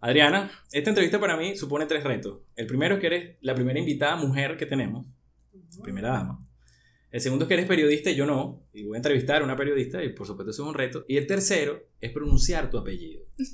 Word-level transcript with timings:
Adriana, 0.00 0.50
esta 0.72 0.90
entrevista 0.90 1.18
para 1.18 1.36
mí 1.36 1.56
supone 1.56 1.86
tres 1.86 2.04
retos. 2.04 2.38
El 2.56 2.66
primero 2.66 2.94
es 2.96 3.00
que 3.00 3.06
eres 3.08 3.36
la 3.40 3.54
primera 3.54 3.78
invitada 3.78 4.16
mujer 4.16 4.56
que 4.56 4.66
tenemos, 4.66 5.06
primera 5.82 6.10
dama. 6.10 6.44
El 7.10 7.20
segundo 7.20 7.44
es 7.44 7.48
que 7.48 7.54
eres 7.54 7.66
periodista 7.66 8.10
y 8.10 8.14
yo 8.16 8.26
no, 8.26 8.62
y 8.72 8.84
voy 8.84 8.96
a 8.96 8.98
entrevistar 8.98 9.40
a 9.40 9.44
una 9.44 9.56
periodista 9.56 10.02
y 10.04 10.10
por 10.10 10.26
supuesto 10.26 10.50
eso 10.50 10.62
es 10.62 10.68
un 10.68 10.74
reto. 10.74 11.04
Y 11.08 11.16
el 11.16 11.26
tercero 11.26 11.80
es 12.00 12.12
pronunciar 12.12 12.70
tu 12.70 12.78
apellido. 12.78 13.22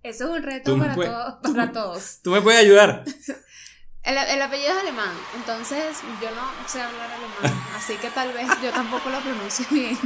Eso 0.00 0.24
es 0.24 0.30
un 0.38 0.42
reto 0.42 0.78
para, 0.78 0.94
puedes- 0.94 1.10
todo- 1.12 1.38
tú 1.42 1.52
para 1.52 1.66
me- 1.66 1.72
todos. 1.72 2.20
¿Tú 2.22 2.30
me 2.30 2.40
puedes 2.40 2.60
ayudar? 2.60 3.04
El, 4.04 4.16
el 4.16 4.40
apellido 4.40 4.70
es 4.70 4.78
alemán, 4.78 5.10
entonces 5.36 5.98
yo 6.22 6.30
no 6.30 6.68
sé 6.68 6.80
hablar 6.80 7.10
alemán, 7.10 7.60
así 7.76 7.94
que 7.96 8.08
tal 8.08 8.32
vez 8.32 8.46
yo 8.62 8.70
tampoco 8.70 9.10
lo 9.10 9.18
pronuncio 9.20 9.66
bien. 9.70 9.98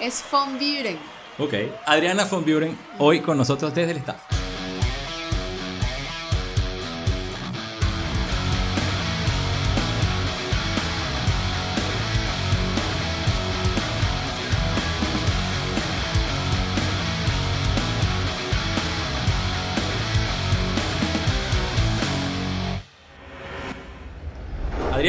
Es 0.00 0.24
von 0.32 0.54
Buren. 0.54 0.98
Ok. 1.38 1.54
Adriana 1.86 2.24
von 2.24 2.44
Buren, 2.44 2.76
hoy 2.98 3.20
con 3.20 3.36
nosotros 3.36 3.72
desde 3.74 3.92
el 3.92 3.98
staff. 3.98 4.20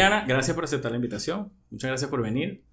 Adriana, 0.04 0.26
gracias 0.28 0.56
por 0.56 0.64
aceptar 0.64 0.92
la 0.92 0.98
invitación. 0.98 1.52
Muchas 1.72 1.90
gracias 1.90 2.10
por 2.10 2.22
venir. 2.22 2.64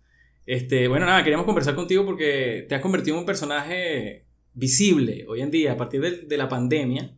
Este, 0.47 0.89
bueno, 0.89 1.07
nada, 1.07 1.23
queríamos 1.23 1.47
conversar 1.47 1.75
contigo 1.75 2.05
porque 2.05 2.67
te 2.69 2.75
has 2.75 2.80
convertido 2.83 3.17
en 3.17 3.21
un 3.21 3.27
personaje 3.27 4.27
visible 4.55 5.25
hoy 5.29 5.41
en 5.41 5.51
día 5.51 5.73
a 5.73 5.77
partir 5.77 6.01
de, 6.01 6.11
de 6.23 6.37
la 6.37 6.49
pandemia. 6.49 7.16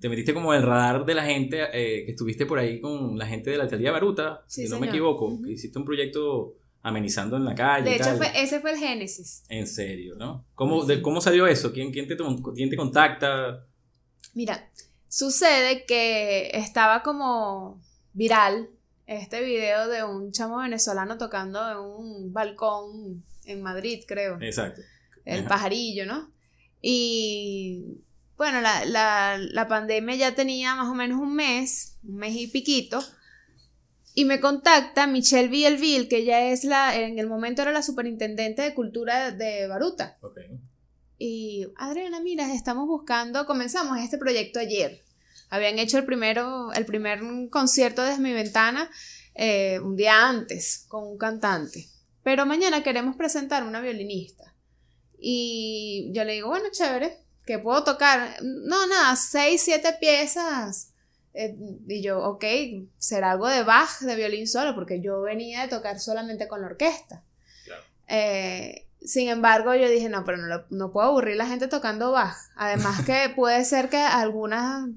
Te 0.00 0.08
metiste 0.08 0.32
como 0.34 0.54
en 0.54 0.60
el 0.60 0.66
radar 0.66 1.04
de 1.04 1.14
la 1.14 1.24
gente, 1.24 1.62
eh, 1.74 2.04
que 2.06 2.12
estuviste 2.12 2.46
por 2.46 2.58
ahí 2.58 2.80
con 2.80 3.18
la 3.18 3.26
gente 3.26 3.50
de 3.50 3.58
la 3.58 3.64
alcaldía 3.64 3.88
de 3.90 3.92
Baruta, 3.92 4.42
Sí, 4.46 4.64
si 4.66 4.72
no 4.72 4.80
me 4.80 4.88
equivoco, 4.88 5.40
que 5.42 5.52
hiciste 5.52 5.78
un 5.78 5.84
proyecto 5.84 6.54
amenizando 6.82 7.36
en 7.36 7.44
la 7.44 7.54
calle. 7.54 7.84
De 7.84 7.90
y 7.90 7.94
hecho, 7.96 8.04
tal. 8.04 8.16
fue- 8.16 8.32
ese 8.42 8.60
fue 8.60 8.72
el 8.72 8.78
génesis. 8.78 9.44
En 9.50 9.66
serio, 9.66 10.14
¿no? 10.16 10.46
¿Cómo, 10.54 10.84
de- 10.86 11.02
¿Cómo 11.02 11.20
salió 11.20 11.46
eso? 11.46 11.72
¿Quién, 11.72 11.92
quién, 11.92 12.08
te, 12.08 12.16
¿Quién 12.54 12.70
te 12.70 12.76
contacta? 12.76 13.66
Mira, 14.32 14.70
sucede 15.06 15.84
que 15.86 16.50
estaba 16.54 17.02
como 17.02 17.78
viral 18.14 18.70
este 19.10 19.42
video 19.42 19.88
de 19.88 20.04
un 20.04 20.30
chamo 20.30 20.58
venezolano 20.58 21.18
tocando 21.18 21.68
en 21.68 21.78
un 21.78 22.32
balcón 22.32 23.24
en 23.44 23.60
Madrid, 23.60 24.04
creo. 24.06 24.40
Exacto. 24.40 24.82
el 25.24 25.40
Ajá. 25.40 25.48
pajarillo, 25.48 26.06
¿no? 26.06 26.30
Y 26.80 27.98
bueno, 28.36 28.60
la, 28.60 28.84
la, 28.84 29.36
la 29.38 29.66
pandemia 29.66 30.14
ya 30.14 30.34
tenía 30.34 30.76
más 30.76 30.88
o 30.88 30.94
menos 30.94 31.20
un 31.20 31.34
mes, 31.34 31.98
un 32.04 32.16
mes 32.16 32.36
y 32.36 32.46
piquito, 32.46 33.02
y 34.14 34.24
me 34.24 34.40
contacta 34.40 35.06
Michelle 35.06 35.48
Vielville, 35.48 36.08
que 36.08 36.18
ella 36.18 36.50
es 36.50 36.62
la, 36.64 36.96
en 36.96 37.18
el 37.18 37.26
momento 37.26 37.62
era 37.62 37.72
la 37.72 37.82
superintendente 37.82 38.62
de 38.62 38.74
cultura 38.74 39.32
de 39.32 39.66
Baruta. 39.66 40.18
Ok. 40.20 40.38
Y 41.18 41.66
Adriana, 41.76 42.20
mira, 42.20 42.54
estamos 42.54 42.86
buscando, 42.86 43.44
comenzamos 43.44 43.98
este 43.98 44.18
proyecto 44.18 44.58
ayer. 44.60 45.02
Habían 45.50 45.78
hecho 45.78 45.98
el 45.98 46.04
primero, 46.04 46.72
el 46.72 46.86
primer 46.86 47.20
concierto 47.50 48.02
desde 48.02 48.22
mi 48.22 48.32
ventana 48.32 48.90
eh, 49.34 49.78
un 49.80 49.96
día 49.96 50.28
antes 50.28 50.86
con 50.88 51.04
un 51.04 51.18
cantante. 51.18 51.88
Pero 52.22 52.46
mañana 52.46 52.82
queremos 52.82 53.16
presentar 53.16 53.64
una 53.64 53.80
violinista. 53.80 54.54
Y 55.18 56.10
yo 56.12 56.24
le 56.24 56.34
digo, 56.34 56.48
bueno, 56.48 56.66
chévere, 56.70 57.18
¿qué 57.46 57.58
puedo 57.58 57.84
tocar? 57.84 58.36
No, 58.42 58.86
nada, 58.86 59.16
seis, 59.16 59.62
siete 59.62 59.94
piezas. 59.98 60.92
Eh, 61.34 61.56
y 61.88 62.02
yo, 62.02 62.20
ok, 62.20 62.44
será 62.96 63.32
algo 63.32 63.48
de 63.48 63.62
Bach, 63.62 64.00
de 64.00 64.16
violín 64.16 64.46
solo, 64.46 64.74
porque 64.74 65.00
yo 65.00 65.20
venía 65.22 65.62
de 65.62 65.68
tocar 65.68 65.98
solamente 66.00 66.48
con 66.48 66.60
la 66.60 66.68
orquesta. 66.68 67.22
Claro. 67.64 67.82
Eh, 68.08 68.86
sin 69.04 69.28
embargo, 69.28 69.74
yo 69.74 69.88
dije, 69.88 70.08
no, 70.08 70.24
pero 70.24 70.36
no, 70.38 70.46
lo- 70.46 70.66
no 70.70 70.92
puedo 70.92 71.08
aburrir 71.08 71.36
la 71.36 71.46
gente 71.46 71.68
tocando 71.68 72.12
Bach. 72.12 72.36
Además 72.56 73.02
que 73.06 73.32
puede 73.34 73.64
ser 73.64 73.88
que 73.88 73.96
algunas 73.98 74.88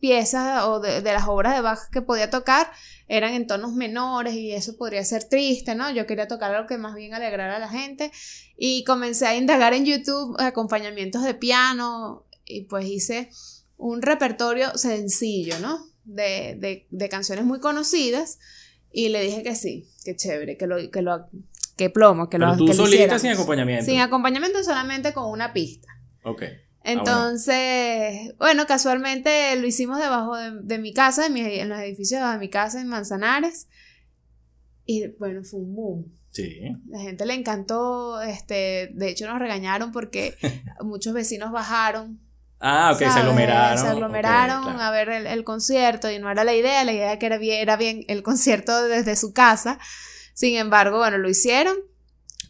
piezas 0.00 0.64
o 0.64 0.78
de, 0.80 1.02
de 1.02 1.12
las 1.12 1.26
obras 1.26 1.54
de 1.54 1.60
Bach 1.60 1.90
que 1.90 2.02
podía 2.02 2.30
tocar 2.30 2.70
eran 3.08 3.34
en 3.34 3.46
tonos 3.46 3.72
menores 3.72 4.34
y 4.34 4.52
eso 4.52 4.76
podría 4.76 5.04
ser 5.04 5.24
triste, 5.24 5.74
¿no? 5.74 5.90
Yo 5.90 6.06
quería 6.06 6.28
tocar 6.28 6.54
algo 6.54 6.68
que 6.68 6.78
más 6.78 6.94
bien 6.94 7.14
alegrara 7.14 7.56
a 7.56 7.58
la 7.58 7.68
gente 7.68 8.12
y 8.56 8.84
comencé 8.84 9.26
a 9.26 9.34
indagar 9.34 9.74
en 9.74 9.84
YouTube 9.84 10.36
acompañamientos 10.38 11.24
de 11.24 11.34
piano 11.34 12.24
y 12.44 12.62
pues 12.62 12.86
hice 12.86 13.30
un 13.76 14.02
repertorio 14.02 14.76
sencillo, 14.78 15.58
¿no? 15.60 15.84
De, 16.04 16.56
de, 16.58 16.86
de 16.90 17.08
canciones 17.08 17.44
muy 17.44 17.60
conocidas 17.60 18.38
y 18.92 19.08
le 19.08 19.20
dije 19.22 19.42
que 19.42 19.54
sí, 19.54 19.86
que 20.04 20.16
chévere, 20.16 20.56
que 20.56 20.66
lo, 20.66 20.90
que 20.90 21.02
lo, 21.02 21.28
que 21.78 21.88
plomo, 21.88 22.28
que 22.28 22.36
Pero 22.38 22.50
lo 22.50 22.56
tú 22.58 22.66
que 22.66 22.74
solita 22.74 22.96
hiciéramos. 22.96 23.22
sin 23.22 23.30
acompañamiento. 23.30 23.84
Sin 23.86 24.00
acompañamiento 24.00 24.62
solamente 24.62 25.14
con 25.14 25.30
una 25.30 25.54
pista. 25.54 25.88
ok. 26.24 26.42
Entonces, 26.84 28.34
bueno. 28.38 28.66
casualmente 28.66 29.54
lo 29.56 29.66
hicimos 29.66 29.98
debajo 29.98 30.36
de, 30.36 30.52
de 30.62 30.78
mi 30.78 30.92
casa, 30.92 31.26
en, 31.26 31.34
mi- 31.34 31.40
en 31.58 31.68
los 31.68 31.78
edificios 31.80 32.20
de 32.32 32.38
mi 32.38 32.48
casa 32.48 32.80
en 32.80 32.88
Manzanares. 32.88 33.68
Y 34.86 35.08
bueno, 35.18 35.42
fue 35.44 35.60
un 35.60 35.74
boom. 35.74 36.12
Sí. 36.30 36.60
La 36.88 37.00
gente 37.00 37.26
le 37.26 37.34
encantó, 37.34 38.20
este, 38.22 38.90
de 38.94 39.08
hecho 39.10 39.26
nos 39.26 39.38
regañaron 39.38 39.92
porque 39.92 40.34
muchos 40.82 41.12
vecinos 41.14 41.52
bajaron. 41.52 42.20
Ah, 42.60 42.90
ok, 42.92 42.98
se 42.98 43.04
aglomeraron. 43.06 43.78
Se 43.78 43.86
aglomeraron 43.88 44.62
claro. 44.64 44.80
a 44.80 44.90
ver 44.90 45.08
el, 45.10 45.26
el 45.26 45.44
concierto 45.44 46.10
y 46.10 46.18
no 46.18 46.30
era 46.30 46.42
la 46.44 46.54
idea, 46.54 46.84
la 46.84 46.92
idea 46.92 47.18
que 47.18 47.26
era 47.26 47.38
bien, 47.38 47.60
era 47.60 47.76
bien 47.76 48.04
el 48.08 48.22
concierto 48.22 48.82
desde 48.88 49.14
su 49.16 49.32
casa. 49.32 49.78
Sin 50.38 50.56
embargo, 50.56 50.98
bueno, 50.98 51.18
lo 51.18 51.28
hicieron, 51.28 51.76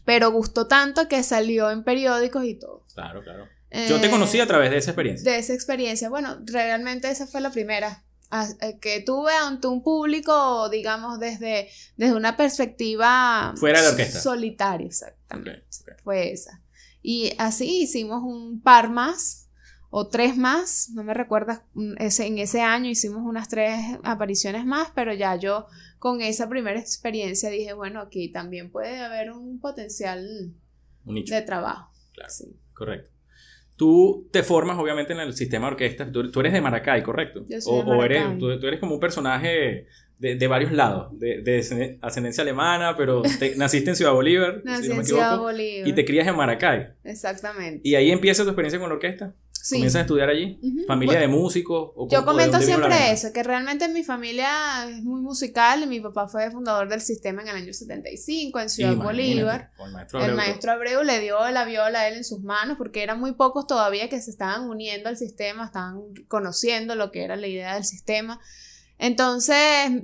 pero 0.05 0.29
gustó 0.31 0.67
tanto 0.67 1.07
que 1.07 1.23
salió 1.23 1.71
en 1.71 1.83
periódicos 1.83 2.45
y 2.45 2.53
todo. 2.53 2.83
Claro, 2.93 3.23
claro. 3.23 3.47
Yo 3.87 3.99
te 3.99 4.05
Eh, 4.05 4.09
conocí 4.11 4.39
a 4.39 4.45
través 4.45 4.69
de 4.69 4.77
esa 4.77 4.91
experiencia. 4.91 5.31
de 5.31 5.39
esa 5.39 5.53
experiencia. 5.55 6.07
Bueno, 6.07 6.37
realmente 6.45 7.09
esa 7.09 7.25
fue 7.25 7.41
la 7.41 7.49
primera 7.51 8.03
ah, 8.29 8.47
eh, 8.61 8.77
que 8.79 8.99
tuve 9.01 9.31
ante 9.33 9.65
un 9.65 9.81
público, 9.81 10.69
digamos, 10.69 11.19
desde, 11.19 11.67
desde 11.97 12.13
una 12.15 12.37
perspectiva 12.37 13.55
Fuera 13.57 13.79
de 13.79 13.85
la 13.87 13.91
orquesta. 13.93 14.19
solitaria, 14.19 14.85
exactamente. 14.85 15.63
Fue 16.03 16.31
esa. 16.31 16.61
Y 17.01 17.33
así 17.39 17.81
hicimos 17.81 18.21
un 18.23 18.61
par 18.61 18.91
más 18.91 19.47
o 19.91 20.07
tres 20.07 20.37
más, 20.37 20.89
no 20.93 21.03
me 21.03 21.13
recuerdas, 21.13 21.61
mm, 21.73 21.93
ese, 21.99 22.27
en 22.27 22.37
ese 22.37 22.61
año 22.61 22.89
hicimos 22.89 23.21
unas 23.23 23.47
tres 23.49 23.79
apariciones 24.03 24.65
más, 24.65 24.91
pero 24.93 25.13
ya 25.13 25.35
yo 25.35 25.65
con 25.97 26.21
esa 26.21 26.47
primera 26.47 26.79
experiencia 26.79 27.49
dije, 27.49 27.73
bueno, 27.73 27.99
aquí 28.01 28.29
también 28.31 28.71
puede 28.71 28.99
haber 28.99 29.31
un 29.31 29.59
potencial 29.59 30.53
Un 31.05 31.15
nicho. 31.15 31.33
de 31.33 31.41
trabajo. 31.41 31.91
Claro. 32.13 32.29
Sí. 32.31 32.55
Correcto. 32.73 33.09
Tú 33.75 34.27
te 34.31 34.43
formas, 34.43 34.77
obviamente, 34.77 35.13
en 35.13 35.19
el 35.21 35.33
sistema 35.33 35.67
de 35.67 35.71
orquestas. 35.73 36.11
Tú, 36.11 36.29
tú 36.31 36.41
eres 36.41 36.51
de 36.51 36.59
Maracay, 36.61 37.01
¿correcto? 37.01 37.45
Yo 37.47 37.61
soy 37.61 37.79
o, 37.79 37.83
de 37.83 37.91
o 37.91 38.03
eres, 38.03 38.21
Maracay. 38.23 38.39
tú, 38.39 38.59
tú 38.59 38.67
eres 38.67 38.79
como 38.81 38.93
un 38.95 38.99
personaje 38.99 39.87
de, 40.17 40.35
de 40.35 40.47
varios 40.47 40.73
lados, 40.73 41.17
de, 41.17 41.41
de 41.41 41.97
ascendencia 42.01 42.41
alemana, 42.41 42.95
pero 42.97 43.21
te- 43.21 43.55
naciste 43.57 43.89
en 43.91 43.95
Ciudad 43.95 44.11
Bolívar, 44.11 44.61
Nací 44.65 44.83
si 44.83 44.89
no 44.89 44.95
me 44.95 44.99
en 45.01 45.05
Ciudad 45.05 45.27
equivoco, 45.27 45.43
Bolívar. 45.43 45.87
y 45.87 45.93
te 45.93 46.03
crías 46.03 46.27
en 46.27 46.35
Maracay. 46.35 46.87
Exactamente. 47.05 47.79
Y 47.87 47.95
ahí 47.95 48.11
empieza 48.11 48.43
tu 48.43 48.49
experiencia 48.49 48.79
con 48.81 48.89
la 48.89 48.95
orquesta. 48.95 49.33
Sí. 49.61 49.75
Comienzas 49.75 49.99
a 49.99 50.01
estudiar 50.01 50.29
allí. 50.29 50.57
Familia 50.87 51.19
de 51.19 51.27
músicos. 51.27 51.91
O, 51.95 52.07
Yo 52.09 52.23
comento 52.23 52.61
siempre 52.61 53.11
eso, 53.11 53.33
que 53.33 53.43
realmente 53.43 53.89
mi 53.89 54.03
familia 54.03 54.89
es 54.89 55.03
muy 55.03 55.21
musical. 55.21 55.85
Mi 55.87 55.99
papá 55.99 56.27
fue 56.27 56.49
fundador 56.49 56.87
del 56.87 57.01
sistema 57.01 57.41
en 57.41 57.49
el 57.49 57.55
año 57.57 57.73
75 57.73 58.59
en 58.59 58.69
Ciudad 58.69 58.95
Bolívar. 58.95 59.71
el 59.77 59.91
maestro 59.91 60.19
El 60.19 60.23
Abreu, 60.23 60.37
maestro 60.37 60.71
Abreu 60.71 61.03
le 61.03 61.19
dio 61.19 61.49
la 61.49 61.65
viola 61.65 62.01
a 62.01 62.07
él 62.07 62.15
en 62.15 62.23
sus 62.23 62.41
manos 62.41 62.77
porque 62.77 63.03
eran 63.03 63.19
muy 63.19 63.33
pocos 63.33 63.67
todavía 63.67 64.07
que 64.07 64.21
se 64.21 64.31
estaban 64.31 64.69
uniendo 64.69 65.09
al 65.09 65.17
sistema, 65.17 65.65
estaban 65.65 66.03
conociendo 66.29 66.95
lo 66.95 67.11
que 67.11 67.23
era 67.23 67.35
la 67.35 67.47
idea 67.47 67.73
del 67.73 67.83
sistema. 67.83 68.39
Entonces, 68.97 69.57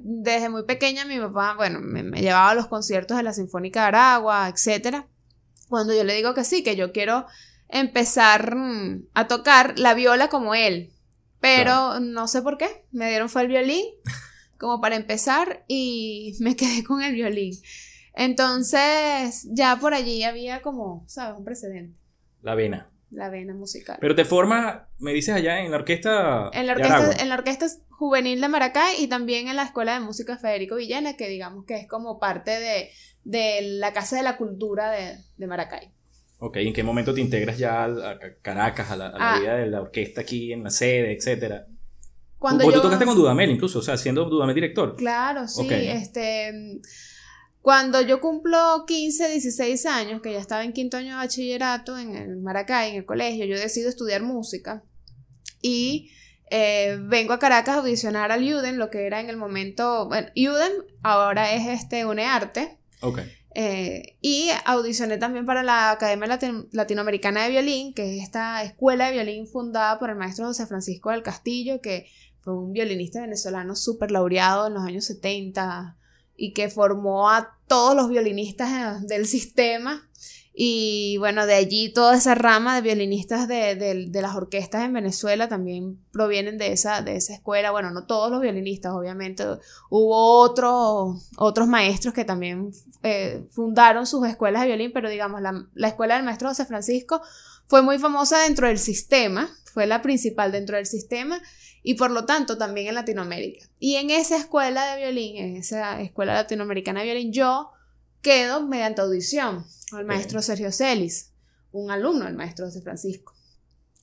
desde 0.03 0.49
muy 0.49 0.65
pequeña 0.65 1.05
mi 1.05 1.17
papá, 1.17 1.53
bueno, 1.55 1.79
me, 1.81 2.03
me 2.03 2.21
llevaba 2.21 2.51
a 2.51 2.55
los 2.55 2.67
conciertos 2.67 3.15
de 3.15 3.23
la 3.23 3.33
Sinfónica 3.33 3.81
de 3.81 3.87
Aragua, 3.87 4.49
etcétera. 4.49 5.07
Cuando 5.69 5.93
yo 5.93 6.03
le 6.03 6.13
digo 6.13 6.33
que 6.33 6.43
sí, 6.43 6.61
que 6.61 6.75
yo 6.75 6.91
quiero 6.91 7.25
empezar 7.69 8.55
mm, 8.55 9.07
a 9.13 9.27
tocar 9.27 9.77
la 9.79 9.93
viola 9.93 10.29
como 10.29 10.55
él, 10.55 10.91
pero 11.39 11.99
no 11.99 12.27
sé 12.27 12.41
por 12.41 12.57
qué, 12.57 12.85
me 12.91 13.09
dieron 13.09 13.29
fue 13.29 13.43
el 13.43 13.47
violín 13.47 13.85
como 14.57 14.81
para 14.81 14.95
empezar 14.95 15.63
y 15.67 16.35
me 16.39 16.55
quedé 16.55 16.83
con 16.83 17.01
el 17.01 17.13
violín. 17.13 17.53
Entonces, 18.15 19.47
ya 19.51 19.75
por 19.75 19.93
allí 19.93 20.23
había 20.23 20.61
como, 20.61 21.03
¿sabes? 21.07 21.37
Un 21.37 21.43
precedente, 21.43 21.97
La 22.41 22.55
vena. 22.55 22.87
la 23.11 23.29
vena 23.29 23.53
musical. 23.53 23.97
Pero 23.99 24.15
te 24.15 24.23
formas, 24.23 24.83
me 24.99 25.11
dices 25.11 25.35
allá, 25.35 25.59
en 25.59 25.71
la 25.71 25.77
orquesta. 25.77 26.49
en, 26.53 26.65
la 26.65 26.73
orquesta, 26.73 27.11
en 27.21 27.29
la 27.29 27.35
orquesta 27.35 27.67
juvenil 27.89 28.39
de 28.39 28.47
Maracay 28.47 29.03
y 29.03 29.07
también 29.07 29.49
en 29.49 29.57
la 29.57 29.63
Escuela 29.63 29.93
de 29.93 29.99
Música 29.99 30.37
Federico 30.37 30.75
Villena, 30.75 31.17
que 31.17 31.27
digamos 31.27 31.65
que 31.65 31.75
es 31.75 31.87
como 31.87 32.19
parte 32.19 32.51
de, 32.51 32.89
de 33.25 33.59
la 33.61 33.91
Casa 33.91 34.15
de 34.15 34.23
la 34.23 34.37
Cultura 34.37 34.91
de, 34.91 35.17
de 35.35 35.47
Maracay. 35.47 35.91
Ok, 36.39 36.57
¿en 36.57 36.73
qué 36.73 36.83
momento 36.83 37.13
te 37.13 37.21
integras 37.21 37.57
ya 37.57 37.85
a, 37.85 38.19
Caracas, 38.41 38.91
a 38.91 38.95
la, 38.97 39.13
Ah. 39.17 39.39
vida 39.39 39.55
de 39.55 39.67
la 39.67 39.81
orquesta 39.81 40.21
aquí 40.21 40.51
en 40.51 40.63
la 40.63 40.69
sede, 40.69 41.13
etcétera? 41.13 41.67
Cuando 42.37 42.65
yo... 42.65 42.73
tú 42.73 42.81
tocaste 42.81 43.05
con 43.05 43.15
Dudamel 43.15 43.49
incluso, 43.51 43.79
o 43.79 43.81
sea, 43.81 43.97
siendo 43.97 44.25
Dudamel 44.25 44.53
director. 44.55 44.95
Claro, 44.95 45.47
sí, 45.47 45.61
Ok. 45.65 45.71
este... 45.71 46.81
Cuando 47.61 47.99
yo 48.01 48.21
cumplo 48.21 48.83
15, 48.85 49.27
16 49.27 49.87
años, 49.87 50.21
que 50.21 50.31
ya 50.31 50.39
estaba 50.39 50.63
en 50.63 50.71
quinto 50.71 50.97
año 50.97 51.11
de 51.11 51.15
bachillerato 51.15 51.97
en 51.97 52.15
el 52.15 52.37
Maracay, 52.37 52.91
en 52.91 52.97
el 52.97 53.05
colegio, 53.05 53.43
yo 53.45 53.57
decido 53.57 53.89
estudiar 53.89 54.21
música 54.21 54.83
y 55.63 56.11
eh, 56.51 56.99
vengo 57.01 57.33
a 57.33 57.39
Caracas 57.39 57.73
a 57.75 57.79
audicionar 57.79 58.31
al 58.31 58.43
UDEM, 58.43 58.75
lo 58.75 58.91
que 58.91 59.07
era 59.07 59.19
en 59.19 59.31
el 59.31 59.37
momento, 59.37 60.07
bueno, 60.07 60.27
UDEM 60.35 60.73
ahora 61.01 61.53
es 61.55 61.65
este 61.81 62.05
UNEARTE, 62.05 62.77
Ok. 63.01 63.21
Eh, 63.57 64.17
y 64.21 64.49
audicioné 64.65 65.17
también 65.17 65.45
para 65.45 65.63
la 65.63 65.91
Academia 65.91 66.27
Latin- 66.27 66.67
Latinoamericana 66.73 67.43
de 67.43 67.51
Violín, 67.51 67.93
que 67.93 68.17
es 68.17 68.23
esta 68.23 68.61
escuela 68.63 69.05
de 69.07 69.13
violín 69.13 69.47
fundada 69.47 69.97
por 69.97 70.09
el 70.09 70.17
maestro 70.17 70.45
José 70.47 70.67
Francisco 70.67 71.09
del 71.09 71.23
Castillo, 71.23 71.79
que 71.79 72.05
fue 72.41 72.53
un 72.53 72.73
violinista 72.73 73.21
venezolano 73.21 73.75
súper 73.77 74.11
laureado 74.11 74.67
en 74.67 74.73
los 74.73 74.83
años 74.83 75.05
70 75.05 75.95
y 76.35 76.51
que 76.51 76.69
formó 76.69 77.29
a 77.29 77.57
todos 77.67 77.95
los 77.95 78.09
violinistas 78.09 78.69
eh, 79.01 79.05
del 79.07 79.25
sistema. 79.35 80.07
Y 80.57 81.17
bueno, 81.17 81.45
de 81.45 81.53
allí 81.53 81.91
toda 81.91 82.15
esa 82.15 82.33
rama 82.33 82.75
de 82.75 82.81
violinistas 82.81 83.45
de, 83.49 83.75
de- 83.75 84.21
las 84.21 84.35
orquestas 84.35 84.85
en 84.85 84.93
Venezuela 84.93 85.49
también 85.49 85.99
provienen 86.13 86.57
de 86.57 86.71
esa, 86.71 87.01
de 87.01 87.17
esa 87.17 87.33
escuela. 87.33 87.71
Bueno, 87.71 87.91
no 87.91 88.05
todos 88.05 88.31
los 88.31 88.39
violinistas, 88.39 88.93
obviamente. 88.93 89.43
Hubo 89.89 90.39
otros 90.39 91.29
otros 91.37 91.67
maestros 91.67 92.13
que 92.13 92.23
también 92.23 92.71
eh, 93.03 93.43
fundaron 93.51 94.07
sus 94.07 94.25
escuelas 94.27 94.61
de 94.61 94.67
violín, 94.69 94.91
pero 94.93 95.09
digamos, 95.09 95.41
la, 95.41 95.67
la 95.73 95.87
escuela 95.89 96.15
del 96.15 96.23
maestro 96.23 96.47
José 96.47 96.65
Francisco 96.65 97.21
fue 97.67 97.81
muy 97.81 97.99
famosa 97.99 98.39
dentro 98.43 98.67
del 98.67 98.79
sistema, 98.79 99.49
fue 99.73 99.87
la 99.87 100.01
principal 100.01 100.53
dentro 100.53 100.77
del 100.77 100.85
sistema 100.85 101.41
y 101.83 101.95
por 101.95 102.11
lo 102.11 102.23
tanto 102.25 102.57
también 102.57 102.87
en 102.87 102.95
Latinoamérica. 102.95 103.67
Y 103.77 103.95
en 103.95 104.09
esa 104.09 104.37
escuela 104.37 104.95
de 104.95 105.01
violín, 105.01 105.35
en 105.35 105.57
esa 105.57 105.99
escuela 106.01 106.33
latinoamericana 106.33 107.01
de 107.01 107.07
violín, 107.07 107.33
yo 107.33 107.71
quedo 108.25 108.65
mediante 108.65 109.01
audición 109.01 109.67
al 109.91 110.03
maestro 110.03 110.41
Sergio 110.41 110.71
Celis, 110.71 111.31
un 111.71 111.91
alumno 111.91 112.25
del 112.25 112.33
maestro 112.33 112.65
José 112.65 112.81
Francisco, 112.81 113.35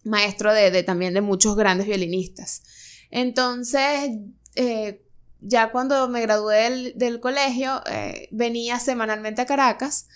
maestro 0.05 0.55
de, 0.55 0.71
de 0.71 0.85
también 0.85 1.13
de 1.13 1.21
muchos 1.21 1.57
grandes 1.57 1.89
violinistas. 1.89 2.63
Entonces, 3.11 4.13
eh, 4.55 5.05
ya 5.41 5.73
cuando 5.73 6.09
me 6.09 6.21
gradué 6.21 6.71
del, 6.71 6.93
del 6.97 7.19
colegio, 7.19 7.83
eh, 7.91 8.29
venía 8.31 8.79
semanalmente 8.79 9.43
a 9.43 9.47
Caracas. 9.47 10.07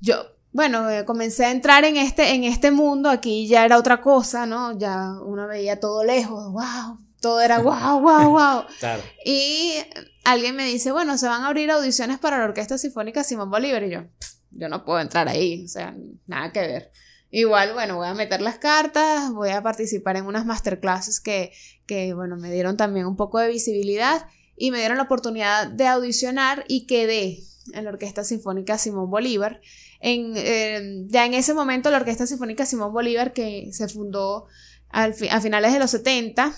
Yo, 0.00 0.16
bueno, 0.50 0.90
eh, 0.90 1.04
comencé 1.04 1.44
a 1.44 1.52
entrar 1.52 1.84
en 1.84 1.96
este, 1.96 2.34
en 2.34 2.42
este 2.42 2.72
mundo, 2.72 3.08
aquí 3.08 3.46
ya 3.46 3.64
era 3.64 3.78
otra 3.78 4.00
cosa, 4.00 4.46
¿no? 4.46 4.76
Ya 4.76 5.12
uno 5.24 5.46
veía 5.46 5.78
todo 5.78 6.02
lejos, 6.02 6.50
wow, 6.50 6.98
todo 7.20 7.40
era 7.40 7.58
wow, 7.60 8.00
wow, 8.00 8.30
wow. 8.30 8.64
Claro. 8.78 9.02
Y 9.24 9.74
alguien 10.24 10.56
me 10.56 10.64
dice, 10.66 10.92
bueno, 10.92 11.16
se 11.18 11.26
van 11.28 11.42
a 11.42 11.48
abrir 11.48 11.70
audiciones 11.70 12.18
para 12.18 12.38
la 12.38 12.44
Orquesta 12.44 12.78
Sinfónica 12.78 13.24
Simón 13.24 13.50
Bolívar. 13.50 13.82
Y 13.84 13.90
yo, 13.90 14.02
"Pff, 14.18 14.32
yo 14.52 14.68
no 14.68 14.84
puedo 14.84 15.00
entrar 15.00 15.28
ahí, 15.28 15.64
o 15.64 15.68
sea, 15.68 15.94
nada 16.26 16.52
que 16.52 16.60
ver. 16.60 16.92
Igual, 17.32 17.74
bueno, 17.74 17.96
voy 17.96 18.08
a 18.08 18.14
meter 18.14 18.40
las 18.40 18.58
cartas, 18.58 19.30
voy 19.32 19.50
a 19.50 19.62
participar 19.62 20.16
en 20.16 20.26
unas 20.26 20.44
masterclasses 20.46 21.20
que, 21.20 21.52
que, 21.86 22.12
bueno, 22.14 22.36
me 22.36 22.50
dieron 22.50 22.76
también 22.76 23.06
un 23.06 23.16
poco 23.16 23.38
de 23.38 23.48
visibilidad 23.48 24.26
y 24.56 24.72
me 24.72 24.78
dieron 24.78 24.96
la 24.96 25.04
oportunidad 25.04 25.68
de 25.68 25.86
audicionar 25.86 26.64
y 26.66 26.86
quedé 26.86 27.38
en 27.72 27.84
la 27.84 27.90
Orquesta 27.90 28.24
Sinfónica 28.24 28.78
Simón 28.78 29.10
Bolívar. 29.10 29.60
En, 30.00 30.32
eh, 30.34 31.04
ya 31.06 31.24
en 31.24 31.34
ese 31.34 31.54
momento 31.54 31.90
la 31.90 31.98
Orquesta 31.98 32.26
Sinfónica 32.26 32.66
Simón 32.66 32.92
Bolívar, 32.92 33.32
que 33.32 33.68
se 33.72 33.86
fundó 33.86 34.46
al 34.88 35.14
fi- 35.14 35.28
a 35.28 35.40
finales 35.40 35.72
de 35.72 35.78
los 35.78 35.90
70, 35.92 36.52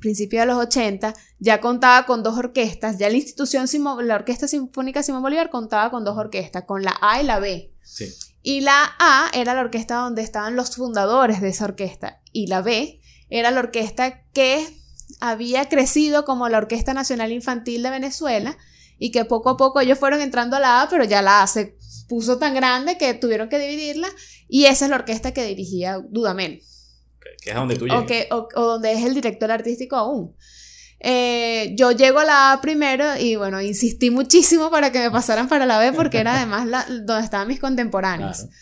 principios 0.00 0.42
de 0.42 0.46
los 0.46 0.58
80, 0.58 1.14
ya 1.38 1.60
contaba 1.60 2.06
con 2.06 2.22
dos 2.22 2.36
orquestas, 2.36 2.98
ya 2.98 3.08
la 3.08 3.16
institución, 3.16 3.66
la 4.02 4.14
Orquesta 4.16 4.48
Sinfónica 4.48 5.02
Simón 5.02 5.22
Bolívar 5.22 5.50
contaba 5.50 5.90
con 5.90 6.04
dos 6.04 6.16
orquestas, 6.16 6.64
con 6.64 6.82
la 6.82 6.96
A 7.00 7.20
y 7.20 7.24
la 7.24 7.38
B. 7.38 7.72
Sí. 7.82 8.12
Y 8.42 8.60
la 8.60 8.94
A 8.98 9.30
era 9.32 9.54
la 9.54 9.62
orquesta 9.62 9.96
donde 9.96 10.22
estaban 10.22 10.56
los 10.56 10.76
fundadores 10.76 11.40
de 11.40 11.48
esa 11.48 11.64
orquesta. 11.64 12.20
Y 12.32 12.46
la 12.46 12.60
B 12.60 13.00
era 13.30 13.50
la 13.50 13.60
orquesta 13.60 14.22
que 14.32 14.66
había 15.20 15.68
crecido 15.68 16.24
como 16.24 16.48
la 16.48 16.58
Orquesta 16.58 16.94
Nacional 16.94 17.32
Infantil 17.32 17.82
de 17.82 17.90
Venezuela 17.90 18.56
y 18.98 19.10
que 19.10 19.24
poco 19.24 19.50
a 19.50 19.56
poco 19.56 19.80
ellos 19.80 19.98
fueron 19.98 20.20
entrando 20.20 20.56
a 20.56 20.60
la 20.60 20.82
A, 20.82 20.88
pero 20.88 21.04
ya 21.04 21.22
la 21.22 21.42
A 21.42 21.46
se 21.46 21.76
puso 22.08 22.38
tan 22.38 22.54
grande 22.54 22.98
que 22.98 23.14
tuvieron 23.14 23.48
que 23.48 23.58
dividirla 23.58 24.08
y 24.48 24.66
esa 24.66 24.84
es 24.84 24.90
la 24.90 24.96
orquesta 24.96 25.32
que 25.32 25.44
dirigía 25.44 25.98
Dudamel 26.10 26.62
Que 27.42 27.50
es 27.50 27.56
a 27.56 27.58
donde 27.60 27.76
tú 27.76 27.86
llegas. 27.86 28.02
o, 28.02 28.06
que- 28.06 28.28
o- 28.30 28.48
o 28.56 28.62
donde 28.72 28.92
es 28.92 29.04
el 29.04 29.14
director 29.14 29.50
artístico 29.50 29.96
aún. 29.96 30.34
Eh, 31.00 31.74
yo 31.76 31.90
llego 31.92 32.20
a 32.20 32.24
la 32.24 32.52
A 32.52 32.60
primero 32.60 33.04
y 33.18 33.36
bueno, 33.36 33.60
insistí 33.60 34.10
muchísimo 34.10 34.70
para 34.70 34.90
que 34.90 35.00
me 35.00 35.10
pasaran 35.10 35.48
para 35.48 35.66
la 35.66 35.78
B 35.78 35.92
porque 35.92 36.18
era 36.18 36.36
además 36.36 36.66
la- 36.66 36.86
donde 36.86 37.24
estaban 37.24 37.48
mis 37.48 37.60
contemporáneos. 37.60 38.38
Claro. 38.38 38.52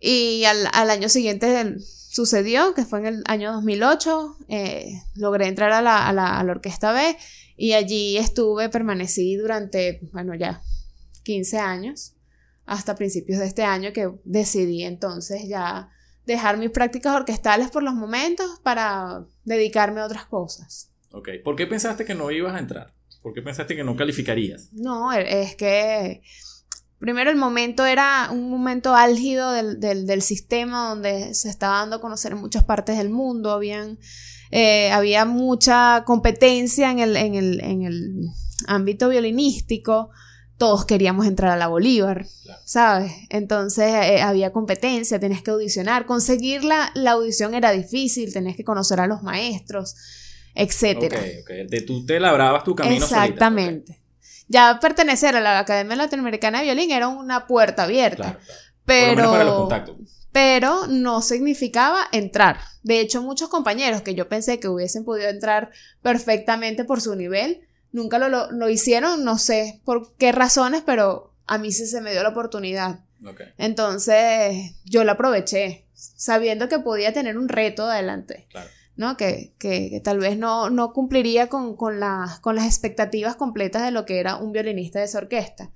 Y 0.00 0.44
al, 0.44 0.68
al 0.72 0.90
año 0.90 1.08
siguiente 1.08 1.76
sucedió, 1.78 2.74
que 2.74 2.84
fue 2.84 2.98
en 3.00 3.06
el 3.06 3.22
año 3.26 3.52
2008, 3.52 4.36
eh, 4.48 4.90
logré 5.14 5.46
entrar 5.46 5.72
a 5.72 5.80
la, 5.82 6.08
a, 6.08 6.12
la, 6.12 6.38
a 6.40 6.44
la 6.44 6.52
Orquesta 6.52 6.92
B 6.92 7.16
y 7.56 7.72
allí 7.74 8.16
estuve, 8.16 8.68
permanecí 8.68 9.36
durante, 9.36 10.00
bueno, 10.12 10.34
ya 10.34 10.60
15 11.24 11.58
años, 11.58 12.14
hasta 12.64 12.94
principios 12.96 13.38
de 13.38 13.46
este 13.46 13.62
año 13.62 13.92
que 13.92 14.10
decidí 14.24 14.82
entonces 14.82 15.42
ya 15.46 15.88
dejar 16.26 16.56
mis 16.58 16.70
prácticas 16.70 17.14
orquestales 17.14 17.70
por 17.70 17.82
los 17.82 17.94
momentos 17.94 18.60
para 18.62 19.24
dedicarme 19.44 20.00
a 20.00 20.06
otras 20.06 20.26
cosas. 20.26 20.90
Ok. 21.12 21.28
¿Por 21.44 21.56
qué 21.56 21.66
pensaste 21.66 22.04
que 22.04 22.14
no 22.14 22.30
ibas 22.30 22.54
a 22.54 22.58
entrar? 22.58 22.92
¿Por 23.22 23.32
qué 23.32 23.42
pensaste 23.42 23.74
que 23.74 23.84
no 23.84 23.96
calificarías? 23.96 24.68
No, 24.72 25.12
e- 25.12 25.42
es 25.42 25.56
que 25.56 26.22
primero 26.98 27.30
el 27.30 27.36
momento 27.36 27.84
era 27.86 28.28
un 28.32 28.50
momento 28.50 28.94
álgido 28.94 29.52
del, 29.52 29.80
del- 29.80 30.06
del 30.06 30.22
sistema 30.22 30.88
donde 30.88 31.34
se 31.34 31.48
estaba 31.48 31.78
dando 31.78 31.96
a 31.96 32.00
conocer 32.00 32.32
en 32.32 32.38
muchas 32.38 32.64
partes 32.64 32.96
del 32.98 33.10
mundo, 33.10 33.52
habían, 33.52 33.98
eh, 34.50 34.90
había 34.92 35.24
mucha 35.24 36.02
competencia 36.06 36.90
en 36.90 36.98
el, 37.00 37.16
en, 37.16 37.34
el, 37.34 37.60
en 37.62 37.82
el 37.82 38.26
ámbito 38.66 39.08
violinístico, 39.08 40.10
todos 40.58 40.86
queríamos 40.86 41.26
entrar 41.26 41.52
a 41.52 41.56
la 41.56 41.66
Bolívar, 41.68 42.26
Claro. 42.44 42.60
¿sabes? 42.64 43.12
Entonces 43.28 43.92
eh, 43.92 44.22
había 44.22 44.52
competencia, 44.52 45.20
tenías 45.20 45.42
que 45.42 45.50
audicionar, 45.50 46.06
conseguir 46.06 46.64
la, 46.64 46.90
la 46.94 47.12
audición 47.12 47.54
era 47.54 47.72
difícil, 47.72 48.32
tenías 48.32 48.56
que 48.56 48.64
conocer 48.64 49.00
a 49.00 49.06
los 49.06 49.22
maestros, 49.22 49.94
etcétera. 50.54 51.18
Ok, 51.18 51.24
ok. 51.42 51.50
De, 51.70 51.80
tú 51.82 52.06
te 52.06 52.18
labrabas 52.18 52.64
tu 52.64 52.74
camino 52.74 53.06
solita. 53.06 53.24
Exactamente. 53.24 54.00
Ya 54.48 54.78
pertenecer 54.80 55.36
a 55.36 55.40
la 55.40 55.58
Academia 55.58 55.96
Latinoamericana 55.96 56.58
de 56.58 56.64
Violín 56.64 56.90
era 56.92 57.08
una 57.08 57.46
puerta 57.46 57.82
abierta, 57.82 58.38
Claro, 58.38 58.38
claro. 58.38 58.56
Por 58.86 58.96
lo 58.96 59.06
menos 59.16 59.30
para 59.32 59.44
los 59.44 59.52
pero, 59.52 59.56
contactos. 59.58 59.96
pero 60.32 60.86
no 60.86 61.20
significaba 61.20 62.06
entrar. 62.12 62.58
De 62.84 63.00
hecho, 63.00 63.20
muchos 63.22 63.48
compañeros 63.48 64.02
que 64.02 64.14
yo 64.14 64.28
pensé 64.28 64.60
que 64.60 64.68
hubiesen 64.68 65.04
podido 65.04 65.28
entrar 65.28 65.70
perfectamente 66.02 66.84
por 66.84 67.00
su 67.00 67.16
nivel, 67.16 67.65
nunca 67.96 68.18
lo, 68.18 68.28
lo, 68.28 68.50
lo 68.52 68.68
hicieron, 68.68 69.24
no 69.24 69.38
sé 69.38 69.80
por 69.84 70.12
qué 70.16 70.30
razones, 70.32 70.82
pero 70.84 71.32
a 71.46 71.58
mí 71.58 71.72
sí 71.72 71.86
se 71.86 72.00
me 72.00 72.12
dio 72.12 72.22
la 72.22 72.28
oportunidad. 72.28 73.00
Entonces, 73.58 74.74
yo 74.84 75.04
la 75.04 75.12
aproveché, 75.12 75.84
sabiendo 75.94 76.68
que 76.68 76.78
podía 76.78 77.12
tener 77.12 77.36
un 77.38 77.48
reto 77.48 77.84
adelante. 77.84 78.46
Claro. 78.50 78.68
¿no? 78.96 79.16
Que, 79.16 79.52
que, 79.58 79.90
que 79.90 80.00
tal 80.00 80.18
vez 80.18 80.38
no, 80.38 80.70
no 80.70 80.92
cumpliría 80.92 81.48
con, 81.48 81.76
con, 81.76 82.00
la- 82.00 82.38
con 82.40 82.56
las 82.56 82.64
expectativas 82.66 83.36
completas 83.36 83.82
de 83.82 83.90
lo 83.90 84.06
que 84.06 84.20
era 84.20 84.36
un 84.36 84.52
violinista 84.52 84.98
de 85.00 85.04
esa 85.04 85.18
orquesta. 85.18 85.70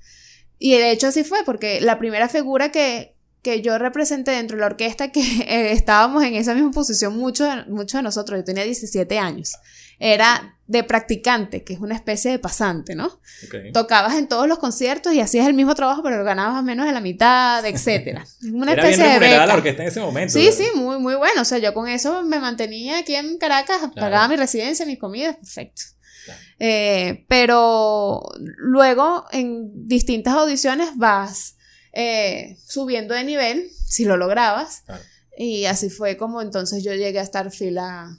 Y 0.58 0.72
de 0.72 0.90
hecho 0.90 1.08
así 1.08 1.22
fue, 1.24 1.44
porque 1.44 1.80
la 1.82 1.98
primera 1.98 2.28
figura 2.30 2.70
que, 2.72 3.14
que 3.42 3.60
yo 3.60 3.76
representé 3.78 4.30
dentro 4.30 4.56
de 4.56 4.60
la 4.62 4.66
orquesta, 4.68 5.12
que 5.12 5.20
eh, 5.20 5.72
estábamos 5.72 6.22
en 6.24 6.34
esa 6.34 6.54
misma 6.54 6.70
posición 6.70 7.16
muchos 7.18 7.46
de, 7.54 7.70
muchos 7.70 7.98
de 7.98 8.02
nosotros, 8.02 8.38
yo 8.40 8.44
tenía 8.44 8.64
17 8.64 9.18
años, 9.18 9.52
era 10.00 10.56
de 10.66 10.84
practicante, 10.84 11.64
que 11.64 11.72
es 11.74 11.80
una 11.80 11.94
especie 11.96 12.30
de 12.30 12.38
pasante, 12.38 12.94
¿no? 12.94 13.06
Ok. 13.06 13.72
Tocabas 13.74 14.14
en 14.14 14.28
todos 14.28 14.46
los 14.46 14.58
conciertos 14.60 15.12
y 15.12 15.20
hacías 15.20 15.46
el 15.48 15.54
mismo 15.54 15.74
trabajo, 15.74 16.00
pero 16.02 16.22
ganabas 16.24 16.62
menos 16.62 16.86
de 16.86 16.92
la 16.92 17.00
mitad, 17.00 17.64
etcétera. 17.66 18.24
Una 18.52 18.72
Era 18.72 18.82
bien 18.84 18.94
especie 18.94 19.18
de 19.20 19.30
la 19.36 19.40
beca. 19.42 19.54
orquesta 19.54 19.82
en 19.82 19.88
ese 19.88 20.00
momento. 20.00 20.32
Sí, 20.32 20.44
¿verdad? 20.44 20.56
sí, 20.58 20.78
muy, 20.78 20.98
muy 20.98 21.16
bueno. 21.16 21.42
O 21.42 21.44
sea, 21.44 21.58
yo 21.58 21.74
con 21.74 21.88
eso 21.88 22.22
me 22.22 22.38
mantenía 22.40 22.98
aquí 22.98 23.14
en 23.14 23.36
Caracas, 23.38 23.78
pagaba 23.94 24.28
mi 24.28 24.36
residencia, 24.36 24.86
mis 24.86 24.98
comidas, 24.98 25.36
perfecto. 25.36 25.82
Claro. 26.24 26.40
Eh, 26.60 27.24
pero 27.28 28.22
luego 28.38 29.26
en 29.32 29.88
distintas 29.88 30.34
audiciones 30.34 30.90
vas 30.96 31.56
eh, 31.92 32.56
subiendo 32.64 33.14
de 33.14 33.24
nivel, 33.24 33.68
si 33.86 34.04
lo 34.04 34.16
lograbas. 34.16 34.82
Claro. 34.86 35.02
Y 35.36 35.64
así 35.64 35.90
fue 35.90 36.16
como 36.16 36.42
entonces 36.42 36.84
yo 36.84 36.94
llegué 36.94 37.18
a 37.18 37.22
estar 37.22 37.50
fila 37.50 38.16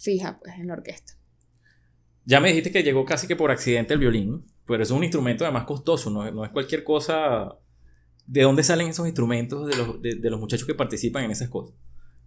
fija 0.00 0.40
pues, 0.40 0.54
en 0.56 0.66
la 0.66 0.74
orquesta. 0.74 1.12
Ya 2.24 2.40
me 2.40 2.48
dijiste 2.48 2.72
que 2.72 2.82
llegó 2.82 3.04
casi 3.04 3.26
que 3.26 3.36
por 3.36 3.50
accidente 3.50 3.94
el 3.94 4.00
violín, 4.00 4.44
pero 4.66 4.82
es 4.82 4.90
un 4.90 5.04
instrumento 5.04 5.44
además 5.44 5.64
costoso, 5.64 6.10
no, 6.10 6.28
no 6.30 6.44
es 6.44 6.50
cualquier 6.50 6.82
cosa 6.84 7.56
¿de 8.30 8.42
dónde 8.42 8.62
salen 8.62 8.88
esos 8.88 9.06
instrumentos 9.06 9.66
de 9.66 9.76
los, 9.76 10.00
de, 10.00 10.14
de 10.14 10.30
los 10.30 10.38
muchachos 10.38 10.66
que 10.66 10.74
participan 10.74 11.24
en 11.24 11.32
esas 11.32 11.48
cosas? 11.48 11.74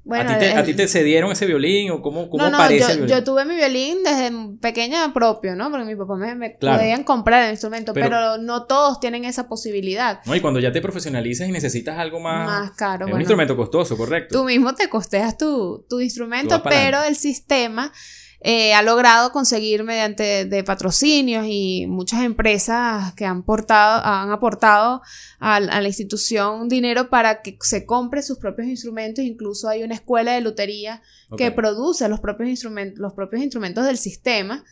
Bueno, 0.05 0.31
¿A, 0.31 0.33
ti 0.33 0.39
te, 0.39 0.51
el- 0.51 0.57
a 0.57 0.63
ti 0.65 0.73
te 0.73 0.87
cedieron 0.89 1.31
ese 1.31 1.45
violín 1.45 1.89
o 1.91 2.01
cómo, 2.01 2.29
cómo 2.29 2.49
no, 2.49 2.57
yo, 2.69 2.73
el 2.73 2.77
violín? 2.97 3.07
yo 3.07 3.23
tuve 3.23 3.45
mi 3.45 3.55
violín 3.55 4.03
desde 4.03 4.31
pequeña 4.59 5.13
propio, 5.13 5.55
¿no? 5.55 5.69
Porque 5.71 5.85
mi 5.85 5.95
papá 5.95 6.15
me, 6.15 6.35
me 6.35 6.57
Claro. 6.57 6.79
podían 6.79 7.03
comprar 7.05 7.43
el 7.45 7.51
instrumento, 7.51 7.93
Pero- 7.93 8.07
pero, 8.07 8.37
no 8.37 8.65
todos 8.65 8.99
tienen 8.99 9.23
esa 9.23 9.47
posibilidad. 9.47 10.19
No, 10.25 10.35
y 10.35 10.41
cuando 10.41 10.59
ya 10.59 10.71
te 10.73 10.81
profesionalizas 10.81 11.47
y 11.47 11.51
necesitas 11.53 11.97
algo 11.97 12.19
más... 12.19 12.45
Más 12.45 12.71
caro. 12.71 13.07
es 13.07 13.13
un 13.13 13.21
instrumento 13.21 13.55
costoso, 13.55 13.95
correcto. 13.95 14.37
Tú 14.39 14.43
mismo 14.43 14.75
te 14.75 14.89
costeas 14.89 15.37
tu, 15.37 15.85
tu 15.89 16.01
instrumento, 16.01 16.61
pero 16.63 17.01
el 17.03 17.15
sistema 17.15 17.91
eh, 18.45 18.73
ha 18.73 18.81
logrado 18.81 19.31
conseguir 19.31 19.85
mediante 19.85 20.43
de 20.43 20.63
patrocinios 20.65 21.45
y 21.47 21.87
muchas 21.87 22.23
empresas 22.23 23.13
que 23.13 23.23
han, 23.23 23.43
portado, 23.43 24.01
han 24.03 24.31
aportado 24.31 25.01
a, 25.39 25.55
a 25.55 25.81
la 25.81 25.87
institución 25.87 26.67
dinero 26.67 27.09
para 27.09 27.41
que 27.41 27.57
se 27.61 27.85
compre 27.85 28.21
sus 28.21 28.39
propios 28.39 28.67
instrumentos. 28.67 29.23
Incluso 29.23 29.69
hay 29.69 29.83
una 29.83 29.95
escuela 29.95 30.33
de 30.33 30.41
lutería 30.41 31.01
que 31.37 31.51
produce 31.51 32.09
los 32.09 32.19
propios 32.19 32.49
instrumentos, 32.49 32.99
los 32.99 33.13
propios 33.13 33.41
instrumentos 33.41 33.85
del 33.85 33.97
sistema. 33.97 34.65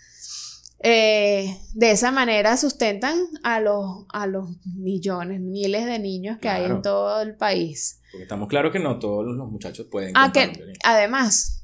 Eh, 0.84 1.58
de 1.74 1.92
esa 1.92 2.12
manera 2.12 2.58
sustentan 2.58 3.18
a 3.44 3.62
los, 3.62 4.06
a 4.12 4.28
los 4.28 4.50
millones, 4.66 5.40
miles 5.40 5.86
de 5.86 6.00
niños 6.00 6.40
que 6.40 6.50
hay 6.50 6.66
en 6.66 6.82
todo 6.82 7.22
el 7.22 7.36
país. 7.36 8.02
Porque 8.12 8.24
estamos 8.24 8.50
claros 8.50 8.74
que 8.74 8.80
no 8.80 9.00
todos 9.00 9.26
los 9.26 9.50
muchachos 9.50 9.88
pueden 9.90 10.12
Ah, 10.16 10.32
que 10.34 10.52
además 10.84 11.64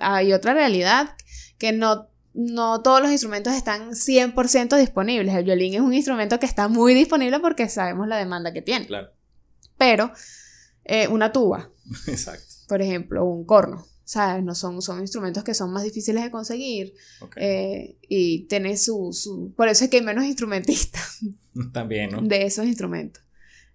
hay 0.00 0.32
otra 0.32 0.54
realidad 0.54 1.16
que 1.62 1.70
no, 1.70 2.08
no 2.34 2.82
todos 2.82 3.00
los 3.00 3.12
instrumentos 3.12 3.54
están 3.54 3.92
100% 3.92 4.76
disponibles. 4.76 5.32
El 5.32 5.44
violín 5.44 5.74
es 5.74 5.80
un 5.80 5.94
instrumento 5.94 6.40
que 6.40 6.46
está 6.46 6.66
muy 6.66 6.92
disponible 6.92 7.38
porque 7.38 7.68
sabemos 7.68 8.08
la 8.08 8.16
demanda 8.16 8.52
que 8.52 8.62
tiene. 8.62 8.84
Claro, 8.88 9.12
Pero 9.78 10.10
eh, 10.82 11.06
una 11.06 11.30
tuba, 11.30 11.70
exacto. 12.08 12.52
por 12.66 12.82
ejemplo, 12.82 13.24
un 13.24 13.44
corno, 13.44 13.86
¿sabes? 14.02 14.42
No 14.42 14.56
son, 14.56 14.82
son 14.82 14.98
instrumentos 14.98 15.44
que 15.44 15.54
son 15.54 15.72
más 15.72 15.84
difíciles 15.84 16.24
de 16.24 16.32
conseguir 16.32 16.94
eh, 17.36 17.96
y 18.08 18.48
tiene 18.48 18.76
su, 18.76 19.12
su... 19.12 19.54
Por 19.56 19.68
eso 19.68 19.84
es 19.84 19.90
que 19.90 19.98
hay 19.98 20.02
menos 20.02 20.24
instrumentistas 20.24 21.20
También, 21.72 22.10
¿no? 22.10 22.22
de 22.22 22.42
esos 22.42 22.66
instrumentos. 22.66 23.22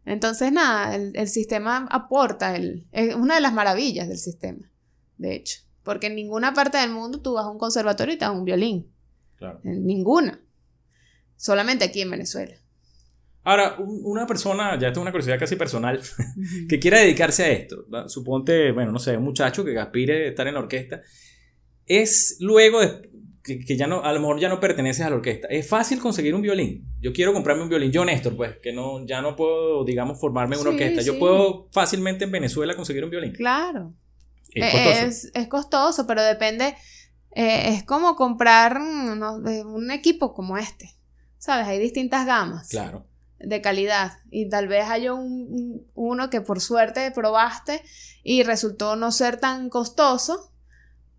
Entonces, 0.04 0.52
nada, 0.52 0.94
el, 0.94 1.14
el 1.16 1.30
sistema 1.30 1.88
aporta, 1.90 2.54
el, 2.54 2.86
es 2.92 3.16
una 3.16 3.36
de 3.36 3.42
las 3.42 3.54
maravillas 3.54 4.10
del 4.10 4.18
sistema, 4.18 4.70
de 5.18 5.36
hecho. 5.36 5.67
Porque 5.88 6.08
en 6.08 6.16
ninguna 6.16 6.54
parte 6.54 6.78
del 6.78 6.92
mundo 6.92 7.22
tú 7.22 7.34
vas 7.36 7.46
a 7.46 7.50
un 7.50 7.58
conservatorio 7.58 8.14
y 8.14 8.18
te 8.18 8.26
das 8.26 8.34
un 8.36 8.44
violín. 8.44 8.92
Claro. 9.38 9.62
En 9.64 9.86
ninguna. 9.86 10.42
Solamente 11.38 11.86
aquí 11.86 12.02
en 12.02 12.12
Venezuela. 12.12 12.56
Ahora, 13.46 13.78
un- 13.80 14.02
una 14.04 14.28
persona, 14.28 14.78
ya 14.78 14.88
esto 14.88 15.00
es 15.00 15.02
una 15.04 15.12
curiosidad 15.12 15.40
casi 15.40 15.56
personal, 15.56 16.02
que 16.70 16.78
quiera 16.80 17.00
dedicarse 17.00 17.44
a 17.46 17.50
esto, 17.52 17.86
¿va? 17.94 18.10
suponte, 18.10 18.74
bueno, 18.74 18.92
no 18.92 19.00
sé, 19.00 19.16
un 19.16 19.24
muchacho 19.24 19.64
que 19.64 19.78
aspire 19.80 20.26
a 20.26 20.30
estar 20.30 20.46
en 20.48 20.56
la 20.56 20.60
orquesta, 20.60 21.02
es 21.86 22.36
luego 22.42 22.82
de, 22.82 23.10
que, 23.42 23.60
que 23.60 23.78
ya 23.78 23.88
no, 23.88 24.04
a 24.04 24.12
lo 24.12 24.20
mejor 24.20 24.42
ya 24.42 24.50
no 24.50 24.60
perteneces 24.60 25.06
a 25.06 25.10
la 25.10 25.16
orquesta, 25.16 25.48
es 25.48 25.66
fácil 25.70 26.00
conseguir 26.00 26.36
un 26.36 26.42
violín. 26.42 26.86
Yo 27.00 27.14
quiero 27.14 27.32
comprarme 27.32 27.64
un 27.64 27.70
violín, 27.70 27.92
yo 27.94 28.04
Néstor, 28.04 28.36
pues, 28.36 28.58
que 28.62 28.74
no, 28.74 29.06
ya 29.06 29.22
no 29.22 29.38
puedo, 29.38 29.86
digamos, 29.86 30.20
formarme 30.20 30.56
en 30.58 30.62
una 30.64 30.72
Sí, 30.72 30.76
orquesta. 30.76 31.02
Yo 31.04 31.14
sí. 31.14 31.20
puedo 31.20 31.70
fácilmente 31.72 32.26
en 32.26 32.32
Venezuela 32.32 32.76
conseguir 32.76 33.06
un 33.06 33.10
violín. 33.12 33.32
Claro. 33.32 33.94
Es 34.54 34.64
Eh, 34.66 34.72
costoso. 34.72 35.06
Es, 35.06 35.32
es 35.34 35.48
costoso, 35.48 36.08
pero 36.08 36.22
depende. 36.24 36.76
eh, 37.36 37.76
es 37.76 37.84
como 37.84 38.16
comprar 38.16 38.80
mm, 38.80 39.22
un 39.68 39.92
equipo 39.92 40.34
como 40.34 40.58
este. 40.58 40.96
¿Sabes? 41.38 41.68
Hay 41.68 41.80
distintas 41.80 42.26
gamas. 42.26 42.70
Claro. 42.70 43.06
de 43.40 43.62
calidad 43.62 44.14
y 44.32 44.50
tal 44.50 44.68
vez 44.68 44.90
haya 44.90 45.14
un- 45.14 45.86
uno 45.94 46.32
que 46.32 46.42
por 46.42 46.60
suerte 46.60 47.12
probaste 47.12 47.84
y 48.24 48.42
resultó 48.42 48.96
no 48.96 49.12
ser 49.12 49.40
tan 49.40 49.70
costoso, 49.70 50.52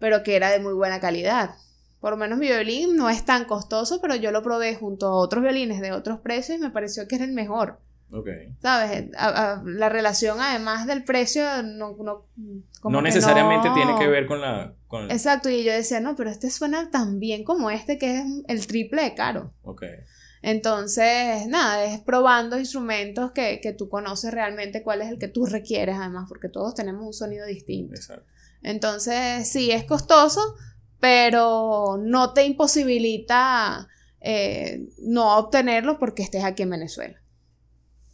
pero 0.00 0.24
que 0.24 0.34
era 0.34 0.50
de 0.50 0.58
muy 0.58 0.72
buena 0.74 0.98
calidad. 0.98 1.54
Por 2.00 2.10
lo 2.10 2.16
menos 2.16 2.38
mi 2.40 2.48
violín 2.48 2.96
no 2.96 3.08
es 3.08 3.24
tan 3.24 3.44
costoso, 3.44 4.00
pero 4.00 4.16
yo 4.16 4.32
lo 4.32 4.42
probé 4.42 4.74
junto 4.74 5.06
a 5.06 5.14
otros 5.16 5.44
violines 5.44 5.80
de 5.80 5.92
otros 5.92 6.18
precios 6.18 6.58
y 6.58 6.60
me 6.60 6.70
pareció 6.70 7.06
que 7.06 7.14
era 7.14 7.24
el 7.24 7.32
mejor. 7.32 7.78
Ok. 8.10 8.28
¿Sabes? 8.62 9.06
A- 9.16 9.52
a- 9.52 9.62
la 9.64 9.88
relación 9.88 10.40
además 10.40 10.86
del 10.86 11.04
precio 11.04 11.44
no, 11.62 11.96
no, 11.98 12.26
como 12.80 12.96
No 12.96 13.02
necesariamente 13.02 13.68
no- 13.68 13.74
tiene 13.74 13.98
que 13.98 14.06
ver 14.08 14.26
con 14.26 14.40
la... 14.40 14.74
Con 14.86 15.10
Exacto, 15.10 15.50
y 15.50 15.64
yo 15.64 15.72
decía, 15.72 16.00
no, 16.00 16.16
pero 16.16 16.30
este 16.30 16.50
suena 16.50 16.90
tan 16.90 17.18
bien 17.20 17.44
como 17.44 17.70
este 17.70 17.98
que 17.98 18.18
es 18.20 18.24
el 18.48 18.66
triple 18.66 19.02
de 19.02 19.14
caro. 19.14 19.52
Ok. 19.62 19.82
Entonces, 20.40 21.46
nada, 21.48 21.84
es 21.84 22.00
probando 22.00 22.58
instrumentos 22.58 23.32
que, 23.32 23.60
que 23.60 23.72
tú 23.72 23.88
conoces 23.88 24.32
realmente 24.32 24.82
cuál 24.82 25.02
es 25.02 25.08
el 25.10 25.18
que 25.18 25.28
tú 25.28 25.44
requieres, 25.46 25.96
además, 25.98 26.26
porque 26.28 26.48
todos 26.48 26.74
tenemos 26.74 27.04
un 27.04 27.12
sonido 27.12 27.44
distinto. 27.44 27.94
Exacto. 27.94 28.24
Entonces, 28.62 29.48
sí, 29.50 29.70
es 29.72 29.84
costoso, 29.84 30.40
pero 31.00 31.98
no 32.00 32.32
te 32.32 32.44
imposibilita 32.44 33.88
eh, 34.20 34.88
no 34.98 35.36
obtenerlo 35.38 35.98
porque 35.98 36.22
estés 36.22 36.44
aquí 36.44 36.62
en 36.62 36.70
Venezuela. 36.70 37.16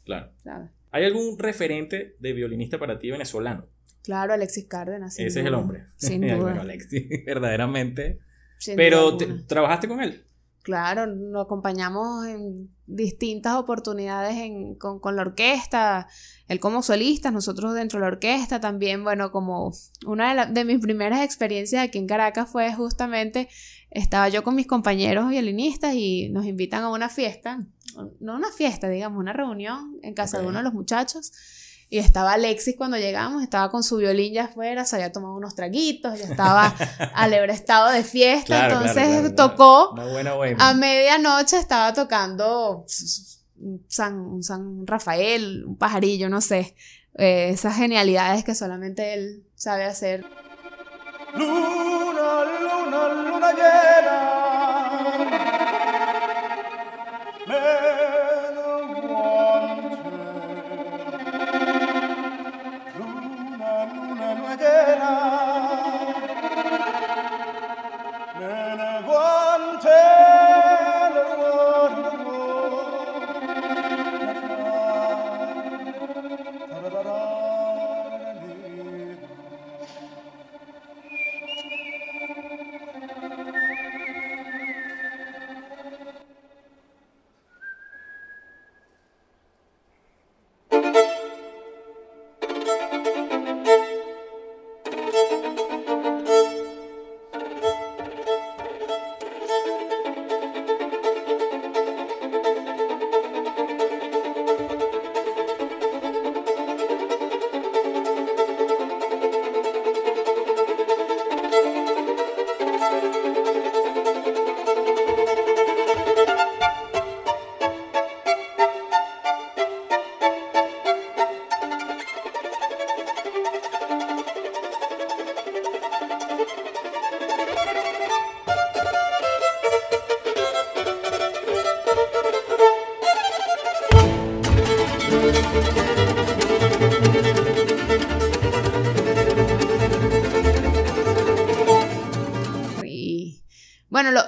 Claro. 0.05 0.31
¿sabes? 0.43 0.71
¿Hay 0.91 1.05
algún 1.05 1.39
referente 1.39 2.17
de 2.21 2.33
violinista 2.33 2.79
para 2.79 2.99
ti 2.99 3.11
venezolano? 3.11 3.67
Claro, 4.03 4.35
Alexis 4.35 4.67
Cárdenas. 4.67 5.19
Ese 5.19 5.41
es 5.41 5.47
el 5.47 5.55
hombre. 5.55 5.85
Sin 5.97 6.21
Bueno, 6.23 6.39
duda. 6.39 6.61
Alexis, 6.61 7.05
verdaderamente. 7.27 8.21
sin 8.59 8.77
Pero 8.77 9.17
te- 9.17 9.27
trabajaste 9.47 9.89
con 9.89 10.01
él. 10.03 10.25
Claro, 10.63 11.05
lo 11.05 11.43
acompañamos 11.43 12.27
en 12.27 12.71
distintas 12.87 13.55
oportunidades 13.57 14.37
en- 14.37 14.77
con, 14.77 14.99
con 14.99 15.15
la 15.17 15.21
orquesta, 15.23 16.07
él 16.49 16.59
como 16.59 16.83
solista, 16.83 17.31
nosotros 17.31 17.75
dentro 17.75 17.99
de 17.99 18.03
la 18.07 18.13
orquesta 18.13 18.61
también, 18.61 19.05
bueno, 19.05 19.31
como 19.31 19.73
una 20.07 20.31
de, 20.31 20.35
la- 20.37 20.47
de 20.47 20.65
mis 20.65 20.79
primeras 20.79 21.23
experiencias 21.23 21.83
aquí 21.83 21.99
en 21.99 22.07
Caracas 22.07 22.51
fue 22.51 22.73
justamente, 22.73 23.49
estaba 23.91 24.31
yo 24.31 24.43
con 24.43 24.55
mis 24.55 24.67
compañeros 24.67 25.29
violinistas 25.29 25.95
y 25.97 26.31
nos 26.31 26.47
invitan 26.47 26.83
a 26.83 26.89
una 26.91 27.11
fiesta, 27.11 27.67
no 28.21 28.35
una 28.37 28.51
fiesta, 28.53 28.89
digamos, 28.89 29.19
una 29.19 29.33
reunión 29.33 29.99
en 30.03 30.15
casa 30.15 30.39
de 30.39 30.47
uno 30.47 30.59
de 30.59 30.65
los 30.65 30.75
muchachos. 30.75 31.33
Y 31.91 31.99
estaba 31.99 32.33
Alexis 32.33 32.75
cuando 32.77 32.97
llegamos, 32.97 33.43
estaba 33.43 33.71
con 33.71 33.85
su 33.85 33.99
violín 33.99 34.33
ya 34.33 34.45
afuera, 34.45 34.85
se 34.85 34.97
había 34.97 35.13
tomado 35.13 35.35
unos 35.35 35.55
traguitos, 35.55 36.19
ya 36.19 36.25
estaba 36.25 36.75
alegre 37.15 37.53
estado 37.53 37.91
de 37.93 38.03
fiesta, 38.03 38.47
Claro, 38.47 38.75
entonces 38.77 39.07
claro, 39.21 39.35
tocó 39.35 39.91
Una 39.93 40.07
buena 40.07 40.33
bohemia. 40.33 40.69
a 40.69 40.75
medianoche 40.75 41.59
estaba 41.59 41.93
tocando 41.93 42.85
un 43.59 43.85
San, 43.89 44.19
un 44.19 44.43
San 44.43 44.87
Rafael, 44.87 45.65
un 45.67 45.77
pajarillo, 45.77 46.29
no 46.29 46.41
sé. 46.41 46.75
Eh, 47.17 47.51
esas 47.51 47.77
genialidades 47.77 48.43
que 48.45 48.55
solamente 48.57 49.15
él 49.15 49.45
sabe 49.55 49.85
hacer. 49.85 50.25
Luna, 51.37 52.45
luna, 52.61 53.09
luna 53.31 53.53
llena. 53.53 54.44
Luna, 62.99 63.71
luna, 63.95 64.29
luna, 64.35 64.35
luna, 64.35 65.54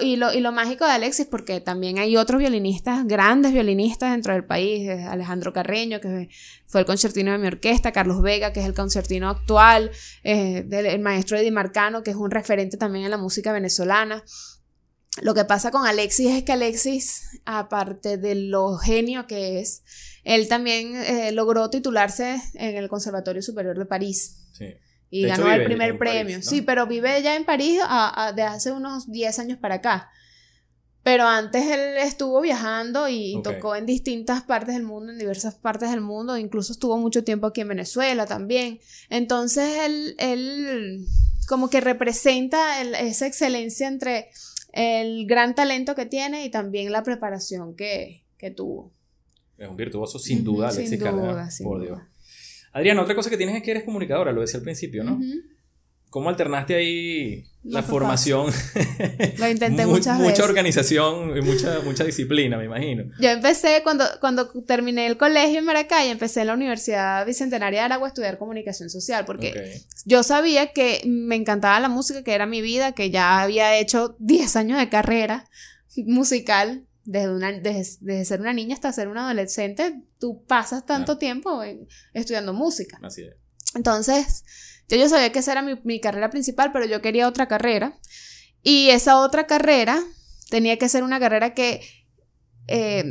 y, 0.00 0.16
lo, 0.16 0.32
y 0.32 0.40
lo 0.40 0.52
mágico 0.52 0.84
de 0.84 0.92
Alexis, 0.92 1.26
porque 1.26 1.60
también 1.60 1.98
hay 1.98 2.16
otros 2.16 2.38
violinistas, 2.38 3.06
grandes 3.06 3.52
violinistas 3.52 4.12
dentro 4.12 4.32
del 4.32 4.44
país, 4.44 4.88
Alejandro 4.88 5.52
Carreño, 5.52 6.00
que 6.00 6.28
fue 6.66 6.80
el 6.80 6.86
concertino 6.86 7.32
de 7.32 7.38
mi 7.38 7.46
orquesta, 7.46 7.92
Carlos 7.92 8.22
Vega, 8.22 8.52
que 8.52 8.60
es 8.60 8.66
el 8.66 8.74
concertino 8.74 9.28
actual, 9.28 9.90
del- 10.22 10.86
el 10.86 11.00
maestro 11.00 11.36
Eddie 11.38 11.50
Marcano, 11.50 12.02
que 12.02 12.10
es 12.10 12.16
un 12.16 12.30
referente 12.30 12.76
también 12.76 13.04
en 13.04 13.10
la 13.10 13.18
música 13.18 13.52
venezolana. 13.52 14.22
Lo 15.22 15.32
que 15.34 15.44
pasa 15.46 15.70
con 15.70 15.86
Alexis 15.86 16.30
es 16.30 16.42
que 16.44 16.52
Alexis, 16.52 17.22
aparte 17.46 18.18
de 18.18 18.34
lo 18.34 18.76
genio 18.76 19.26
que 19.26 19.60
es, 19.60 19.82
él 20.24 20.46
también 20.48 20.94
eh, 20.96 21.32
logró 21.32 21.70
titularse 21.70 22.40
en 22.54 22.76
el 22.76 22.88
Conservatorio 22.88 23.40
Superior 23.40 23.78
de 23.78 23.86
París. 23.86 24.45
Y 25.10 25.22
De 25.22 25.28
hecho, 25.28 25.38
ganó 25.42 25.52
el 25.52 25.58
vive 25.60 25.66
primer 25.70 25.90
en 25.90 25.98
París, 25.98 26.12
premio. 26.14 26.36
¿no? 26.38 26.42
Sí, 26.42 26.62
pero 26.62 26.86
vive 26.86 27.22
ya 27.22 27.36
en 27.36 27.44
París 27.44 27.80
a- 27.82 28.26
a- 28.26 28.32
de 28.32 28.42
hace 28.42 28.72
unos 28.72 29.10
10 29.10 29.38
años 29.38 29.58
para 29.58 29.76
acá. 29.76 30.10
Pero 31.02 31.24
antes 31.28 31.64
él 31.64 31.96
estuvo 31.98 32.40
viajando 32.40 33.08
y 33.08 33.36
Ok. 33.36 33.44
tocó 33.44 33.76
en 33.76 33.86
distintas 33.86 34.42
partes 34.42 34.74
del 34.74 34.82
mundo, 34.82 35.12
en 35.12 35.18
diversas 35.18 35.54
partes 35.54 35.90
del 35.92 36.00
mundo, 36.00 36.36
incluso 36.36 36.72
estuvo 36.72 36.96
mucho 36.98 37.22
tiempo 37.22 37.46
aquí 37.46 37.60
en 37.60 37.68
Venezuela 37.68 38.26
también. 38.26 38.80
Entonces 39.08 39.76
él, 39.84 40.16
él 40.18 41.06
como 41.46 41.70
que 41.70 41.80
representa 41.80 42.80
el- 42.82 42.96
esa 42.96 43.26
excelencia 43.28 43.86
entre 43.86 44.30
el 44.72 45.26
gran 45.28 45.54
talento 45.54 45.94
que 45.94 46.06
tiene 46.06 46.44
y 46.44 46.50
también 46.50 46.90
la 46.90 47.04
preparación 47.04 47.76
que, 47.76 48.24
que 48.36 48.50
tuvo. 48.50 48.92
Es 49.56 49.68
un 49.68 49.76
virtuoso, 49.76 50.18
sin 50.18 50.42
duda, 50.42 50.70
sin 50.72 50.80
Alexis 50.80 51.00
duda, 51.00 51.50
sin 51.50 51.64
por 51.64 51.78
duda. 51.78 51.86
Dios. 51.86 52.00
Adriana, 52.76 53.02
otra 53.02 53.14
cosa 53.14 53.30
que 53.30 53.36
tienes 53.36 53.56
es 53.56 53.62
que 53.62 53.70
eres 53.70 53.84
comunicadora, 53.84 54.32
lo 54.32 54.40
decía 54.42 54.58
al 54.58 54.64
principio, 54.64 55.02
¿no? 55.04 55.18
¿Cómo 56.10 56.28
alternaste 56.30 56.74
ahí 56.74 57.44
No 57.64 57.72
la 57.74 57.82
formación? 57.82 58.50
Lo 59.38 59.48
intenté 59.50 59.84
Mu- 59.84 59.92
muchas 59.92 60.16
Mucha 60.16 60.28
veces. 60.30 60.44
organización 60.44 61.36
y 61.36 61.40
mucha, 61.42 61.80
mucha 61.84 62.04
disciplina, 62.04 62.56
me 62.56 62.64
imagino. 62.66 63.04
Yo 63.20 63.28
empecé 63.28 63.80
cuando, 63.82 64.04
cuando 64.20 64.48
terminé 64.66 65.06
el 65.08 65.16
colegio 65.18 65.58
en 65.58 65.64
Maracay, 65.64 66.08
empecé 66.08 66.42
en 66.42 66.46
la 66.46 66.54
Universidad 66.54 67.26
Bicentenaria 67.26 67.80
de 67.80 67.84
Aragua 67.86 68.06
a 68.06 68.10
estudiar 68.10 68.38
comunicación 68.38 68.88
social, 68.88 69.24
porque 69.26 69.82
yo 70.06 70.22
sabía 70.22 70.68
que 70.72 71.02
me 71.06 71.34
encantaba 71.34 71.80
la 71.80 71.88
música, 71.88 72.22
que 72.22 72.32
era 72.34 72.46
mi 72.46 72.62
vida, 72.62 72.92
que 72.92 73.10
ya 73.10 73.42
había 73.42 73.76
hecho 73.76 74.16
10 74.20 74.56
años 74.56 74.78
de 74.78 74.88
carrera 74.88 75.44
musical, 76.06 76.85
desde, 77.06 77.30
una, 77.34 77.52
desde, 77.52 77.96
desde 78.00 78.24
ser 78.24 78.40
una 78.40 78.52
niña 78.52 78.74
hasta 78.74 78.92
ser 78.92 79.08
una 79.08 79.24
adolescente, 79.26 80.02
tú 80.18 80.44
pasas 80.46 80.84
tanto 80.86 81.06
Claro. 81.12 81.18
tiempo 81.18 81.62
en- 81.62 81.86
estudiando 82.14 82.52
música. 82.52 82.98
Así 83.02 83.22
es. 83.22 83.34
Entonces, 83.74 84.44
yo, 84.88 84.96
yo 84.96 85.08
sabía 85.08 85.32
que 85.32 85.38
esa 85.40 85.52
era 85.52 85.62
mi, 85.62 85.80
mi 85.84 86.00
carrera 86.00 86.30
principal, 86.30 86.70
pero 86.72 86.84
yo 86.86 87.00
quería 87.02 87.28
otra 87.28 87.48
carrera. 87.48 87.98
Y 88.62 88.90
esa 88.90 89.20
otra 89.20 89.46
carrera 89.46 90.02
tenía 90.50 90.78
que 90.78 90.88
ser 90.88 91.02
una 91.04 91.20
carrera 91.20 91.54
que 91.54 91.80
eh, 92.68 93.04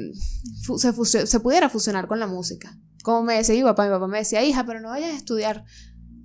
se, 0.78 1.26
se 1.28 1.40
pudiera 1.40 1.70
fusionar 1.70 2.08
con 2.08 2.20
la 2.20 2.28
música. 2.28 2.78
Como 3.04 3.24
me 3.24 3.36
decía 3.36 3.56
mi 3.56 3.64
papá, 3.64 3.86
mi 3.86 3.92
papá 3.92 4.08
me 4.08 4.18
decía, 4.20 4.44
hija, 4.44 4.66
pero 4.66 4.80
no 4.82 4.90
vayas 4.90 5.14
a 5.14 5.18
estudiar 5.18 5.64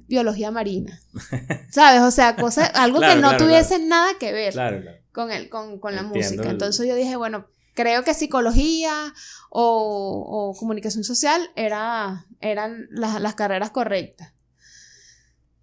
biología 0.08 0.50
marina. 0.50 1.00
¿Sabes? 1.70 2.02
O 2.02 2.10
sea, 2.10 2.34
cosas, 2.34 2.70
algo 2.74 2.98
Claro, 2.98 3.14
que 3.14 3.20
no 3.20 3.28
claro, 3.28 3.44
tuviese 3.44 3.78
nada 3.78 4.12
que 4.18 4.32
ver 4.32 4.52
Claro, 4.52 4.80
claro. 4.80 4.98
con, 5.12 5.30
el, 5.30 5.48
con, 5.48 5.78
con 5.78 5.94
la 5.94 6.00
Entiendo 6.00 6.26
música. 6.28 6.42
el- 6.44 6.50
Entonces 6.50 6.88
yo 6.88 6.94
dije, 6.96 7.14
bueno, 7.16 7.46
creo 7.80 8.04
que 8.04 8.14
psicología 8.14 9.12
o, 9.50 10.52
o 10.52 10.58
comunicación 10.58 11.04
social 11.04 11.50
era, 11.56 12.26
eran 12.40 12.86
las, 12.90 13.20
las 13.20 13.34
carreras 13.34 13.70
correctas. 13.70 14.32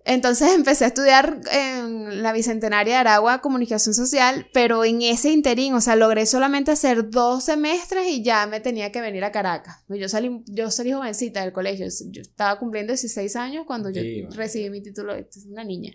Entonces 0.10 0.54
empecé 0.56 0.86
a 0.86 0.88
estudiar 0.88 1.42
en 1.52 2.24
la 2.24 2.32
Bicentenaria 2.32 2.94
de 2.94 3.00
Aragua 3.02 3.42
Comunicación 3.42 3.94
Social, 3.94 4.48
pero 4.54 4.86
en 4.86 5.02
ese 5.02 5.32
interín, 5.32 5.74
o 5.74 5.82
sea, 5.82 5.98
logré 5.98 6.26
solamente 6.26 6.72
hacer 6.72 7.10
dos 7.10 7.44
semestres 7.44 8.08
y 8.08 8.24
ya 8.24 8.48
me 8.48 8.62
tenía 8.62 8.90
que 8.94 9.02
venir 9.02 9.26
a 9.26 9.34
Caracas. 9.34 9.84
Yo 9.90 10.08
salí, 10.08 10.44
yo 10.46 10.72
salí 10.72 10.94
jovencita 10.94 11.42
del 11.42 11.52
colegio, 11.52 11.86
yo 12.10 12.22
estaba 12.22 12.58
cumpliendo 12.58 12.94
16 12.94 13.36
años 13.36 13.66
cuando 13.68 13.90
yo 13.90 14.02
Sí, 14.02 14.24
man. 14.24 14.32
recibí 14.32 14.70
mi 14.70 14.82
título 14.82 15.14
de 15.14 15.28
una 15.50 15.66
niña. 15.66 15.92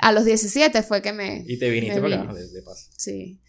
A 0.00 0.12
los 0.12 0.26
17 0.26 0.82
fue 0.82 1.00
que 1.00 1.14
me... 1.14 1.44
Y 1.46 1.58
te 1.58 1.70
viniste 1.70 2.02
para 2.02 2.22
acá, 2.22 2.34
de, 2.34 2.46
de 2.46 2.62
paso. 2.62 2.90
Sí. 2.94 3.40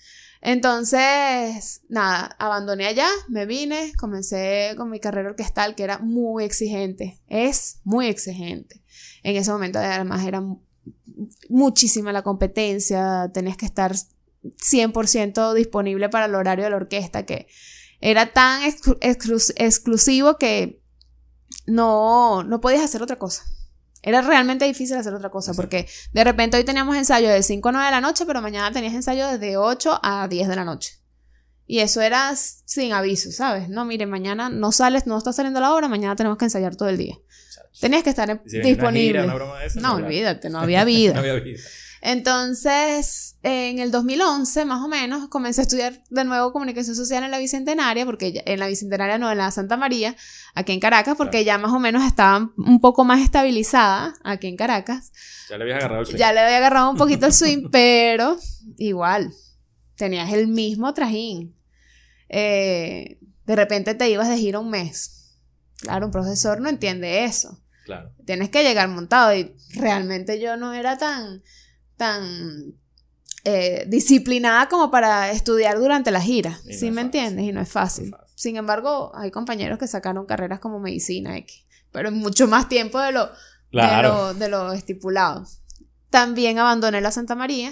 Entonces, 0.41 1.81
nada, 1.89 2.35
abandoné 2.39 2.85
allá, 2.87 3.07
me 3.27 3.45
vine, 3.45 3.91
comencé 3.97 4.73
con 4.77 4.89
mi 4.89 4.99
carrera 4.99 5.29
orquestal 5.29 5.75
que 5.75 5.83
era 5.83 5.97
muy 5.99 6.43
exigente, 6.45 7.19
es 7.27 7.79
muy 7.83 8.07
exigente. 8.07 8.81
En 9.23 9.35
ese 9.35 9.51
momento 9.51 9.79
además 9.79 10.25
era 10.25 10.39
mu- 10.41 10.61
muchísima 11.49 12.13
la 12.13 12.21
competencia, 12.23 13.29
tenías 13.33 13.57
que 13.57 13.65
estar 13.65 13.93
100% 14.43 15.53
disponible 15.53 16.07
para 16.09 16.25
el 16.25 16.35
horario 16.35 16.63
de 16.63 16.69
la 16.71 16.77
orquesta 16.77 17.25
que 17.25 17.47
era 17.99 18.31
tan 18.31 18.61
exclu- 18.63 18.97
exclus- 19.01 19.53
exclusivo 19.57 20.37
que 20.37 20.81
no, 21.67 22.43
no 22.43 22.61
podías 22.61 22.81
hacer 22.83 23.03
otra 23.03 23.17
cosa. 23.17 23.43
Era 24.01 24.21
realmente 24.21 24.65
difícil 24.65 24.95
hacer 24.97 25.13
otra 25.13 25.29
cosa 25.29 25.53
porque 25.53 25.87
de 26.13 26.23
repente 26.23 26.55
hoy 26.57 26.63
teníamos 26.63 26.95
ensayo 26.95 27.29
de 27.29 27.43
5 27.43 27.69
a 27.69 27.71
9 27.73 27.85
de 27.87 27.91
la 27.91 28.01
noche, 28.01 28.25
pero 28.25 28.41
mañana 28.41 28.71
tenías 28.71 28.93
ensayo 28.93 29.27
desde 29.27 29.57
8 29.57 29.99
a 30.01 30.27
10 30.29 30.47
de 30.47 30.55
la 30.55 30.63
noche. 30.65 30.93
Y 31.67 31.79
eso 31.79 32.01
era 32.01 32.33
sin 32.35 32.93
aviso, 32.93 33.31
¿sabes? 33.31 33.69
No, 33.69 33.85
mire, 33.85 34.05
mañana 34.07 34.49
no 34.49 34.71
sales, 34.71 35.05
no 35.05 35.17
está 35.17 35.33
saliendo 35.33 35.59
la 35.59 35.71
hora, 35.73 35.87
mañana 35.87 36.15
tenemos 36.15 36.37
que 36.37 36.45
ensayar 36.45 36.75
todo 36.75 36.89
el 36.89 36.97
día. 36.97 37.15
Chacho. 37.53 37.69
Tenías 37.81 38.01
que 38.03 38.09
estar 38.09 38.41
si 38.47 38.57
una 38.57 38.65
disponible. 38.67 39.07
gira, 39.07 39.23
una 39.25 39.35
broma 39.35 39.59
de 39.59 39.67
esas, 39.67 39.81
no, 39.83 39.99
la- 39.99 40.05
olvídate, 40.07 40.49
no 40.49 40.59
había 40.61 40.83
vida. 40.85 41.13
No 41.15 41.19
había 41.19 41.33
vida. 41.35 41.59
Entonces, 42.01 43.35
en 43.43 43.79
el 43.79 43.91
2011, 43.91 44.65
más 44.65 44.83
o 44.83 44.87
menos, 44.87 45.27
comencé 45.29 45.61
a 45.61 45.63
estudiar 45.63 46.01
de 46.09 46.23
nuevo 46.23 46.51
comunicación 46.53 46.95
social 46.95 47.23
en 47.23 47.31
la 47.31 47.37
Bicentenaria, 47.39 48.05
porque 48.05 48.31
ya- 48.33 48.41
en 48.45 48.59
la 48.59 48.67
Bicentenaria 48.67 49.17
no, 49.17 49.31
en 49.31 49.37
la 49.37 49.51
Santa 49.51 49.77
María, 49.77 50.15
aquí 50.55 50.71
en 50.73 50.79
Caracas, 50.79 51.15
porque 51.17 51.43
ya 51.43 51.57
más 51.57 51.71
o 51.73 51.79
menos 51.79 52.03
estaba 52.05 52.51
un 52.57 52.79
poco 52.79 53.03
más 53.05 53.21
estabilizada 53.21 54.13
aquí 54.23 54.47
en 54.47 54.55
Caracas. 54.57 55.11
Ya 55.49 55.57
le 55.57 55.63
habías 55.63 55.77
agarrado 55.79 56.01
el 56.01 56.05
sueño. 56.07 56.19
Ya 56.19 56.33
le 56.33 56.39
había 56.39 56.57
agarrado 56.57 56.89
un 56.91 56.97
poquito 56.97 57.25
el 57.25 57.33
swing, 57.33 57.67
pero 57.71 58.37
igual, 58.77 59.33
tenías 59.95 60.31
el 60.31 60.47
mismo 60.47 60.93
trajín. 60.93 61.55
Eh, 62.29 63.17
de 63.45 63.55
repente 63.55 63.95
te 63.95 64.09
ibas 64.09 64.29
de 64.29 64.37
gira 64.37 64.59
un 64.59 64.69
mes. 64.69 65.35
Claro, 65.81 66.05
un 66.05 66.11
profesor 66.11 66.59
no 66.61 66.67
entiende 66.69 67.23
eso 67.23 67.57
Claro. 67.85 68.11
tienes 68.25 68.49
que 68.49 68.63
llegar 68.63 68.87
montado 68.89 69.33
y 69.33 69.55
realmente 69.73 70.39
yo 70.39 70.57
no 70.57 70.73
era 70.73 70.97
tan 70.97 71.41
tan 71.99 72.73
eh, 73.45 73.85
disciplinada 73.87 74.67
como 74.67 74.89
para 74.89 75.29
estudiar 75.31 75.77
durante 75.77 76.09
la 76.09 76.19
gira, 76.21 76.59
Y 76.65 76.73
¿sí 76.73 76.85
me 76.89 77.03
fácil. 77.03 77.05
entiendes? 77.05 77.45
Y 77.45 77.51
no 77.51 77.61
es 77.61 77.69
fácil. 77.69 78.09
No 78.09 78.17
es 78.17 78.21
fácil. 78.23 78.35
Sin 78.35 78.55
embargo, 78.55 79.11
hay 79.15 79.29
compañeros 79.31 79.77
que 79.77 79.87
sacaron 79.87 80.25
carreras 80.25 80.59
como 80.59 80.79
medicina, 80.79 81.35
pero 81.91 82.09
en 82.09 82.15
mucho 82.15 82.47
más 82.47 82.67
tiempo 82.69 82.99
de 82.99 83.11
lo, 83.11 83.29
Claro. 83.69 84.33
de 84.33 84.33
lo, 84.33 84.33
de 84.39 84.49
lo 84.49 84.73
estipulado. 84.73 85.45
También 86.09 86.57
abandoné 86.57 87.01
la 87.01 87.11
Santa 87.11 87.35
María, 87.35 87.71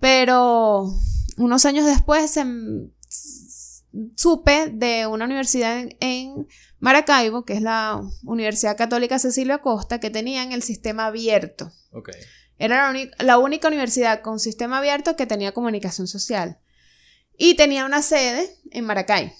pero 0.00 0.90
unos 1.36 1.64
años 1.66 1.86
después 1.86 2.30
se 2.30 2.40
m- 2.40 2.88
s- 3.08 3.84
supe 4.16 4.70
de 4.72 5.06
una 5.06 5.24
universidad 5.24 5.78
en, 5.80 5.96
en 6.00 6.46
Maracaibo, 6.78 7.44
que 7.44 7.54
es 7.54 7.62
la 7.62 8.00
Universidad 8.24 8.76
Católica 8.76 9.18
Cecilio 9.18 9.54
Acosta, 9.54 10.00
que 10.00 10.10
tenían 10.10 10.52
el 10.52 10.62
sistema 10.62 11.06
abierto. 11.06 11.70
Ok. 11.92 12.10
Era 12.64 12.92
la, 13.18 13.38
única 13.38 13.68
universidad 13.68 14.20
con 14.22 14.40
sistema 14.40 14.78
abierto 14.78 15.16
que 15.16 15.26
tenía 15.26 15.52
comunicación 15.52 16.06
social. 16.06 16.58
Y 17.36 17.56
tenía 17.56 17.84
una 17.84 18.02
sede 18.02 18.48
en 18.70 18.84
Maracay. 18.84 19.32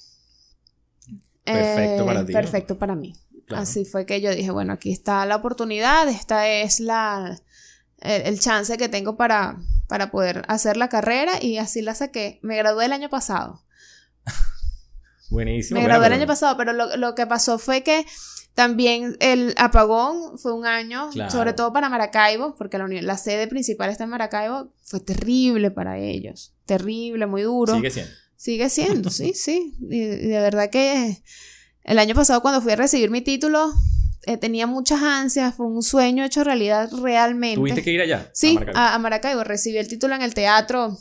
Perfecto 1.44 2.02
Eh, 2.02 2.06
para 2.06 2.26
ti, 2.26 2.32
¿no? 2.32 2.40
Perfecto 2.40 2.78
para 2.78 2.94
mí. 2.94 3.14
Claro. 3.46 3.62
Así 3.62 3.84
fue 3.84 4.06
que 4.06 4.20
yo 4.20 4.34
dije, 4.34 4.50
bueno, 4.50 4.72
aquí 4.72 4.90
está 4.90 5.24
la 5.26 5.36
oportunidad, 5.36 6.08
esta 6.08 6.48
es 6.48 6.80
la 6.80 7.38
el, 8.04 8.22
el 8.22 8.40
chance 8.40 8.76
que 8.76 8.88
tengo 8.88 9.16
para, 9.16 9.58
para 9.88 10.10
poder 10.10 10.44
hacer 10.48 10.76
la 10.76 10.88
carrera 10.88 11.42
y 11.42 11.58
así 11.58 11.82
la 11.82 11.94
saqué. 11.94 12.38
Me 12.42 12.56
gradué 12.56 12.84
el 12.84 12.92
año 12.92 13.08
pasado. 13.08 13.64
Buenísimo. 15.30 15.80
Me 15.80 15.86
gradué 15.86 16.06
el 16.08 16.12
año 16.12 16.26
pasado, 16.26 16.56
pero 16.56 16.72
lo, 16.72 16.96
lo 16.96 17.14
que 17.14 17.26
pasó 17.26 17.58
fue 17.58 17.82
que 17.82 18.06
también 18.54 19.16
el 19.20 19.52
apagón 19.56 20.38
fue 20.38 20.52
un 20.52 20.64
año, 20.64 21.10
Claro. 21.10 21.30
sobre 21.30 21.52
todo 21.52 21.72
para 21.72 21.88
Maracaibo, 21.88 22.54
porque 22.56 22.78
la, 22.78 23.18
sede 23.18 23.48
principal 23.48 23.90
está 23.90 24.04
en 24.04 24.10
Maracaibo, 24.10 24.72
fue 24.82 25.00
terrible 25.00 25.70
para 25.70 25.98
ellos. 25.98 26.54
Terrible, 26.64 27.26
muy 27.26 27.42
duro. 27.42 27.74
Sigue 27.74 27.90
siendo. 27.90 28.12
Sigue 28.36 28.68
siendo, 28.70 29.10
sí, 29.10 29.32
sí. 29.34 29.74
Y, 29.80 29.96
y 30.02 30.28
de 30.28 30.40
verdad 30.40 30.70
que 30.70 31.22
el 31.82 31.98
año 31.98 32.14
pasado 32.14 32.40
cuando 32.42 32.60
fui 32.62 32.72
a 32.72 32.76
recibir 32.76 33.10
mi 33.10 33.22
título, 33.22 33.72
eh, 34.26 34.36
tenía 34.36 34.66
muchas 34.66 35.02
ansias, 35.02 35.54
fue 35.54 35.66
un 35.66 35.82
sueño 35.82 36.24
hecho 36.24 36.44
realidad 36.44 36.90
realmente. 36.92 37.56
¿Tuviste 37.56 37.82
que 37.82 37.90
ir 37.90 38.00
allá? 38.00 38.30
Sí, 38.32 38.52
a 38.56 38.60
Maracaibo? 38.60 38.78
a, 38.78 38.94
a 38.94 38.98
Maracaibo. 38.98 39.44
Recibí 39.44 39.78
el 39.78 39.88
título 39.88 40.14
en 40.14 40.22
el 40.22 40.32
teatro 40.32 40.96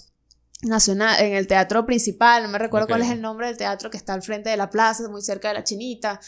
nacional, 0.64 1.22
en 1.22 1.34
el 1.34 1.48
teatro 1.48 1.86
principal. 1.86 2.44
No 2.44 2.50
me 2.50 2.58
recuerdo 2.58 2.88
cuál 2.88 3.02
es 3.02 3.10
el 3.12 3.22
nombre 3.22 3.48
del 3.48 3.58
teatro 3.58 3.90
que 3.90 3.98
está 3.98 4.14
al 4.14 4.24
frente 4.24 4.50
de 4.50 4.58
la 4.58 4.70
plaza, 4.70 5.08
muy 5.10 5.22
cerca 5.22 5.50
de 5.50 5.54
la 5.54 5.64
Chinita. 5.64 6.20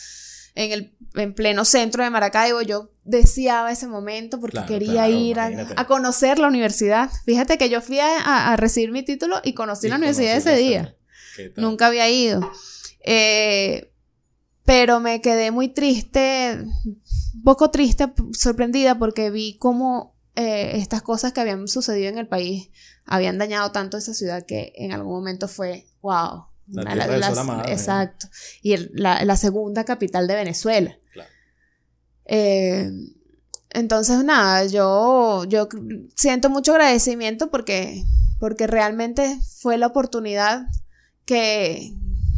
En 0.55 0.71
el 0.71 0.97
en 1.15 1.33
pleno 1.33 1.65
centro 1.65 2.03
de 2.03 2.09
Maracaibo. 2.09 2.61
Yo 2.61 2.91
deseaba 3.03 3.71
ese 3.71 3.87
momento 3.87 4.39
porque 4.39 4.57
Claro, 4.57 4.67
quería 4.67 5.05
claro, 5.05 5.09
ir 5.09 5.39
a, 5.39 5.87
conocer 5.87 6.39
la 6.39 6.47
universidad. 6.47 7.09
Fíjate 7.25 7.57
que 7.57 7.69
yo 7.69 7.81
fui 7.81 7.99
a, 7.99 8.55
recibir 8.57 8.91
mi 8.91 9.03
título 9.03 9.39
y 9.43 9.53
conocí 9.53 9.87
la 9.87 9.97
universidad 9.97 10.35
ese 10.35 10.55
día. 10.55 10.95
Nunca 11.55 11.87
había 11.87 12.09
ido. 12.09 12.49
Eh, 13.03 13.91
pero 14.63 14.99
me 14.99 15.21
quedé 15.21 15.51
muy 15.51 15.67
triste, 15.69 16.57
un 16.85 17.43
poco 17.43 17.69
triste, 17.69 18.11
sorprendida 18.33 18.97
porque 18.97 19.29
vi 19.29 19.57
cómo 19.57 20.15
eh, 20.35 20.71
estas 20.75 21.03
cosas 21.03 21.33
que 21.33 21.41
habían 21.41 21.67
sucedido 21.67 22.09
en 22.09 22.17
el 22.17 22.27
país 22.27 22.71
habían 23.05 23.37
dañado 23.37 23.71
tanto 23.71 23.97
esa 23.97 24.13
ciudad 24.13 24.45
que 24.45 24.73
en 24.75 24.91
algún 24.91 25.13
momento 25.13 25.47
fue, 25.47 25.85
wow. 26.01 26.47
La 26.67 26.81
una 26.81 26.91
de 26.91 26.95
tierra 26.97 27.11
del 27.11 27.19
las- 27.21 27.29
sol 27.29 27.39
amado, 27.39 27.63
¿eh? 27.69 27.71
exacto. 27.73 28.27
Y 28.61 28.73
el- 28.73 28.91
la, 28.93 29.23
la 29.25 29.37
segunda 29.37 29.83
capital 29.85 30.27
de 30.27 30.35
Venezuela. 30.35 30.97
Claro. 31.13 31.29
Eh, 32.25 32.89
entonces, 33.71 34.23
nada, 34.23 34.65
yo, 34.65 35.43
yo 35.45 35.67
siento 36.15 36.49
mucho 36.49 36.71
agradecimiento 36.71 37.49
porque, 37.51 38.03
porque 38.39 38.67
realmente 38.67 39.37
fue 39.59 39.77
la 39.77 39.87
oportunidad 39.87 40.65
que, 41.25 41.93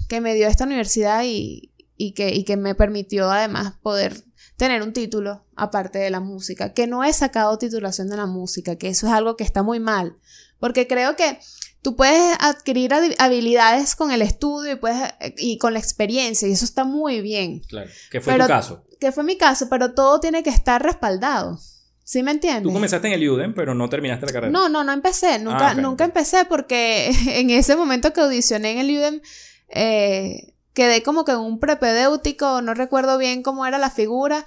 que 0.09 0.19
me 0.21 0.33
dio 0.33 0.47
esta 0.47 0.63
universidad 0.65 1.23
y, 1.25 1.71
y 1.95 2.13
que, 2.13 2.33
y 2.33 2.43
que 2.43 2.57
me 2.57 2.73
permitió 2.75 3.29
además 3.29 3.73
poder 3.83 4.23
tener 4.57 4.81
un 4.81 4.93
título 4.93 5.45
aparte 5.55 5.99
de 5.99 6.09
la 6.09 6.19
música, 6.19 6.73
que 6.73 6.87
no 6.87 7.03
he 7.03 7.13
sacado 7.13 7.57
titulación 7.59 8.09
de 8.09 8.17
la 8.17 8.25
música, 8.25 8.75
que 8.75 8.87
eso 8.89 9.05
es 9.05 9.13
algo 9.13 9.35
que 9.35 9.43
está 9.43 9.61
muy 9.61 9.79
mal, 9.79 10.17
porque 10.59 10.87
creo 10.87 11.15
que 11.15 11.37
tú 11.81 11.95
puedes 11.95 12.35
adquirir 12.39 12.91
habilidades 13.19 13.95
con 13.95 14.11
el 14.11 14.21
estudio 14.21 14.73
y, 14.73 14.75
puedes, 14.75 14.99
y 15.37 15.57
con 15.57 15.73
la 15.73 15.79
experiencia, 15.79 16.47
y 16.47 16.51
eso 16.53 16.65
está 16.65 16.83
muy 16.83 17.21
bien, 17.21 17.59
Claro. 17.61 17.89
¿Qué 18.11 18.21
fue 18.21 18.33
Pero- 18.33 18.45
tu 18.45 18.49
caso? 18.49 18.83
que 18.99 19.11
fue 19.11 19.23
mi 19.23 19.37
caso, 19.37 19.67
pero 19.69 19.93
todo 19.93 20.19
tiene 20.19 20.41
que 20.41 20.49
estar 20.49 20.81
respaldado, 20.81 21.59
¿sí 22.03 22.23
me 22.23 22.31
entiendes? 22.31 22.63
Tú 22.63 22.73
comenzaste 22.73 23.07
en 23.07 23.13
el 23.13 23.29
UDEM, 23.29 23.53
pero 23.53 23.75
no 23.75 23.87
terminaste 23.89 24.25
la 24.25 24.31
carrera. 24.33 24.51
No, 24.51 24.69
no, 24.69 24.83
no 24.83 24.91
empecé. 24.91 25.37
Nunca, 25.37 25.69
Ah, 25.69 25.73
nunca 25.75 26.03
ok. 26.05 26.09
empecé 26.09 26.45
porque 26.45 27.09
en 27.27 27.49
ese 27.51 27.75
momento 27.75 28.11
que 28.11 28.21
audicioné 28.21 28.71
en 28.71 28.77
el 28.79 28.97
UDEM, 28.97 29.21
eh, 29.69 30.53
quedé 30.73 31.03
como 31.03 31.25
que 31.25 31.33
en 31.33 31.37
un 31.39 31.59
prepedéutico, 31.59 32.61
no 32.61 32.73
recuerdo 32.73 33.17
bien 33.19 33.43
cómo 33.43 33.65
era 33.67 33.77
la 33.77 33.89
figura. 33.91 34.45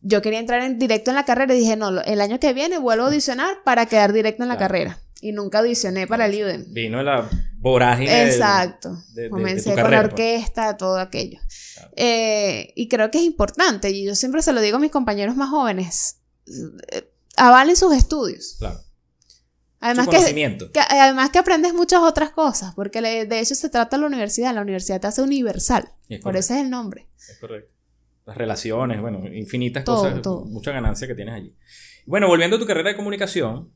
Yo 0.00 0.22
quería 0.22 0.38
entrar 0.38 0.62
en 0.62 0.78
directo 0.78 1.10
en 1.10 1.16
la 1.16 1.24
carrera 1.24 1.54
y 1.54 1.58
dije, 1.60 1.76
no, 1.76 1.88
el 2.02 2.20
año 2.20 2.38
que 2.38 2.52
viene 2.52 2.78
vuelvo 2.78 3.04
a 3.04 3.06
audicionar 3.08 3.62
para 3.64 3.86
quedar 3.86 4.12
directo 4.12 4.42
en 4.42 4.48
la 4.50 4.56
Claro. 4.56 4.68
carrera. 4.72 4.98
Y 5.20 5.32
nunca 5.32 5.58
audicioné 5.58 6.06
para 6.06 6.26
el 6.26 6.44
UDEM. 6.44 6.72
Vino 6.72 7.02
la 7.02 7.28
vorágine. 7.58 8.26
Exacto. 8.26 8.90
de- 9.14 9.14
de- 9.14 9.22
de 9.22 9.30
Comencé 9.30 9.74
con 9.74 9.90
la 9.90 10.00
pues. 10.02 10.04
orquesta, 10.12 10.76
todo 10.76 10.98
aquello. 10.98 11.40
Claro. 11.74 11.90
Eh, 11.96 12.72
y 12.76 12.88
creo 12.88 13.10
que 13.10 13.18
es 13.18 13.24
importante, 13.24 13.90
y 13.90 14.04
yo 14.06 14.14
siempre 14.14 14.42
se 14.42 14.52
lo 14.52 14.60
digo 14.60 14.76
a 14.76 14.80
mis 14.80 14.90
compañeros 14.92 15.34
más 15.36 15.50
jóvenes, 15.50 16.20
eh, 16.92 17.10
avalen 17.36 17.74
sus 17.76 17.94
estudios. 17.96 18.56
Claro. 18.58 18.78
Además 19.80 20.08
que, 20.08 20.80
además 20.90 21.30
que 21.30 21.38
aprendes 21.38 21.72
muchas 21.72 22.00
otras 22.02 22.30
cosas, 22.30 22.74
porque 22.74 23.00
le- 23.00 23.26
de 23.26 23.38
eso 23.40 23.54
se 23.54 23.68
trata 23.68 23.96
la 23.96 24.06
universidad. 24.06 24.52
La 24.54 24.62
universidad 24.62 25.00
te 25.00 25.06
hace 25.06 25.22
universal. 25.22 25.88
Es 26.08 26.20
Por 26.20 26.36
eso 26.36 26.54
es 26.54 26.60
el 26.62 26.70
nombre. 26.70 27.08
Es 27.16 27.38
correcto. 27.38 27.72
Las 28.26 28.36
relaciones, 28.36 29.00
bueno, 29.00 29.26
infinitas 29.32 29.84
Todo, 29.84 30.02
cosas, 30.02 30.22
todo. 30.22 30.44
mucha 30.46 30.72
ganancia 30.72 31.06
que 31.06 31.14
tienes 31.14 31.34
allí. 31.34 31.54
Bueno, 32.06 32.26
volviendo 32.26 32.56
a 32.56 32.58
tu 32.58 32.66
carrera 32.66 32.90
de 32.90 32.96
comunicación, 32.96 33.72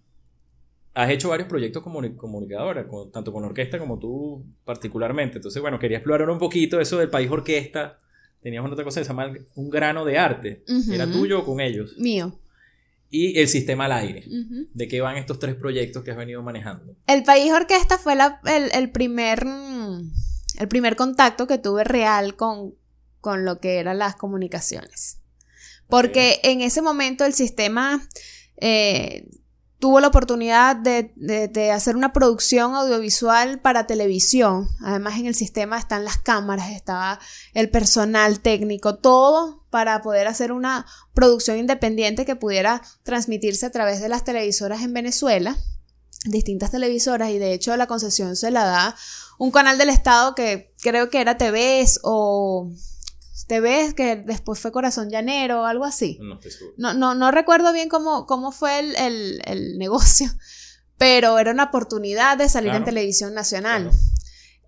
has 0.94 1.10
hecho 1.10 1.28
varios 1.30 1.48
proyectos 1.48 1.82
comuni- 1.82 2.16
comunicadora, 2.16 2.86
con- 2.86 3.10
tanto 3.10 3.32
con 3.32 3.44
orquesta 3.44 3.78
como 3.78 3.98
tú 3.98 4.44
particularmente. 4.64 5.36
Entonces, 5.38 5.60
bueno, 5.62 5.78
quería 5.78 5.98
explorar 5.98 6.28
un 6.30 6.38
poquito 6.38 6.80
eso 6.80 6.98
del 6.98 7.10
país 7.10 7.30
orquesta. 7.30 7.98
Tenías 8.42 8.62
una 8.64 8.72
otra 8.72 8.84
cosa 8.84 9.00
que 9.00 9.04
se 9.04 9.08
llama 9.10 9.32
un 9.54 9.70
grano 9.70 10.04
de 10.04 10.18
arte. 10.18 10.64
Ujú. 10.68 10.92
¿Era 10.92 11.10
tuyo 11.10 11.40
o 11.40 11.44
con 11.44 11.60
ellos? 11.60 11.96
Mío. 11.98 12.38
Y 13.10 13.38
el 13.38 13.46
sistema 13.48 13.84
al 13.84 13.92
aire. 13.92 14.24
¿De 14.72 14.88
qué 14.88 15.00
van 15.02 15.16
estos 15.18 15.38
tres 15.38 15.54
proyectos 15.54 16.02
que 16.02 16.10
has 16.10 16.16
venido 16.16 16.42
manejando? 16.42 16.96
El 17.06 17.22
País 17.24 17.52
Orquesta 17.52 17.98
fue 17.98 18.16
la- 18.16 18.40
el, 18.46 18.70
el 18.72 18.90
primer, 18.90 19.46
el 20.58 20.68
primer 20.68 20.96
contacto 20.96 21.46
que 21.46 21.58
tuve 21.58 21.84
real 21.84 22.36
con, 22.36 22.74
con 23.20 23.44
lo 23.44 23.60
que 23.60 23.78
eran 23.78 23.98
las 23.98 24.16
comunicaciones. 24.16 25.18
Porque 25.88 26.40
en 26.42 26.62
ese 26.62 26.80
momento 26.80 27.26
el 27.26 27.34
sistema 27.34 28.08
eh, 28.56 29.28
tuvo 29.82 29.98
la 29.98 30.06
oportunidad 30.06 30.76
de, 30.76 31.72
hacer 31.72 31.96
una 31.96 32.12
producción 32.12 32.76
audiovisual 32.76 33.58
para 33.58 33.88
televisión. 33.88 34.68
Además 34.80 35.18
en 35.18 35.26
el 35.26 35.34
sistema 35.34 35.76
están 35.76 36.04
las 36.04 36.18
cámaras, 36.18 36.70
estaba 36.70 37.18
el 37.52 37.68
personal 37.68 38.38
técnico, 38.38 38.94
todo 38.94 39.64
para 39.70 40.00
poder 40.00 40.28
hacer 40.28 40.52
una 40.52 40.86
producción 41.14 41.58
independiente 41.58 42.24
que 42.24 42.36
pudiera 42.36 42.80
transmitirse 43.02 43.66
a 43.66 43.72
través 43.72 44.00
de 44.00 44.08
las 44.08 44.22
televisoras 44.22 44.82
en 44.82 44.94
Venezuela 44.94 45.56
distintas 46.26 46.70
televisoras 46.70 47.30
y 47.30 47.38
de 47.38 47.52
hecho 47.52 47.76
la 47.76 47.88
concesión 47.88 48.36
se 48.36 48.52
la 48.52 48.64
da 48.64 48.94
un 49.38 49.50
canal 49.50 49.76
del 49.76 49.88
estado 49.88 50.36
que 50.36 50.72
creo 50.80 51.10
que 51.10 51.20
era 51.20 51.36
TVS 51.36 51.98
o 52.04 52.70
TVS 53.48 53.94
que 53.94 54.16
después 54.16 54.58
fue 54.60 54.72
Corazón 54.72 55.08
Llanero 55.10 55.62
o 55.62 55.64
algo 55.64 55.84
así. 55.84 56.18
No 56.20 56.34
estoy 56.34 56.50
seguro. 56.50 56.74
No, 56.78 56.94
no, 56.94 57.14
no 57.14 57.30
recuerdo 57.30 57.72
bien 57.72 57.88
cómo, 57.88 58.26
cómo 58.26 58.52
fue 58.52 58.78
el, 58.80 58.96
el- 58.96 59.42
el 59.46 59.78
negocio, 59.78 60.30
pero 60.98 61.38
era 61.38 61.50
una 61.52 61.64
oportunidad 61.64 62.36
de 62.38 62.48
salir 62.48 62.70
Claro. 62.70 62.78
en 62.78 62.84
televisión 62.84 63.34
nacional. 63.34 63.82
Claro. 63.84 63.98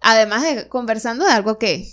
Además 0.00 0.42
de 0.42 0.68
conversando 0.68 1.24
de 1.24 1.32
algo 1.32 1.58
que 1.58 1.88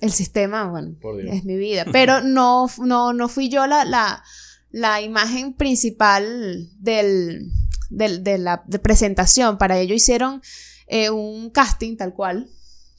el 0.00 0.12
sistema, 0.12 0.68
bueno, 0.68 0.96
es 1.30 1.44
mi 1.44 1.56
vida. 1.56 1.84
Pero 1.92 2.22
no, 2.22 2.68
no, 2.78 3.12
no 3.12 3.28
fui 3.28 3.48
yo 3.48 3.66
la, 3.66 3.84
la, 3.84 4.22
la 4.70 5.00
imagen 5.02 5.52
principal 5.54 6.70
del, 6.78 7.50
del- 7.90 8.22
de 8.24 8.38
la 8.38 8.62
de 8.66 8.78
presentación. 8.78 9.58
Para 9.58 9.78
ello 9.78 9.94
hicieron 9.94 10.42
eh, 10.86 11.10
un 11.10 11.50
casting 11.50 11.96
tal 11.96 12.14
cual. 12.14 12.48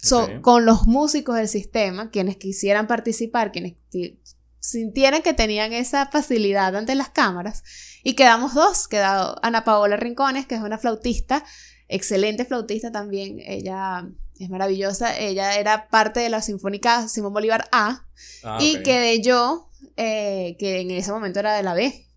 So- 0.02 0.28
con 0.42 0.66
los 0.66 0.88
músicos 0.88 1.36
del 1.36 1.48
sistema, 1.48 2.10
quienes 2.10 2.38
quisieran 2.38 2.88
participar, 2.88 3.52
quienes 3.52 3.76
ti- 3.90 4.20
sintieran 4.60 5.22
que 5.22 5.34
tenían 5.34 5.74
esa 5.74 6.06
facilidad 6.08 6.76
ante 6.76 6.96
las 6.96 7.10
cámaras. 7.10 7.64
Y 8.04 8.14
quedamos 8.14 8.54
dos, 8.54 8.88
quedó 8.88 9.36
Ana 9.44 9.64
Paola 9.64 9.98
Rincones, 9.98 10.46
que 10.46 10.56
es 10.56 10.62
una 10.62 10.78
flautista, 10.78 11.44
excelente 11.88 12.46
flautista 12.46 12.92
también, 12.92 13.40
ella 13.46 14.08
es 14.40 14.50
maravillosa, 14.50 15.18
ella 15.18 15.58
era 15.60 15.88
parte 15.90 16.20
de 16.20 16.30
la 16.30 16.42
Sinfónica 16.42 17.08
Simón 17.08 17.34
Bolívar 17.34 17.68
A, 17.72 18.06
Ah, 18.44 18.58
y 18.62 18.82
quedé 18.84 19.22
yo, 19.22 19.68
eh, 19.98 20.56
que 20.60 20.82
en 20.82 20.92
ese 20.92 21.12
momento 21.12 21.40
era 21.40 21.54
de 21.56 21.64
la 21.64 21.74
B. 21.74 22.08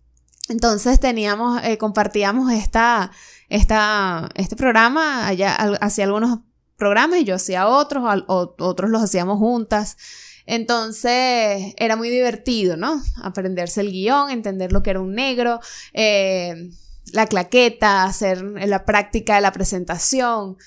Entonces 0.49 0.99
teníamos, 0.99 1.61
eh, 1.63 1.77
compartíamos 1.79 2.51
esta, 2.51 3.11
esta, 3.49 4.29
este 4.35 4.55
programa, 4.55 5.27
allá 5.27 5.55
al- 5.55 5.77
hacía 5.81 6.05
algunos 6.05 6.39
programas 6.77 7.19
y 7.19 7.23
yo 7.25 7.35
hacía 7.35 7.67
otros, 7.67 8.03
o- 8.27 8.55
otros 8.59 8.89
los 8.89 9.01
hacíamos 9.01 9.37
juntas. 9.39 9.97
Entonces 10.45 11.73
era 11.77 11.95
muy 11.95 12.09
divertido, 12.09 12.77
¿no? 12.77 13.01
Aprenderse 13.23 13.81
el 13.81 13.91
guion, 13.91 14.29
entender 14.29 14.71
lo 14.71 14.83
que 14.83 14.91
era 14.91 15.01
un 15.01 15.13
negro, 15.15 15.59
eh, 15.93 16.69
la 17.13 17.27
claqueta, 17.27 18.03
hacer 18.03 18.41
la 18.43 18.85
práctica 18.85 19.35
de 19.35 19.41
la 19.41 19.51
presentación, 19.51 20.57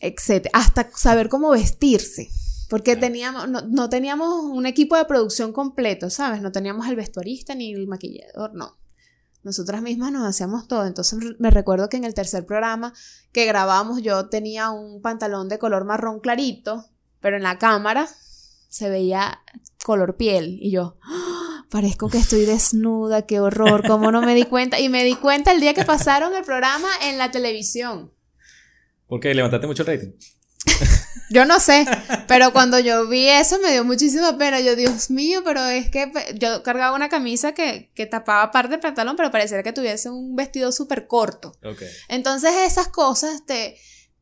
etc. 0.00 0.48
Hasta 0.52 0.90
saber 0.94 1.28
cómo 1.28 1.50
vestirse. 1.50 2.28
Porque 2.68 2.96
teníamos, 2.96 3.48
no, 3.48 3.62
no 3.62 3.88
teníamos 3.88 4.44
un 4.44 4.66
equipo 4.66 4.94
de 4.96 5.06
producción 5.06 5.52
completo, 5.52 6.10
¿sabes? 6.10 6.42
No 6.42 6.52
teníamos 6.52 6.86
el 6.86 6.96
vestuarista 6.96 7.54
ni 7.54 7.72
el 7.72 7.86
maquillador, 7.86 8.52
no. 8.54 8.76
Nosotras 9.42 9.82
mismas 9.82 10.12
nos 10.12 10.26
hacíamos 10.26 10.68
todo. 10.68 10.86
Entonces 10.86 11.18
me 11.38 11.50
recuerdo 11.50 11.88
que 11.88 11.96
en 11.96 12.04
el 12.04 12.14
tercer 12.14 12.44
programa 12.46 12.92
que 13.32 13.46
grabamos 13.46 14.02
yo 14.02 14.28
tenía 14.28 14.70
un 14.70 15.00
pantalón 15.00 15.48
de 15.48 15.58
color 15.58 15.84
marrón 15.84 16.20
clarito, 16.20 16.86
pero 17.20 17.36
en 17.36 17.42
la 17.42 17.58
cámara 17.58 18.08
se 18.68 18.90
veía 18.90 19.40
color 19.84 20.16
piel. 20.16 20.58
Y 20.60 20.70
yo, 20.70 20.98
¡Ah! 21.02 21.64
parezco 21.70 22.08
que 22.08 22.18
estoy 22.18 22.44
desnuda, 22.44 23.26
qué 23.26 23.40
horror, 23.40 23.86
cómo 23.86 24.10
no 24.10 24.22
me 24.22 24.34
di 24.34 24.44
cuenta. 24.44 24.80
Y 24.80 24.88
me 24.88 25.04
di 25.04 25.14
cuenta 25.14 25.52
el 25.52 25.60
día 25.60 25.74
que 25.74 25.84
pasaron 25.84 26.34
el 26.34 26.44
programa 26.44 26.88
en 27.02 27.18
la 27.18 27.30
televisión. 27.30 28.12
¿Por 29.06 29.20
qué? 29.20 29.34
¿Levantaste 29.34 29.66
mucho 29.66 29.82
el 29.82 29.86
rating? 29.86 30.12
Yo 31.30 31.44
no 31.44 31.60
sé, 31.60 31.86
pero 32.26 32.52
cuando 32.52 32.78
yo 32.78 33.06
vi 33.06 33.28
eso 33.28 33.58
me 33.60 33.72
dio 33.72 33.84
muchísima 33.84 34.36
pena. 34.38 34.60
Yo, 34.60 34.74
Dios 34.76 35.10
mío, 35.10 35.42
pero 35.44 35.64
es 35.66 35.90
que 35.90 36.10
yo 36.34 36.62
cargaba 36.62 36.96
una 36.96 37.08
camisa 37.08 37.52
que, 37.52 37.90
que 37.94 38.06
tapaba 38.06 38.50
parte 38.50 38.70
del 38.70 38.80
pantalón, 38.80 39.16
pero 39.16 39.30
pareciera 39.30 39.62
que 39.62 39.72
tuviese 39.72 40.08
un 40.10 40.34
vestido 40.36 40.72
súper 40.72 41.06
corto. 41.06 41.52
Ok. 41.64 41.82
Entonces 42.08 42.52
esas 42.64 42.88
cosas 42.88 43.44
te, 43.46 43.76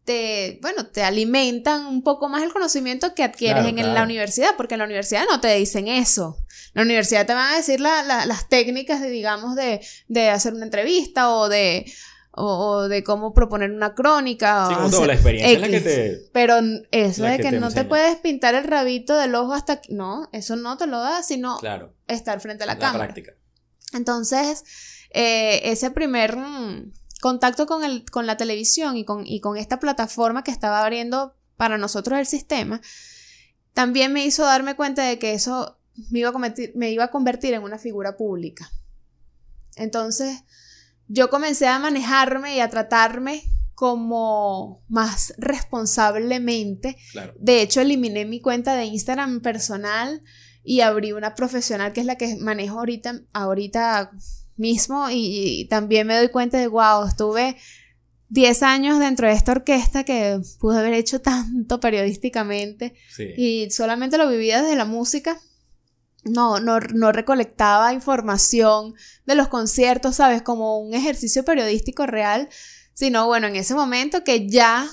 te, 0.05 0.59
bueno, 0.63 0.87
te 0.87 1.03
alimentan 1.03 1.87
un 1.87 2.03
poco 2.03 2.29
más 2.29 2.43
el 2.43 2.53
conocimiento 2.53 3.15
que 3.15 3.25
adquieres 3.25 3.63
Claro, 3.63 3.69
en, 3.69 3.75
claro. 3.77 3.93
la 3.95 4.03
universidad, 4.03 4.51
porque 4.57 4.75
en 4.75 4.79
la 4.79 4.85
universidad 4.87 5.25
no 5.31 5.41
te 5.41 5.55
dicen 5.55 5.89
eso. 5.89 6.39
La 6.75 6.83
universidad 6.83 7.25
te 7.27 7.35
van 7.35 7.53
a 7.55 7.57
decir 7.57 7.81
la- 7.81 8.03
la- 8.03 8.27
las 8.27 8.49
técnicas, 8.49 9.01
de, 9.01 9.11
digamos, 9.11 9.57
de, 9.57 9.81
de 10.09 10.31
hacer 10.31 10.53
una 10.55 10.65
entrevista 10.65 11.31
o 11.35 11.49
de, 11.49 11.91
o, 12.37 12.45
o 12.69 12.89
de 12.89 13.03
cómo 13.03 13.33
proponer 13.35 13.71
una 13.71 13.95
crónica. 13.95 14.67
Sí, 14.69 14.75
o 14.75 14.91
como 14.91 15.07
la 15.07 15.15
experiencia 15.15 15.53
es 15.55 15.61
la 15.61 15.69
que 15.69 15.77
X. 15.79 15.85
te... 15.85 16.31
Pero 16.33 16.59
eso 16.91 17.25
de 17.25 17.37
que 17.39 17.43
que, 17.45 17.51
te 17.51 17.61
no 17.61 17.71
te 17.71 17.85
puedes 17.85 18.17
pintar 18.19 18.55
el 18.55 18.65
rabito 18.65 19.17
del 19.17 19.35
ojo 19.35 19.53
hasta... 19.55 19.81
que- 19.81 19.93
No, 19.95 20.29
eso 20.33 20.55
no 20.57 20.77
te 20.77 20.87
lo 20.87 20.99
da, 21.01 21.23
sino 21.23 21.57
Claro, 21.59 21.95
estar 22.07 22.39
frente 22.41 22.65
a 22.65 22.67
la, 22.67 22.75
la, 22.75 22.79
cámara. 22.79 23.05
práctica. 23.05 23.33
Entonces, 23.95 24.65
eh, 25.11 25.61
ese 25.65 25.91
primer 25.91 26.37
mm, 26.37 26.93
contacto 27.23 27.67
con, 27.67 27.85
el, 27.85 28.05
con 28.11 28.27
la 28.27 28.37
televisión 28.37 28.97
y 28.97 29.05
con, 29.05 29.27
y 29.27 29.41
con 29.41 29.57
esta 29.57 29.81
plataforma 29.81 30.45
que 30.45 30.51
estaba 30.51 30.83
abriendo 30.83 31.35
para 31.57 31.79
nosotros 31.79 32.19
el 32.19 32.27
sistema, 32.27 32.81
también 33.73 34.13
me 34.13 34.25
hizo 34.27 34.45
darme 34.45 34.77
cuenta 34.77 35.05
de 35.05 35.19
que 35.19 35.33
eso 35.33 35.79
me 36.11 36.19
iba 36.19 36.29
a 36.29 36.33
convertir, 36.33 36.73
me 36.75 36.91
iba 36.91 37.05
a 37.05 37.11
convertir 37.11 37.55
en 37.55 37.63
una 37.63 37.79
figura 37.79 38.17
pública. 38.19 38.71
Entonces, 39.77 40.43
yo 41.09 41.31
comencé 41.31 41.67
a 41.67 41.79
manejarme 41.79 42.57
y 42.57 42.61
a 42.61 42.69
tratarme 42.71 43.43
como 43.75 44.83
más 44.89 45.35
responsablemente 45.39 46.97
Claro. 47.13 47.35
de 47.39 47.63
hecho, 47.63 47.81
eliminé 47.81 48.25
mi 48.25 48.41
cuenta 48.41 48.75
de 48.75 48.85
Instagram 48.87 49.41
personal 49.41 50.23
y 50.65 50.81
abrí 50.81 51.13
una 51.13 51.35
profesional 51.35 51.93
que 51.93 52.01
es 52.01 52.07
la 52.07 52.17
que 52.17 52.37
manejo 52.37 52.79
ahorita, 52.79 53.21
ahorita 53.33 54.11
mismo 54.57 55.11
y, 55.11 55.61
y 55.61 55.65
también 55.69 56.07
me 56.07 56.17
doy 56.17 56.29
cuenta 56.29 56.59
de, 56.59 56.67
wow, 56.69 57.07
estuve 57.07 57.57
10 58.31 58.63
años 58.65 58.99
dentro 58.99 59.29
de 59.29 59.35
esta 59.35 59.53
orquesta 59.53 60.03
que 60.05 60.41
pude 60.59 60.79
haber 60.79 60.95
hecho 60.95 61.21
tanto 61.23 61.79
periodísticamente 61.79 62.95
Sí. 63.15 63.25
y 63.37 63.71
solamente 63.71 64.19
lo 64.19 64.29
vivía 64.29 64.63
desde 64.63 64.77
la 64.77 64.85
música. 64.87 65.39
No, 66.29 66.59
no, 66.61 66.81
no 66.81 67.13
recolectaba 67.13 67.93
información 67.93 68.95
de 69.27 69.35
los 69.35 69.49
conciertos, 69.49 70.17
¿sabes? 70.17 70.43
Como 70.43 70.79
un 70.79 70.93
ejercicio 70.95 71.45
periodístico 71.45 72.07
real, 72.07 72.49
sino 72.95 73.27
bueno, 73.27 73.47
en 73.47 73.57
ese 73.57 73.75
momento 73.75 74.25
que 74.25 74.49
ya 74.49 74.89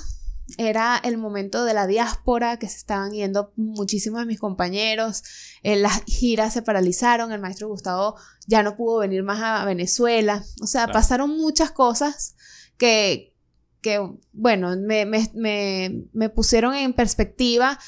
era 0.57 0.97
el 1.03 1.17
momento 1.17 1.63
de 1.65 1.73
la 1.73 1.87
diáspora, 1.87 2.57
que 2.59 2.67
se 2.67 2.77
estaban 2.77 3.11
yendo 3.11 3.53
muchísimos 3.55 4.19
de 4.19 4.25
mis 4.25 4.39
compañeros, 4.39 5.23
eh, 5.63 5.77
las 5.77 6.03
giras 6.05 6.53
se 6.53 6.61
paralizaron, 6.61 7.31
el 7.31 7.39
maestro 7.39 7.69
Gustavo 7.69 8.15
ya 8.45 8.61
no 8.61 8.75
pudo 8.75 8.99
venir 8.99 9.23
más 9.23 9.41
a 9.41 9.65
Venezuela, 9.65 10.43
o 10.61 10.67
sea, 10.67 10.83
Claro. 10.83 10.93
pasaron 10.99 11.29
muchas 11.37 11.71
cosas 11.71 12.35
que, 12.77 13.33
que 13.81 13.99
bueno, 14.33 14.75
me, 14.77 15.05
me, 15.05 15.31
me, 15.33 16.03
me 16.11 16.29
pusieron 16.29 16.75
en 16.75 16.93
perspectiva 16.93 17.79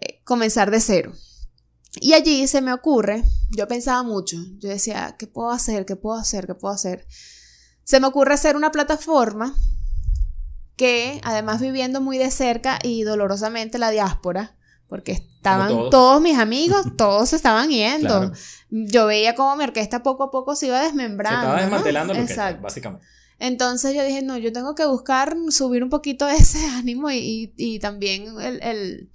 eh, 0.00 0.20
comenzar 0.24 0.70
de 0.70 0.80
cero. 0.80 1.12
Y 2.00 2.12
allí 2.12 2.46
se 2.46 2.60
me 2.60 2.72
ocurre, 2.72 3.24
yo 3.50 3.66
pensaba 3.66 4.02
mucho, 4.04 4.36
yo 4.58 4.68
decía, 4.68 5.16
¿qué 5.18 5.26
puedo 5.26 5.50
hacer? 5.50 5.86
¿Qué 5.86 5.96
puedo 5.96 6.16
hacer? 6.18 6.46
¿Qué 6.46 6.54
puedo 6.54 6.72
hacer? 6.74 7.06
Se 7.84 7.98
me 7.98 8.06
ocurre 8.06 8.34
hacer 8.34 8.54
una 8.56 8.70
plataforma 8.70 9.56
que, 10.76 11.20
además 11.24 11.60
viviendo 11.60 12.00
muy 12.00 12.16
de 12.18 12.30
cerca 12.30 12.78
y 12.82 13.02
dolorosamente 13.02 13.78
la 13.78 13.90
diáspora, 13.90 14.56
porque 14.86 15.12
estaban 15.12 15.68
todos. 15.68 15.90
todos. 15.90 16.22
mis 16.22 16.38
amigos, 16.38 16.86
todos 16.96 17.30
se 17.30 17.36
estaban 17.36 17.68
yendo. 17.70 18.08
Claro. 18.20 18.32
Yo 18.70 19.06
veía 19.06 19.34
como 19.34 19.56
mi 19.56 19.64
orquesta 19.64 20.02
poco 20.02 20.24
a 20.24 20.30
poco 20.30 20.54
se 20.56 20.66
iba 20.68 20.78
Se 20.78 20.84
desmembrando. 20.86 21.40
estaba 21.40 21.56
¿no? 21.56 21.62
desmantelando 21.62 22.12
que 22.14 22.20
Exacto. 22.20 22.62
básicamente. 22.62 23.04
Entonces 23.40 23.94
yo 23.94 24.04
dije, 24.04 24.22
no, 24.22 24.36
yo 24.36 24.52
tengo 24.52 24.74
que 24.74 24.84
buscar 24.86 25.34
subir 25.50 25.82
un 25.82 25.90
poquito 25.90 26.28
ese 26.28 26.64
ánimo 26.66 27.10
y, 27.10 27.52
y- 27.56 27.74
y 27.74 27.78
también 27.78 28.38
el, 28.40 28.62
el, 28.62 29.10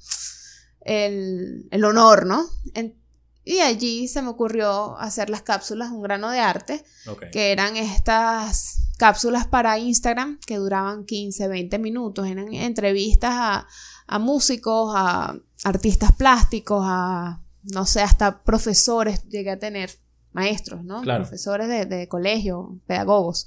el- 0.86 1.67
el 1.71 1.84
honor, 1.84 2.26
¿no? 2.26 2.45
En- 2.74 2.95
y 3.43 3.60
allí 3.60 4.08
se 4.08 4.21
me 4.24 4.30
ocurrió 4.30 4.98
hacer 4.98 5.30
las 5.30 5.41
cápsulas 5.43 5.91
Un 5.91 6.02
grano 6.02 6.32
de 6.32 6.39
arte, 6.39 6.84
Ok. 7.08 7.26
que 7.32 7.52
eran 7.52 7.76
estas 7.78 8.80
cápsulas 8.98 9.45
para 9.45 9.78
Instagram 9.78 10.39
que 10.48 10.56
duraban 10.56 11.06
15, 11.06 11.48
20 11.48 11.78
minutos, 11.78 12.26
eran 12.28 12.52
entrevistas 12.54 13.32
a, 13.34 13.67
a 14.08 14.19
músicos, 14.19 14.93
a 14.95 15.38
artistas 15.63 16.12
plásticos, 16.13 16.82
a, 16.88 17.41
no 17.63 17.86
sé, 17.86 18.02
hasta 18.02 18.41
profesores, 18.43 19.28
llegué 19.28 19.52
a 19.52 19.60
tener 19.60 19.91
maestros, 20.32 20.84
¿no? 20.84 21.02
Claro. 21.02 21.24
Profesores 21.24 21.67
de, 21.67 21.86
de 21.86 22.08
colegio, 22.08 22.80
pedagogos. 22.88 23.45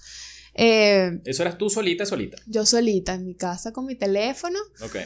Eh, 0.55 1.21
Eso 1.25 1.43
eras 1.43 1.59
tú 1.59 1.71
solita, 1.71 2.05
solita. 2.07 2.37
yo 2.47 2.67
solita 2.67 3.15
en 3.15 3.25
mi 3.27 3.35
casa 3.35 3.73
con 3.73 3.85
mi 3.87 3.95
teléfono. 3.95 4.59
Ok. 4.83 4.97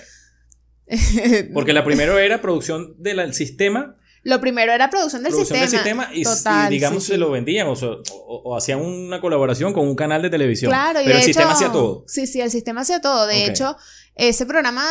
Porque 1.54 1.72
la 1.72 1.84
primero 1.84 2.18
era 2.18 2.40
producción 2.40 2.94
del 2.98 3.32
sistema, 3.34 3.96
Lo 4.24 4.40
primero 4.40 4.72
era 4.72 4.90
producción 4.90 5.22
del 5.22 5.32
producción 5.32 5.58
sistema. 5.60 6.04
del 6.06 6.10
sistema 6.10 6.14
y, 6.14 6.22
Total, 6.24 6.72
y 6.72 6.74
digamos 6.76 7.02
sí, 7.04 7.12
se 7.12 7.18
lo 7.18 7.30
vendían 7.30 7.66
o, 7.68 7.76
so- 7.76 8.02
o- 8.12 8.42
o 8.44 8.56
hacían 8.56 8.80
una 8.80 9.20
colaboración 9.20 9.72
con 9.72 9.86
un 9.88 9.94
canal 9.96 10.22
de 10.22 10.30
televisión. 10.30 10.70
Claro, 10.70 11.00
y 11.00 11.04
Pero 11.04 11.16
de 11.16 11.20
el 11.20 11.26
sistema 11.26 11.52
hacía 11.52 11.72
todo. 11.72 12.04
Sí, 12.06 12.26
sí, 12.26 12.40
el 12.40 12.50
sistema 12.50 12.82
hacía 12.82 13.00
todo. 13.00 13.26
De 13.26 13.46
hecho, 13.46 13.76
ese 14.14 14.44
programa 14.46 14.84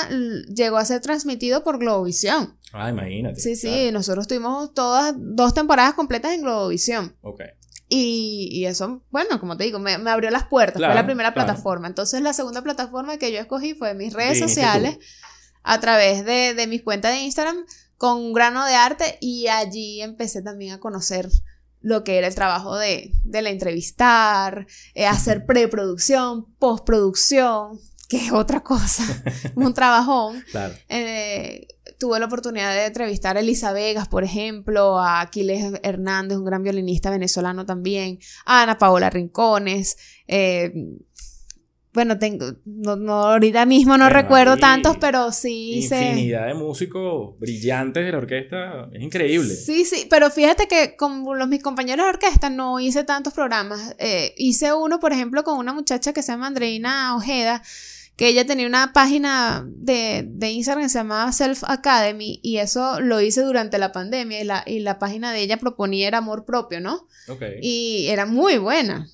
llegó 0.54 0.78
a 0.78 0.86
ser 0.86 1.02
transmitido 1.02 1.64
por 1.64 1.78
Globovisión. 1.80 2.58
Ah, 2.74 2.90
imagínate. 2.90 3.40
Sí, 3.40 3.56
sí, 3.56 3.92
nosotros 3.92 4.28
tuvimos 4.28 4.74
todas 4.74 5.14
dos 5.18 5.54
temporadas 5.54 5.94
completas 5.94 6.34
en 6.34 6.42
Globovisión. 6.42 7.16
Ok. 7.22 7.42
Y, 7.94 8.48
y 8.52 8.66
eso, 8.68 9.04
bueno, 9.12 9.38
como 9.42 9.58
te 9.58 9.66
digo, 9.66 9.78
me, 9.78 9.98
me 9.98 10.10
abrió 10.12 10.30
las 10.32 10.46
puertas. 10.46 10.78
Claro, 10.78 10.94
fue 10.94 11.02
la 11.02 11.06
primera 11.06 11.34
claro. 11.34 11.46
plataforma. 11.48 11.88
Entonces, 11.88 12.22
la 12.22 12.32
segunda 12.32 12.62
plataforma 12.62 13.18
que 13.18 13.34
yo 13.34 13.40
escogí 13.40 13.74
fue 13.74 13.94
mis 13.94 14.14
redes 14.14 14.40
sociales. 14.40 14.98
A 15.64 15.80
través 15.80 16.26
de, 16.26 16.54
de 16.54 16.68
mis 16.68 16.84
cuentas 16.84 17.14
de 17.14 17.22
Instagram 17.22 17.66
con 17.98 18.18
un 18.18 18.34
grano 18.34 18.66
de 18.66 18.74
arte 18.74 19.18
y 19.22 19.48
allí 19.48 20.02
empecé 20.02 20.42
también 20.42 20.74
a 20.74 20.80
conocer 20.80 21.30
lo 21.82 22.04
que 22.04 22.18
era 22.18 22.28
el 22.28 22.36
trabajo 22.36 22.76
de, 22.78 23.12
de 23.24 23.42
la 23.42 23.50
entrevistar, 23.50 24.68
eh, 24.94 25.06
hacer 25.06 25.46
preproducción, 25.46 26.46
postproducción, 26.58 27.80
que 28.08 28.18
es 28.26 28.32
otra 28.32 28.64
cosa, 28.64 29.04
un 29.56 29.74
trabajón. 29.74 30.44
Claro. 30.52 30.74
Eh, 30.90 31.68
tuve 31.98 32.20
la 32.20 32.26
oportunidad 32.26 32.74
de 32.74 32.86
entrevistar 32.86 33.38
a 33.38 33.40
Elisa 33.40 33.72
Vegas, 33.74 34.08
por 34.08 34.24
ejemplo, 34.24 35.00
a 35.00 35.22
Aquiles 35.22 35.80
Hernández, 35.84 36.38
un 36.38 36.46
gran 36.46 36.64
violinista 36.64 37.10
venezolano 37.10 37.66
también, 37.66 38.20
a 38.46 38.64
Ana 38.64 38.78
Paola 38.78 39.10
Rincones. 39.10 39.98
eh, 40.28 40.74
bueno, 41.94 42.18
tengo, 42.18 42.54
no, 42.64 42.96
no, 42.96 43.14
ahorita 43.26 43.66
mismo 43.66 43.98
no 43.98 44.06
Bueno, 44.06 44.22
recuerdo 44.22 44.58
tantos, 44.58 44.96
pero 44.98 45.34
sí 45.34 45.74
hice. 45.74 46.10
Infinidad 46.10 46.48
de 46.48 46.54
músicos 46.54 47.38
brillantes 47.38 48.06
de 48.06 48.12
la 48.14 48.18
orquesta. 48.18 48.90
Es 48.94 49.02
increíble. 49.02 49.54
Sí, 49.54 49.84
sí, 49.84 50.08
pero 50.10 50.30
fíjate 50.32 50.70
que 50.70 50.96
con 50.96 51.26
los, 51.38 51.50
mis 51.50 51.62
compañeros 51.62 52.06
de 52.06 52.10
orquesta 52.12 52.50
no 52.50 52.80
hice 52.80 53.04
tantos 53.04 53.34
programas. 53.34 53.94
Eh, 54.00 54.34
hice 54.38 54.74
uno, 54.74 55.02
por 55.02 55.12
ejemplo, 55.12 55.44
con 55.44 55.58
una 55.58 55.74
muchacha 55.74 56.14
que 56.14 56.24
se 56.24 56.32
llama 56.32 56.48
Andreina 56.48 57.14
Ojeda, 57.18 57.62
que 58.16 58.30
ella 58.30 58.46
tenía 58.46 58.68
una 58.68 58.94
página 58.94 59.66
de, 59.68 60.24
de 60.26 60.50
Instagram 60.50 60.86
que 60.86 60.90
se 60.90 61.00
llamaba 61.00 61.30
Self 61.34 61.66
Academy 61.66 62.40
y 62.42 62.58
eso 62.58 63.02
lo 63.02 63.20
hice 63.20 63.42
durante 63.42 63.78
la 63.78 63.92
pandemia 63.92 64.40
y 64.40 64.44
la, 64.46 64.64
y 64.66 64.80
la 64.80 64.98
página 64.98 65.34
de 65.34 65.42
ella 65.42 65.58
proponía 65.58 66.08
era 66.08 66.20
amor 66.20 66.46
propio, 66.46 66.80
¿no? 66.80 67.08
Ok. 67.28 67.42
Y 67.62 68.08
era 68.08 68.26
muy 68.26 68.60
buena. 68.60 69.10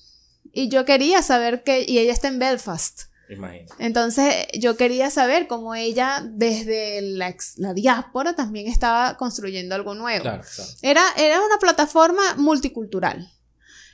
Y 0.58 0.68
yo 0.68 0.84
quería 0.84 1.22
saber 1.22 1.62
que, 1.62 1.84
y 1.86 2.00
ella 2.00 2.12
está 2.12 2.26
en 2.26 2.40
Belfast. 2.40 3.02
Imagínate. 3.28 3.72
Entonces 3.78 4.48
yo 4.58 4.76
quería 4.76 5.08
saber 5.08 5.46
cómo 5.46 5.76
ella 5.76 6.26
desde 6.28 7.00
la, 7.00 7.32
diáspora 7.74 8.34
también 8.34 8.66
estaba 8.66 9.16
construyendo 9.16 9.76
algo 9.76 9.94
nuevo. 9.94 10.22
Claro, 10.22 10.42
claro. 10.42 10.70
Era, 10.82 11.02
era 11.16 11.40
una 11.40 11.58
plataforma 11.60 12.34
multicultural 12.38 13.30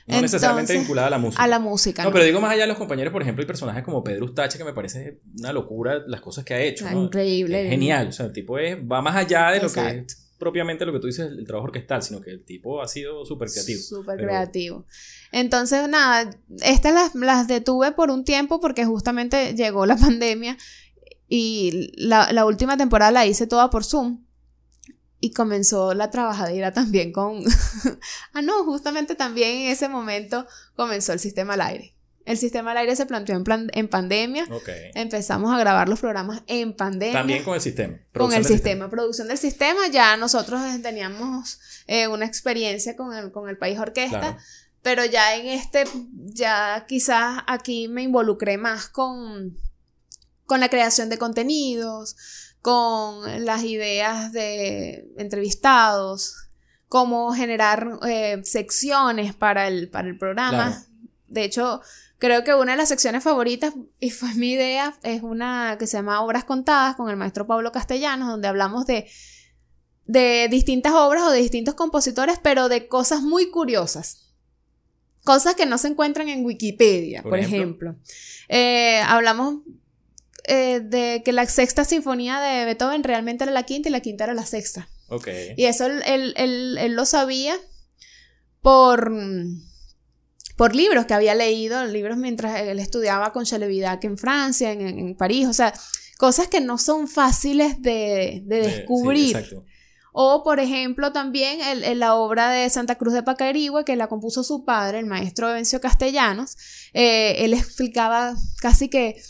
No 0.07 0.21
necesariamente 0.21 0.73
vinculada 0.73 1.05
a 1.05 1.11
la 1.11 1.17
música. 1.19 1.43
a 1.43 1.47
la 1.47 1.59
música. 1.59 2.01
No, 2.01 2.09
¿no? 2.09 2.13
pero 2.13 2.25
digo 2.25 2.41
más 2.41 2.53
allá 2.53 2.63
de 2.63 2.69
los 2.69 2.77
compañeros, 2.79 3.13
por 3.13 3.21
ejemplo, 3.21 3.43
hay 3.43 3.47
personajes 3.47 3.83
como 3.83 4.03
Pedro 4.03 4.25
Ustache, 4.25 4.57
que 4.57 4.63
me 4.63 4.73
parece 4.73 5.19
una 5.37 5.53
locura 5.53 6.01
las 6.07 6.21
cosas 6.21 6.45
que 6.45 6.55
ha 6.55 6.61
hecho. 6.61 6.87
Ah, 6.87 6.93
¿no? 6.93 7.03
Increíble. 7.03 7.65
Es 7.65 7.69
genial. 7.69 8.07
O 8.07 8.11
sea, 8.11 8.25
el 8.25 8.33
tipo 8.33 8.57
es, 8.57 8.75
va 8.75 9.03
más 9.03 9.15
allá 9.15 9.51
de 9.51 9.61
lo 9.61 9.71
que 9.71 9.87
es 9.87 10.24
propiamente 10.37 10.85
lo 10.85 10.93
que 10.93 10.99
tú 10.99 11.07
dices, 11.07 11.31
el 11.31 11.45
trabajo 11.45 11.67
orquestal, 11.67 12.03
sino 12.03 12.21
que 12.21 12.31
el 12.31 12.43
tipo 12.43 12.81
ha 12.81 12.87
sido 12.87 13.25
súper 13.25 13.49
creativo. 13.49 13.81
Súper 13.81 14.17
Pero- 14.17 14.27
creativo. 14.27 14.85
Entonces, 15.31 15.87
nada, 15.89 16.29
estas 16.61 16.93
las, 16.93 17.15
las 17.15 17.47
detuve 17.47 17.91
por 17.91 18.09
un 18.09 18.23
tiempo 18.23 18.59
porque 18.59 18.85
justamente 18.85 19.53
llegó 19.55 19.85
la 19.85 19.95
pandemia 19.97 20.57
y 21.27 21.91
la, 21.97 22.31
la 22.31 22.45
última 22.45 22.77
temporada 22.77 23.11
la 23.11 23.25
hice 23.25 23.47
toda 23.47 23.69
por 23.69 23.83
Zoom. 23.83 24.23
Y 25.21 25.31
comenzó 25.31 25.93
la 25.95 26.11
trabajadera 26.11 26.71
también 26.73 27.11
con... 27.11 27.41
ah, 28.33 28.41
no, 28.43 28.63
justamente 28.65 29.15
también 29.15 29.57
en 29.61 29.71
ese 29.71 29.89
momento 29.89 30.45
comenzó 30.75 31.13
el 31.13 31.19
sistema 31.19 31.53
al 31.55 31.61
aire. 31.61 31.94
El 32.25 32.37
sistema 32.37 32.71
al 32.71 32.77
aire 32.77 32.95
se 32.95 33.05
planteó 33.05 33.35
en, 33.35 33.43
plan- 33.43 33.69
en 33.73 33.87
pandemia. 33.87 34.45
Ok. 34.51 34.67
Empezamos 34.95 35.53
a 35.53 35.59
grabar 35.59 35.87
los 35.87 35.99
programas 35.99 36.41
en 36.47 36.73
pandemia. 36.75 37.13
También 37.19 37.43
con 37.43 37.53
el 37.55 37.61
sistema. 37.61 37.97
con 38.13 38.33
el 38.33 38.43
sistema, 38.45 38.89
producción 38.89 39.27
del 39.27 39.37
sistema, 39.37 39.87
ya 39.91 40.17
nosotros 40.17 40.59
teníamos 40.81 41.59
eh, 41.87 42.07
una 42.07 42.25
experiencia 42.25 42.95
con 42.95 43.13
el, 43.15 43.31
con 43.31 43.47
el 43.47 43.57
país 43.57 43.77
orquesta, 43.77 44.19
Claro. 44.19 44.37
pero 44.81 45.05
ya 45.05 45.35
en 45.35 45.45
este, 45.47 45.83
ya 46.13 46.85
quizás 46.87 47.43
aquí 47.45 47.87
me 47.87 48.01
involucré 48.01 48.57
más 48.57 48.89
con, 48.89 49.55
con 50.47 50.59
la 50.59 50.69
creación 50.69 51.09
de 51.09 51.19
contenidos, 51.19 52.15
con 52.61 53.45
las 53.45 53.63
ideas 53.63 54.31
de 54.31 55.07
entrevistados, 55.17 56.35
cómo 56.87 57.33
generar 57.33 57.99
eh, 58.07 58.41
secciones 58.43 59.35
para 59.35 59.67
el, 59.67 59.89
para 59.89 60.07
el 60.07 60.17
programa. 60.17 60.69
Claro. 60.71 60.85
De 61.27 61.43
hecho, 61.43 61.81
Creo 62.17 62.43
que 62.43 62.53
una 62.53 62.71
de 62.73 62.77
las 62.77 62.89
secciones 62.89 63.23
favoritas, 63.23 63.73
y 63.99 64.09
fue 64.09 64.33
mi 64.35 64.51
idea, 64.53 64.97
es 65.03 65.21
una 65.21 65.75
que 65.77 65.85
se 65.87 65.97
llama 65.97 66.21
Obras 66.21 66.45
Contadas 66.45 66.95
con 66.95 67.09
el 67.09 67.17
maestro 67.17 67.45
Pablo 67.45 67.71
Castellanos, 67.71 68.29
donde 68.29 68.47
hablamos 68.47 68.85
de, 68.85 69.07
de 70.05 70.47
distintas 70.49 70.93
obras 70.93 71.23
o 71.23 71.31
de 71.31 71.39
distintos 71.41 71.75
compositores, 71.75 72.39
pero 72.41 72.69
de 72.69 72.87
cosas 72.87 73.21
muy 73.21 73.49
curiosas. 73.51 74.21
Cosas 75.25 75.55
que 75.55 75.65
no 75.65 75.77
se 75.77 75.89
encuentran 75.89 76.29
en 76.29 76.45
Wikipedia, 76.45 77.21
por, 77.21 77.31
Por 77.31 77.39
ejemplo. 77.39 77.89
ejemplo. 77.91 78.13
Eh, 78.47 79.01
hablamos 79.07 79.63
eh, 80.47 80.79
de 80.81 81.21
que 81.25 81.33
la 81.33 81.45
sexta 81.47 81.83
sinfonía 81.83 82.39
de 82.39 82.63
Beethoven 82.65 83.03
realmente 83.03 83.43
era 83.43 83.51
la 83.51 83.63
quinta 83.63 83.89
y 83.89 83.91
la 83.91 83.99
quinta 84.01 84.23
era 84.25 84.33
la 84.35 84.45
sexta. 84.45 84.87
Y 85.57 85.65
eso 85.65 85.85
él, 85.87 86.01
él- 86.05 86.33
él- 86.37 86.77
él 86.79 86.93
lo 86.93 87.05
sabía 87.05 87.55
por, 88.61 89.11
por 90.55 90.75
libros 90.75 91.05
que 91.05 91.13
había 91.13 91.35
leído, 91.35 91.83
libros 91.85 92.17
mientras 92.17 92.61
él 92.61 92.79
estudiaba 92.79 93.31
con 93.33 93.45
Chalevidac 93.45 94.03
en 94.05 94.17
Francia, 94.17 94.71
en, 94.71 94.81
en- 94.81 95.15
París, 95.17 95.47
o 95.47 95.53
sea, 95.53 95.73
cosas 96.17 96.47
que 96.47 96.61
no 96.61 96.77
son 96.77 97.07
fáciles 97.07 97.81
de, 97.81 98.41
de 98.45 98.55
De- 98.61 98.67
descubrir. 98.67 99.35
sí. 99.49 99.55
O, 100.17 100.43
por 100.45 100.61
ejemplo, 100.61 101.11
también 101.11 101.59
el- 101.59 101.83
el- 101.83 101.99
la 101.99 102.15
obra 102.15 102.49
de 102.49 102.69
Santa 102.69 102.95
Cruz 102.95 103.13
de 103.13 103.21
Pacarigüe, 103.23 103.83
que 103.83 103.97
la 103.97 104.07
compuso 104.07 104.45
su 104.45 104.63
padre, 104.63 104.99
el 104.99 105.05
maestro 105.07 105.49
Evencio 105.49 105.81
Castellanos. 105.81 106.55
Eh, 106.93 107.35
él 107.43 107.53
explicaba 107.53 108.33
casi 108.61 108.87
que 108.89 109.21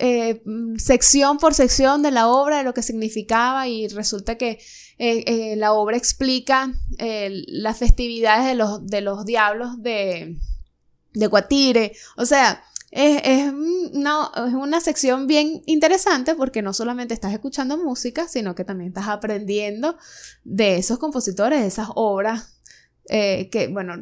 eh, 0.00 0.42
mm, 0.44 0.76
sección 0.78 1.38
por 1.38 1.54
sección 1.54 2.02
de 2.02 2.10
la 2.12 2.28
obra, 2.28 2.58
de 2.58 2.64
lo 2.64 2.72
que 2.74 2.82
significaba, 2.82 3.66
y 3.68 3.86
resulta 3.88 4.36
que 4.38 4.58
eh, 4.98 5.24
eh, 5.26 5.56
la 5.56 5.72
obra 5.72 5.96
explica 5.96 6.72
eh, 6.98 7.44
las 7.46 7.78
festividades 7.78 8.46
de 8.46 8.54
los, 8.54 8.86
de 8.86 9.00
los 9.00 9.24
diablos 9.24 9.82
de, 9.82 10.36
de 11.14 11.26
Guatire. 11.26 11.92
O 12.16 12.26
sea, 12.26 12.62
es, 12.90 13.20
es 13.24 13.52
una, 13.52 14.30
es 14.34 14.54
una 14.54 14.80
sección 14.80 15.26
bien 15.26 15.62
interesante 15.66 16.34
porque 16.34 16.62
no 16.62 16.72
solamente 16.72 17.14
estás 17.14 17.32
escuchando 17.32 17.76
música, 17.76 18.26
sino 18.28 18.54
que 18.54 18.64
también 18.64 18.88
estás 18.88 19.08
aprendiendo 19.08 19.96
de 20.44 20.78
esos 20.78 20.98
compositores, 20.98 21.60
de 21.60 21.66
esas 21.66 21.88
obras 21.94 22.58
eh, 23.10 23.48
que, 23.50 23.68
bueno, 23.68 23.94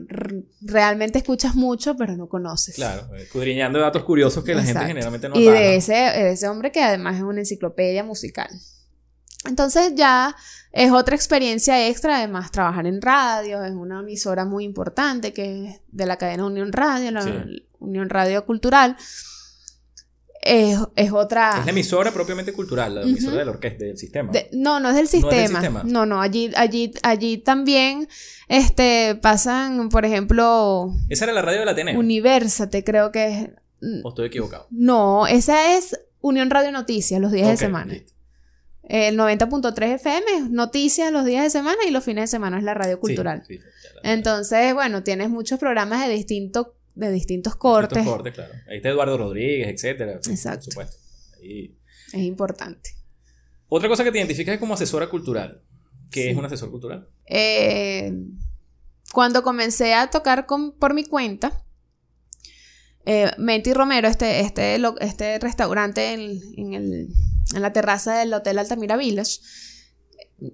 realmente 0.60 1.18
escuchas 1.18 1.54
mucho, 1.54 1.96
pero 1.96 2.16
no 2.16 2.28
conoces. 2.28 2.74
Claro, 2.74 3.14
escudriñando 3.14 3.78
datos 3.78 4.02
curiosos 4.02 4.42
que 4.42 4.54
la 4.54 4.64
gente 4.64 4.84
generalmente 4.84 5.28
no 5.28 5.38
y 5.38 5.46
da, 5.46 5.52
de 5.52 5.76
ese, 5.76 5.92
de 5.92 6.32
ese 6.32 6.48
hombre 6.48 6.72
que 6.72 6.82
además 6.82 7.16
es 7.16 7.22
una 7.22 7.40
enciclopedia 7.40 8.02
musical. 8.02 8.48
Entonces 9.44 9.92
ya 9.94 10.34
es 10.72 10.90
otra 10.90 11.14
experiencia 11.14 11.86
extra, 11.88 12.16
además 12.18 12.50
trabajar 12.50 12.86
en 12.86 13.00
radio, 13.00 13.62
es 13.64 13.72
una 13.72 14.00
emisora 14.00 14.44
muy 14.44 14.64
importante 14.64 15.32
que 15.32 15.68
es 15.68 15.80
de 15.92 16.06
la 16.06 16.16
cadena 16.16 16.46
Unión 16.46 16.72
Radio, 16.72 17.10
la 17.12 17.22
Sí. 17.22 17.30
Unión 17.78 18.08
Radio 18.08 18.44
Cultural. 18.44 18.96
Es, 20.42 20.78
es 20.94 21.10
otra... 21.10 21.58
Es 21.58 21.64
la 21.64 21.72
emisora 21.72 22.12
propiamente 22.12 22.52
cultural, 22.52 22.94
la 22.94 23.02
emisora 23.02 23.38
de 23.38 23.44
la 23.46 23.50
orquesta, 23.50 23.84
del 23.84 23.98
sistema. 23.98 24.30
De- 24.30 24.48
no, 24.52 24.78
no 24.78 24.90
es 24.90 24.94
del 25.10 25.20
¿No 25.20 25.30
es 25.30 25.36
del 25.36 25.48
sistema. 25.48 25.82
No, 25.84 26.06
no, 26.06 26.20
allí, 26.20 26.52
allí, 26.56 26.92
allí 27.02 27.38
también 27.38 28.06
este, 28.46 29.18
pasan, 29.20 29.88
por 29.88 30.04
ejemplo, 30.04 30.92
Esa 31.08 31.24
era 31.24 31.32
la 31.32 31.42
radio 31.42 31.60
de 31.60 31.64
la 31.64 31.72
Ateneo. 31.72 31.98
Universate, 31.98 32.84
creo 32.84 33.10
que 33.10 33.26
es. 33.26 33.48
¿O 34.04 34.08
estoy 34.10 34.26
equivocado? 34.28 34.68
No, 34.70 35.26
esa 35.26 35.76
es 35.76 35.98
Unión 36.20 36.48
Radio 36.50 36.70
Noticias, 36.70 37.20
los 37.20 37.32
días 37.32 37.48
de 37.48 37.56
semana. 37.56 37.94
listo. 37.94 38.12
El 38.88 39.16
90.3 39.18 39.94
FM 39.96 40.26
es 40.36 40.50
noticias 40.50 41.10
los 41.12 41.24
días 41.24 41.42
de 41.42 41.50
semana 41.50 41.78
y 41.88 41.90
los 41.90 42.04
fines 42.04 42.22
de 42.22 42.26
semana 42.28 42.58
es 42.58 42.62
la 42.64 42.72
radio 42.74 43.00
cultural. 43.00 43.42
Sí, 43.48 43.58
sí, 43.58 43.64
Entonces, 44.04 44.74
bueno, 44.74 45.02
tienes 45.02 45.28
muchos 45.28 45.58
programas 45.58 46.06
de, 46.06 46.14
distinto, 46.14 46.76
de 46.94 47.10
distintos 47.10 47.56
cortes. 47.56 48.04
cortes, 48.04 48.32
claro. 48.34 48.52
Ahí 48.68 48.76
está 48.76 48.90
Eduardo 48.90 49.18
Rodríguez, 49.18 49.68
etcétera. 49.68 50.12
Exacto. 50.28 50.66
Por 50.66 50.72
supuesto. 50.86 50.96
Ahí- 51.42 51.76
Es 52.12 52.20
importante. 52.22 52.90
Otra 53.68 53.88
cosa 53.88 54.04
que 54.04 54.12
te 54.12 54.18
identificas 54.18 54.54
es 54.54 54.60
como 54.60 54.74
asesora 54.74 55.08
cultural. 55.08 55.62
¿Qué 56.12 56.22
Sí. 56.22 56.28
es 56.28 56.36
un 56.36 56.44
asesor 56.44 56.70
cultural? 56.70 57.08
Eh, 57.26 58.12
cuando 59.12 59.42
comencé 59.42 59.94
a 59.94 60.08
tocar 60.10 60.46
con- 60.46 60.78
por 60.78 60.94
mi 60.94 61.04
cuenta, 61.04 61.64
eh, 63.04 63.32
Menti 63.38 63.72
Romero, 63.72 64.06
este, 64.06 64.40
este, 64.40 64.78
este 65.00 65.38
restaurante 65.40 66.12
en, 66.12 66.40
en 66.56 66.74
el- 66.74 67.08
en 67.54 67.62
la 67.62 67.72
terraza 67.72 68.14
del 68.18 68.32
Hotel 68.34 68.58
Altamira 68.58 68.96
Village, 68.96 69.38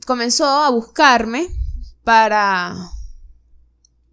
comenzó 0.07 0.47
a 0.47 0.71
buscarme 0.71 1.49
para, 2.05 2.75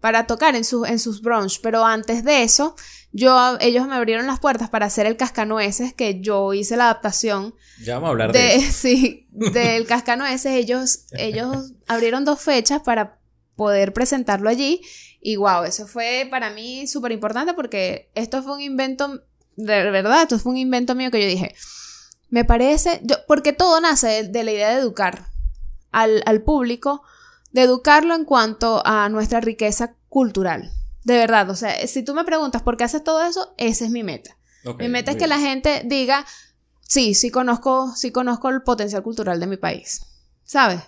para 0.00 0.26
tocar 0.26 0.56
en, 0.56 0.64
su- 0.64 0.84
en 0.84 0.98
sus 0.98 1.20
brunch, 1.22 1.60
pero 1.60 1.84
antes 1.84 2.24
de 2.24 2.42
eso, 2.42 2.74
yo, 3.12 3.56
ellos 3.60 3.86
me 3.86 3.96
abrieron 3.96 4.26
las 4.26 4.40
puertas 4.40 4.70
para 4.70 4.86
hacer 4.86 5.06
el 5.06 5.16
Cascanueces, 5.16 5.92
que 5.94 6.20
yo 6.20 6.54
hice 6.54 6.76
la 6.76 6.84
adaptación 6.84 7.54
Ya 7.84 7.94
vamos 7.94 8.08
a 8.08 8.10
hablar 8.10 8.32
de, 8.32 8.38
de, 8.38 8.54
eso. 8.56 8.72
sí, 8.80 9.28
del 9.32 9.86
Cascanueces, 9.86 10.52
ellos, 10.52 11.04
ellos 11.12 11.72
abrieron 11.86 12.24
dos 12.24 12.40
fechas 12.40 12.82
para 12.82 13.18
poder 13.56 13.92
presentarlo 13.92 14.48
allí. 14.48 14.80
Y 15.20 15.36
wow, 15.36 15.64
eso 15.64 15.86
fue 15.86 16.26
para 16.30 16.48
mí 16.50 16.86
súper 16.86 17.12
importante 17.12 17.52
porque 17.52 18.10
esto 18.14 18.42
fue 18.42 18.54
un 18.54 18.62
invento, 18.62 19.22
de 19.56 19.90
verdad, 19.90 20.22
esto 20.22 20.38
fue 20.38 20.52
un 20.52 20.58
invento 20.58 20.94
mío 20.94 21.10
que 21.10 21.20
yo 21.20 21.28
dije, 21.28 21.54
me 22.30 22.44
parece, 22.44 23.00
yo, 23.02 23.16
porque 23.26 23.52
todo 23.52 23.80
nace 23.80 24.06
de, 24.06 24.28
de 24.28 24.44
la 24.44 24.52
idea 24.52 24.70
de 24.70 24.80
educar 24.80 25.26
al, 25.92 26.22
al 26.26 26.42
público, 26.42 27.02
de 27.52 27.62
educarlo 27.62 28.14
en 28.14 28.24
cuanto 28.24 28.82
a 28.86 29.08
nuestra 29.08 29.40
riqueza 29.40 29.94
cultural. 30.08 30.72
De 31.04 31.16
verdad, 31.16 31.48
o 31.50 31.56
sea, 31.56 31.86
si 31.86 32.04
tú 32.04 32.14
me 32.14 32.24
preguntas 32.24 32.62
por 32.62 32.76
qué 32.76 32.84
haces 32.84 33.02
todo 33.02 33.22
eso, 33.24 33.54
esa 33.56 33.84
es 33.84 33.90
mi 33.90 34.02
meta. 34.02 34.36
Mi 34.78 34.88
meta 34.88 35.12
es 35.12 35.16
que 35.16 35.26
la 35.26 35.38
gente 35.38 35.82
diga, 35.86 36.26
sí, 36.82 37.14
sí 37.14 37.30
conozco, 37.30 37.94
sí 37.96 38.12
conozco 38.12 38.50
el 38.50 38.62
potencial 38.62 39.02
cultural 39.02 39.40
de 39.40 39.46
mi 39.46 39.56
país. 39.56 40.02
¿Sabes? 40.44 40.80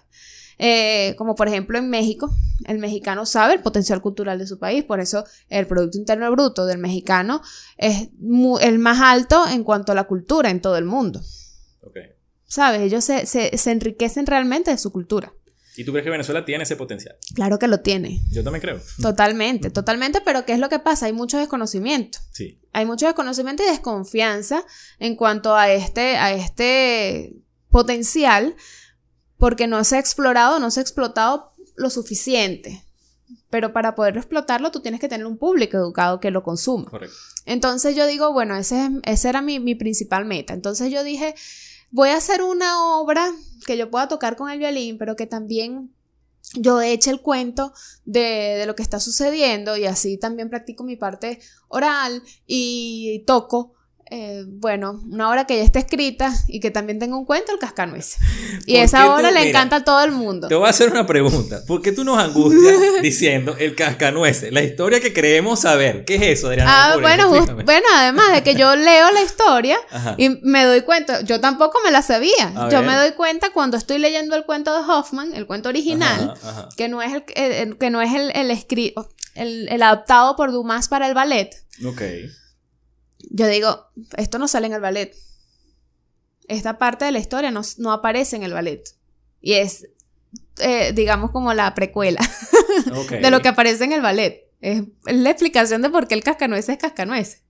Eh, 0.59 1.15
como 1.19 1.35
por 1.35 1.49
ejemplo 1.49 1.79
en 1.79 1.89
México, 1.91 2.31
el 2.67 2.79
mexicano 2.79 3.27
sabe 3.27 3.55
el 3.55 3.61
potencial 3.63 4.01
cultural 4.01 4.39
de 4.39 4.47
su 4.47 4.59
país, 4.59 4.85
por 4.85 5.01
eso 5.01 5.25
el 5.49 5.67
Producto 5.67 5.99
Interno 5.99 6.31
Bruto 6.31 6.67
del 6.67 6.79
mexicano 6.79 7.43
es 7.77 8.09
el 8.61 8.79
más 8.79 9.01
alto 9.01 9.45
en 9.49 9.65
cuanto 9.65 9.93
a 9.93 9.95
la 9.95 10.05
cultura 10.05 10.51
en 10.51 10.61
todo 10.61 10.77
el 10.77 10.85
mundo. 10.85 11.21
¿Sabes? 12.47 12.83
Ellos 12.83 13.03
se, 13.05 13.25
se- 13.25 13.57
se 13.57 13.71
enriquecen 13.71 14.27
realmente 14.27 14.71
de 14.71 14.77
su 14.79 14.93
cultura. 14.93 15.33
¿Y 15.75 15.85
tú 15.85 15.93
crees 15.93 16.05
que 16.05 16.11
Venezuela 16.11 16.45
tiene 16.45 16.65
ese 16.65 16.77
potencial? 16.77 17.17
Claro 17.35 17.59
que 17.59 17.67
lo 17.67 17.81
tiene, 17.81 18.21
Yo 18.31 18.45
también 18.45 18.61
creo. 18.61 18.79
totalmente, 19.01 19.71
totalmente, 19.71 20.21
pero 20.23 20.45
¿qué 20.45 20.53
es 20.53 20.59
lo 20.59 20.69
que 20.69 20.79
pasa? 20.79 21.07
Hay 21.07 21.15
mucho 21.15 21.39
desconocimiento. 21.39 22.19
Sí. 22.31 22.61
hay 22.75 22.85
mucho 22.85 23.07
desconocimiento 23.07 23.63
y 23.63 23.67
desconfianza 23.71 24.65
en 24.99 25.17
cuanto 25.17 25.57
a 25.57 25.71
este, 25.73 26.17
a 26.19 26.35
este 26.35 27.37
potencial, 27.71 28.55
porque 29.43 29.67
no 29.67 29.83
se 29.83 29.97
ha 29.97 29.99
explorado, 29.99 30.61
no 30.61 30.71
se 30.71 30.79
ha 30.79 30.83
explotado 30.85 31.51
lo 31.75 31.91
suficiente. 31.91 32.85
Pero 33.51 33.73
para 33.73 33.97
poder 33.97 34.17
explotarlo, 34.17 34.71
tú 34.71 34.79
tienes 34.81 35.01
que 35.01 35.09
tener 35.09 35.27
un 35.27 35.37
público 35.37 35.77
educado 35.77 36.21
que 36.21 36.31
lo 36.31 36.45
consuma. 36.45 36.89
Correcto. 36.89 37.17
Entonces 37.45 37.97
yo 37.97 38.07
digo, 38.07 38.33
bueno, 38.33 38.55
ese, 38.57 38.85
es- 38.87 38.91
esa 39.05 39.29
era 39.31 39.43
mi, 39.43 39.59
mi 39.59 39.75
principal 39.75 40.27
meta. 40.27 40.55
Entonces 40.55 40.93
yo 40.93 41.03
dije, 41.03 41.35
voy 41.91 42.11
a 42.11 42.19
hacer 42.19 42.41
una 42.43 42.97
obra 43.01 43.33
que 43.67 43.77
yo 43.77 43.91
pueda 43.91 44.07
tocar 44.07 44.37
con 44.37 44.49
el 44.49 44.61
violín, 44.61 44.97
pero 44.97 45.17
que 45.17 45.27
también 45.27 45.93
yo 46.55 46.81
eche 46.81 47.11
el 47.11 47.21
cuento 47.21 47.73
de, 48.05 48.21
de 48.59 48.67
lo 48.67 48.77
que 48.77 48.85
está 48.85 49.01
sucediendo 49.01 49.77
y 49.77 49.87
así 49.87 50.19
también 50.19 50.51
practico 50.51 50.85
mi 50.85 50.95
parte 50.95 51.41
oral 51.67 52.23
y 52.47 53.25
toco. 53.27 53.75
Eh, 54.15 54.45
bueno, 54.47 55.01
una 55.11 55.31
obra 55.31 55.47
que 55.47 55.57
ya 55.57 55.63
esté 55.63 55.79
escrita 55.79 56.31
y 56.47 56.61
que 56.61 56.71
también 56.71 56.99
tenga 56.99 57.17
un 57.17 57.25
cuento, 57.25 57.51
el 57.53 57.59
cascanueces. 57.59 58.19
Y 58.67 58.75
¿Por 58.75 58.85
esa 58.85 59.15
obra 59.15 59.31
le 59.31 59.39
mira, 59.39 59.49
encanta 59.51 59.77
a 59.77 59.85
todo 59.85 60.05
el 60.05 60.13
mundo. 60.13 60.49
Te 60.49 60.55
voy 60.55 60.67
a 60.67 60.71
hacer 60.71 60.91
una 60.91 61.07
pregunta. 61.07 61.63
¿Por 61.67 61.81
qué 61.81 61.91
tú 61.93 62.05
nos 62.05 62.19
angustias 62.19 62.77
diciendo 63.03 63.57
el 63.59 63.75
cascanueces? 63.75 64.53
La 64.53 64.63
historia 64.63 65.01
que 65.01 65.13
creemos 65.15 65.61
saber. 65.61 66.05
¿Qué 66.05 66.17
es 66.17 66.23
eso, 66.39 66.49
Adriana? 66.49 66.93
Ah, 66.93 66.97
bueno, 67.01 67.29
just- 67.31 67.53
bueno, 67.65 67.87
además 67.95 68.33
de 68.35 68.43
que 68.43 68.55
yo 68.55 68.77
leo 68.77 69.11
la 69.11 69.23
historia 69.23 69.79
Ajá. 69.91 70.15
y 70.19 70.29
me 70.43 70.65
doy 70.67 70.83
cuenta, 70.83 71.23
yo 71.23 71.41
tampoco 71.41 71.79
me 71.85 71.91
la 71.91 72.03
sabía. 72.03 72.53
A 72.55 72.69
Yo 72.69 72.81
ver. 72.81 72.87
me 72.91 72.95
doy 72.97 73.13
cuenta 73.13 73.51
cuando 73.55 73.77
estoy 73.79 73.97
leyendo 73.99 74.37
el 74.37 74.45
cuento 74.45 74.75
de 74.77 74.85
Hoffman, 74.93 75.35
el 75.35 75.47
cuento 75.47 75.71
original, 75.71 76.35
Ajá, 76.43 76.51
ajá. 76.51 76.69
que 76.77 76.89
no 76.89 77.01
es 77.01 77.13
el, 77.15 77.79
que 77.79 77.89
no 77.91 78.03
es 78.03 78.13
el, 78.15 78.31
el, 78.35 78.51
escri- 78.51 78.93
el, 79.35 79.69
el 79.71 79.83
adaptado 79.83 80.37
por 80.37 80.53
Dumas 80.53 80.89
para 80.89 81.09
el 81.09 81.15
ballet. 81.15 81.51
Ok. 81.87 82.03
Yo 83.35 83.47
digo, 83.47 83.87
esto 84.19 84.39
no 84.39 84.47
sale 84.47 84.67
en 84.67 84.75
el 84.75 84.81
ballet. 84.81 85.15
Esta 86.49 86.77
parte 86.77 87.05
de 87.05 87.13
la 87.13 87.19
historia 87.19 87.51
no, 87.51 87.63
no 87.79 87.93
aparece 87.93 88.37
en 88.37 88.43
el 88.43 88.53
ballet. 88.53 88.83
Y 89.41 89.55
es, 89.55 89.89
eh, 90.61 90.93
digamos, 90.93 91.31
como 91.31 91.55
la 91.55 91.75
precuela 91.75 92.21
de 93.11 93.31
lo 93.31 93.41
que 93.41 93.49
aparece 93.49 93.85
en 93.85 93.93
el 93.93 94.03
ballet. 94.03 94.51
Es, 94.61 94.83
es 95.07 95.17
la 95.17 95.31
explicación 95.31 95.83
de 95.83 95.91
por 95.91 96.09
qué 96.09 96.15
el 96.15 96.23
cascanueces 96.23 96.71
es 96.75 96.79
cascanueces. 96.79 97.43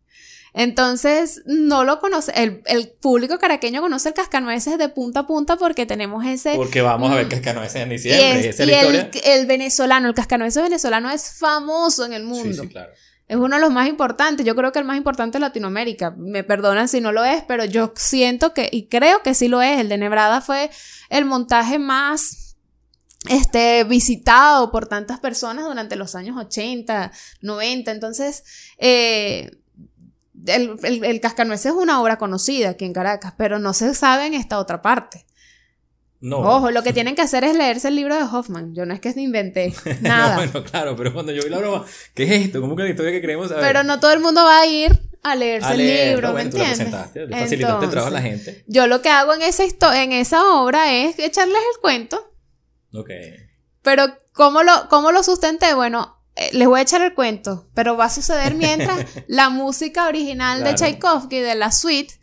Entonces, 0.54 1.40
no 1.46 1.82
lo 1.84 1.98
conoce, 1.98 2.30
el, 2.36 2.62
el 2.66 2.88
público 2.90 3.38
caraqueño 3.38 3.80
conoce 3.80 4.10
el 4.10 4.14
cascanueces 4.14 4.76
de 4.76 4.90
punta 4.90 5.20
a 5.20 5.26
punta 5.26 5.56
porque 5.56 5.86
tenemos 5.86 6.26
ese... 6.26 6.54
Porque 6.56 6.82
vamos 6.82 7.10
a 7.10 7.14
ver 7.14 7.26
Mm. 7.26 7.30
cascanueces 7.30 7.76
en 7.82 7.88
y 7.88 7.94
diciembre. 7.94 8.40
es- 8.40 8.46
Esa 8.46 8.62
es 8.64 8.68
y 8.68 8.72
la 8.72 8.80
el, 8.82 8.94
historia. 8.96 9.34
el 9.34 9.46
venezolano, 9.46 10.08
el 10.08 10.14
cascanueces 10.14 10.62
venezolano 10.62 11.10
es 11.10 11.32
famoso 11.38 12.04
en 12.04 12.12
el 12.12 12.22
Sí, 12.22 12.28
mundo. 12.28 12.62
sí, 12.64 12.68
claro. 12.68 12.92
Es 13.28 13.36
uno 13.36 13.56
de 13.56 13.60
los 13.60 13.70
más 13.70 13.88
importantes. 13.88 14.44
Yo 14.44 14.54
creo 14.54 14.72
que 14.72 14.78
el 14.78 14.84
más 14.84 14.96
importante 14.96 15.38
de 15.38 15.40
Latinoamérica. 15.40 16.10
Me 16.16 16.44
perdonan 16.44 16.88
si 16.88 17.00
no 17.00 17.12
lo 17.12 17.24
es, 17.24 17.42
pero 17.44 17.64
yo 17.64 17.92
siento 17.96 18.52
que, 18.52 18.68
y 18.70 18.88
creo 18.88 19.22
que 19.22 19.34
sí 19.34 19.48
lo 19.48 19.62
es. 19.62 19.80
El 19.80 19.88
de 19.88 19.98
Nebrada 19.98 20.40
fue 20.40 20.70
el 21.08 21.24
montaje 21.24 21.78
más 21.78 22.56
este, 23.28 23.84
visitado 23.84 24.70
por 24.70 24.86
tantas 24.86 25.20
personas 25.20 25.64
durante 25.64 25.96
los 25.96 26.14
años 26.14 26.36
80, 26.36 27.12
90. 27.40 27.90
Entonces, 27.90 28.44
eh, 28.78 29.50
el, 30.46 30.76
el, 30.82 31.04
el 31.04 31.20
Cascanueces 31.20 31.66
es 31.66 31.72
una 31.72 32.00
obra 32.00 32.18
conocida 32.18 32.70
aquí 32.70 32.84
en 32.84 32.92
Caracas, 32.92 33.34
pero 33.36 33.58
no 33.58 33.72
se 33.72 33.94
sabe 33.94 34.26
en 34.26 34.34
esta 34.34 34.58
otra 34.58 34.82
parte. 34.82 35.26
No. 36.22 36.38
Ojo, 36.38 36.70
lo 36.70 36.82
que 36.84 36.92
tienen 36.92 37.16
que 37.16 37.22
hacer 37.22 37.42
es 37.42 37.54
leerse 37.56 37.88
el 37.88 37.96
libro 37.96 38.14
de 38.16 38.22
Hoffman. 38.22 38.74
Yo 38.74 38.86
no 38.86 38.94
es 38.94 39.00
que 39.00 39.12
inventé 39.16 39.74
nada. 40.00 40.30
no, 40.30 40.34
bueno, 40.36 40.64
claro, 40.64 40.96
pero 40.96 41.12
cuando 41.12 41.32
yo 41.32 41.42
vi 41.42 41.50
la 41.50 41.58
broma, 41.58 41.84
¿qué 42.14 42.22
es 42.22 42.30
esto? 42.46 42.60
¿Cómo 42.60 42.76
que 42.76 42.84
la 42.84 42.90
historia 42.90 43.10
que 43.10 43.20
creemos 43.20 43.48
saber? 43.48 43.64
Pero 43.64 43.82
no 43.82 43.98
todo 43.98 44.12
el 44.12 44.20
mundo 44.20 44.42
va 44.44 44.60
a 44.60 44.66
ir 44.66 44.98
a 45.24 45.34
leerse 45.34 45.68
A 45.68 45.72
el 45.72 45.78
leer, 45.78 46.08
libro, 46.14 46.28
no, 46.28 46.34
¿me 46.34 46.42
bueno, 46.44 46.50
tú 46.50 46.56
entiendes? 46.58 46.78
presentaste, 46.78 47.26
le 47.26 47.36
facilitaste 47.36 47.84
el 47.84 47.90
trabajo 47.90 48.14
a 48.16 48.20
la 48.20 48.26
Entonces, 48.26 48.54
gente. 48.54 48.64
Yo 48.68 48.86
lo 48.86 49.02
que 49.02 49.08
hago 49.08 49.34
en 49.34 49.42
esa, 49.42 49.64
en 50.02 50.12
esa 50.12 50.54
obra 50.54 50.92
es 50.92 51.18
echarles 51.18 51.58
el 51.74 51.80
cuento, 51.80 52.32
Ok. 52.94 53.10
pero 53.82 54.06
¿cómo 54.32 54.62
lo, 54.62 54.88
cómo 54.88 55.10
lo 55.12 55.22
sustenté? 55.24 55.74
Bueno, 55.74 56.16
eh, 56.36 56.50
les 56.52 56.68
voy 56.68 56.78
a 56.78 56.82
echar 56.84 57.02
el 57.02 57.14
cuento, 57.14 57.68
pero 57.74 57.96
va 57.96 58.04
a 58.06 58.10
suceder 58.10 58.54
mientras 58.54 59.04
la 59.26 59.50
música 59.50 60.06
original 60.06 60.62
de. 60.64 60.74
Tchaikovsky, 60.76 61.38
de 61.40 61.54
la 61.56 61.72
suite, 61.72 62.14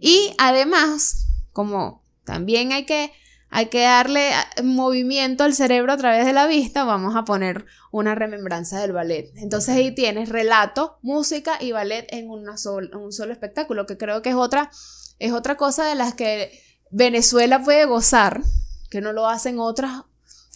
y 0.00 0.32
además, 0.38 1.26
como 1.52 2.04
también 2.24 2.72
hay 2.72 2.84
que, 2.86 3.12
hay 3.50 3.66
que 3.66 3.82
darle 3.82 4.32
ah, 4.32 4.46
movimiento 4.62 5.44
al 5.44 5.54
cerebro 5.54 5.92
a 5.92 5.96
través 5.96 6.24
de 6.24 6.32
la 6.32 6.46
vista, 6.46 6.84
vamos 6.84 7.16
a 7.16 7.24
poner 7.24 7.66
una 7.90 8.14
remembranza 8.14 8.80
del 8.80 8.92
ballet. 8.92 9.32
Entonces 9.36 9.74
ahí 9.76 9.94
tienes 9.94 10.28
relato, 10.28 10.98
música 11.02 11.58
y 11.60 11.72
ballet 11.72 12.06
en, 12.10 12.30
una 12.30 12.56
sol- 12.56 12.90
en 12.92 12.98
un 13.00 13.12
solo 13.12 13.32
espectáculo, 13.32 13.86
que 13.86 13.98
creo 13.98 14.22
que 14.22 14.30
es 14.30 14.36
otra, 14.36 14.70
es 15.18 15.32
otra 15.32 15.56
cosa 15.56 15.84
de 15.84 15.96
las 15.96 16.14
que 16.14 16.62
Venezuela 16.90 17.62
puede 17.62 17.84
gozar, 17.84 18.40
que 18.88 19.00
no 19.00 19.12
lo 19.12 19.28
hacen 19.28 19.58
otras, 19.58 20.02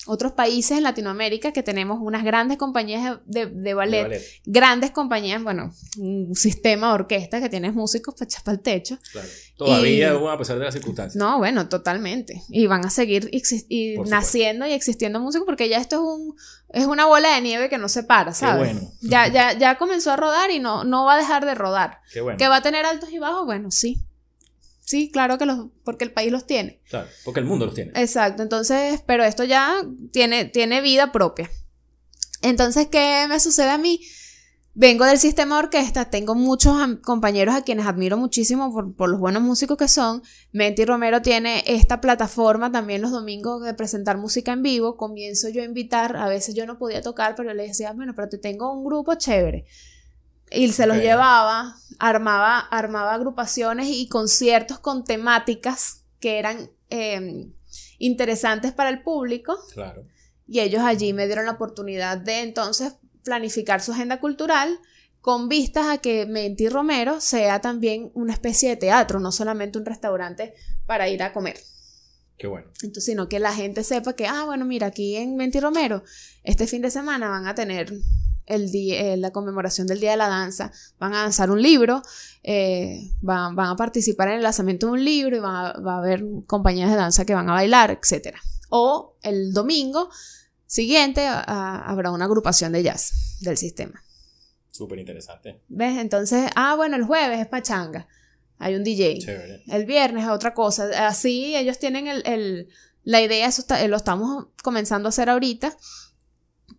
otros 0.07 0.33
países 0.33 0.77
en 0.77 0.83
Latinoamérica, 0.83 1.53
que 1.53 1.63
tenemos 1.63 1.99
unas 2.01 2.25
grandes 2.25 2.59
compañías 2.59 3.19
de, 3.25 3.47
de- 3.47 3.75
ballet, 3.75 3.97
De 3.99 4.03
ballet, 4.09 4.23
grandes 4.45 4.91
compañías, 4.91 5.43
bueno, 5.43 5.73
un 5.99 6.35
sistema 6.35 6.89
de 6.89 6.95
orquesta 6.95 7.41
que 7.41 7.49
tienes 7.49 7.75
músicos 7.75 8.15
para 8.15 8.25
echar 8.27 8.43
para 8.45 8.55
el 8.57 8.61
techo. 8.63 8.99
claro. 9.13 9.29
Todavía, 9.57 10.13
Y- 10.13 10.27
a 10.29 10.37
pesar 10.37 10.59
de 10.59 10.65
las 10.65 10.75
circunstancias. 10.75 11.15
No, 11.17 11.39
bueno, 11.39 11.69
totalmente. 11.69 12.43
Y 12.49 12.67
van 12.67 12.85
a 12.85 12.91
seguir 12.91 13.31
y 13.69 13.97
naciendo 14.09 14.67
y 14.67 14.73
existiendo 14.73 15.21
músicos 15.21 15.47
porque 15.47 15.69
ya 15.69 15.79
esto 15.79 15.97
es 15.97 16.03
un 16.03 16.35
es 16.71 16.87
una 16.87 17.07
bola 17.07 17.37
de 17.37 17.41
nieve 17.41 17.69
que 17.69 17.79
no 17.79 17.89
se 17.89 18.03
para, 18.03 18.35
¿sabes? 18.35 18.73
bueno. 18.75 18.91
Ya, 19.01 19.29
ya, 19.29 19.53
ya 19.57 19.79
comenzó 19.79 20.11
a 20.11 20.17
rodar 20.17 20.51
y 20.51 20.59
no, 20.59 20.83
no 20.83 21.05
va 21.05 21.15
a 21.15 21.19
dejar 21.19 21.47
de 21.47 21.55
rodar. 21.55 22.01
Qué 22.13 22.21
bueno. 22.21 22.37
¿Que 22.37 22.49
va 22.49 22.57
a 22.57 22.63
tener 22.63 22.85
altos 22.85 23.13
y 23.13 23.21
bajos? 23.21 23.45
Bueno, 23.47 23.71
sí. 23.71 24.01
Sí, 24.85 25.11
claro 25.11 25.39
que 25.39 25.47
los, 25.47 25.69
porque 25.83 26.05
el 26.05 26.13
país 26.13 26.31
los 26.31 26.47
tiene. 26.47 26.81
Claro, 26.89 27.09
porque 27.25 27.41
el 27.41 27.47
mundo 27.47 27.67
los 27.67 27.75
tiene. 27.75 27.93
Exacto, 27.95 28.43
entonces, 28.43 29.03
pero 29.07 29.25
esto 29.25 29.45
ya 29.45 29.77
tiene, 30.13 30.45
tiene 30.45 30.83
vida 30.83 31.11
propia. 31.11 31.51
Entonces, 32.43 32.89
¿qué 32.89 33.25
me 33.29 33.41
sucede 33.41 33.71
a 33.71 33.79
mí? 33.79 34.01
Vengo 34.77 35.05
del 35.05 35.19
sistema 35.19 35.57
de 35.57 35.67
orquesta, 35.67 36.11
tengo 36.11 36.35
muchos 36.35 36.77
compañeros 37.03 37.55
a 37.55 37.63
quienes 37.63 37.87
admiro 37.87 38.19
muchísimo 38.19 38.73
por, 38.73 38.95
por 38.95 39.09
los 39.09 39.21
buenos 39.21 39.41
músicos 39.41 39.79
que 39.79 39.89
son. 39.89 40.21
Menti 40.53 40.85
Romero 40.85 41.23
tiene 41.23 41.63
esta 41.67 42.01
plataforma 42.01 42.73
también 42.73 43.01
los 43.01 43.13
domingos 43.13 43.63
de 43.63 43.73
presentar 43.73 44.19
música 44.19 44.53
en 44.53 44.63
vivo. 44.63 44.97
Comienzo 44.97 45.49
yo 45.49 45.63
a 45.63 45.65
invitar, 45.65 46.17
a 46.17 46.29
veces 46.29 46.57
yo 46.57 46.67
no 46.67 46.77
podía 46.77 47.01
tocar, 47.01 47.37
pero 47.37 47.55
le 47.55 47.69
decía, 47.69 47.93
bueno, 47.93 48.15
pero 48.17 48.29
te 48.29 48.37
tengo 48.37 48.73
un 48.73 48.85
grupo 48.85 49.15
chévere. 49.15 49.65
Y 50.55 50.73
se 50.73 50.87
los 50.87 50.97
llevaba, 50.99 51.77
armaba, 51.99 52.59
armaba 52.59 53.15
agrupaciones 53.15 53.89
y 53.89 54.09
conciertos 54.09 54.79
con 54.79 55.05
temáticas 55.05 56.03
que 56.21 56.39
eran 56.39 56.71
eh, 56.91 57.51
interesantes 57.99 58.73
para 58.73 58.91
el 58.91 59.03
público 59.03 59.57
Claro. 59.73 60.07
y 60.47 60.61
ellos 60.61 60.83
allí 60.83 61.13
me 61.13 61.27
dieron 61.27 61.47
la 61.47 61.53
oportunidad 61.53 62.19
de 62.19 62.41
entonces 62.43 62.95
planificar 63.25 63.81
su 63.81 63.93
agenda 63.93 64.21
cultural 64.21 64.79
con 65.21 65.49
vistas 65.49 65.87
a 65.87 65.99
que 65.99 66.27
Menti 66.27 66.69
Romero 66.69 67.21
sea 67.21 67.61
también 67.61 68.11
una 68.15 68.35
especie 68.35 68.69
de 68.71 68.77
teatro, 68.77 69.21
no 69.21 69.33
solamente 69.33 69.79
un 69.79 69.87
restaurante 69.87 70.55
para 70.87 71.09
ir 71.09 71.23
a 71.23 71.33
comer. 71.33 71.59
Qué 72.37 72.47
bueno. 72.47 72.67
Entonces, 72.83 73.05
sino 73.07 73.29
que 73.29 73.39
la 73.39 73.55
gente 73.55 73.85
sepa 73.85 74.13
que, 74.15 74.27
ah, 74.27 74.45
bueno, 74.45 74.67
mira, 74.67 74.89
aquí 74.89 75.17
en 75.17 75.37
Menti 75.37 75.61
Romero, 75.61 76.03
este 76.43 76.67
fin 76.67 76.83
de 76.83 76.91
semana 76.91 77.31
van 77.31 77.47
a 77.47 77.55
tener 77.55 77.91
el 78.47 78.71
día, 78.71 79.01
eh, 79.13 79.17
la 79.17 79.31
conmemoración 79.31 79.87
del 79.87 80.01
Día 80.01 80.13
de 80.13 80.17
la 80.19 80.29
Danza, 80.29 80.71
van 80.99 81.15
a 81.15 81.23
lanzar 81.23 81.51
un 81.51 81.63
libro, 81.63 82.03
eh, 82.43 83.11
van, 83.21 83.57
van 83.57 83.69
a 83.71 83.77
participar 83.77 84.29
en 84.29 84.35
el 84.35 84.43
lanzamiento 84.43 84.87
de 84.87 84.93
un 84.93 85.05
libro 85.05 85.37
y 85.37 85.41
va, 85.41 85.71
a- 85.71 85.81
va 85.81 85.95
a 85.95 85.99
haber 85.99 86.25
compañías 86.47 86.91
de 86.91 86.97
danza 86.97 87.25
que 87.25 87.35
van 87.35 87.49
a 87.49 87.55
bailar, 87.55 87.91
etc. 87.91 88.37
O 88.69 89.17
el 89.23 89.53
domingo 89.53 90.11
siguiente 90.67 91.27
a- 91.27 91.41
a- 91.41 91.91
habrá 91.91 92.11
una 92.11 92.25
agrupación 92.27 92.73
de 92.73 92.83
jazz 92.83 93.39
del 93.41 93.57
sistema. 93.57 94.03
Súper 94.71 94.99
interesante. 94.99 95.63
¿Ves? 95.69 95.99
Entonces, 95.99 96.51
ah, 96.57 96.75
bueno, 96.75 96.97
el 96.97 97.05
jueves 97.05 97.41
es 97.41 97.47
pachanga, 97.47 98.09
hay 98.59 98.75
un 98.75 98.83
DJ. 98.85 99.19
Chévere. 99.21 99.63
El 99.69 99.87
viernes 99.87 100.25
es 100.25 100.31
otra 100.31 100.53
cosa. 100.53 101.07
Así 101.07 101.55
ellos 101.57 101.79
tienen 101.79 102.09
el, 102.09 102.23
el- 102.27 102.69
la 103.05 103.21
idea, 103.21 103.47
eso 103.47 103.61
está- 103.63 103.87
lo 103.87 103.97
estamos 103.97 104.47
comenzando 104.63 105.09
a 105.09 105.11
hacer 105.11 105.29
ahorita 105.31 105.77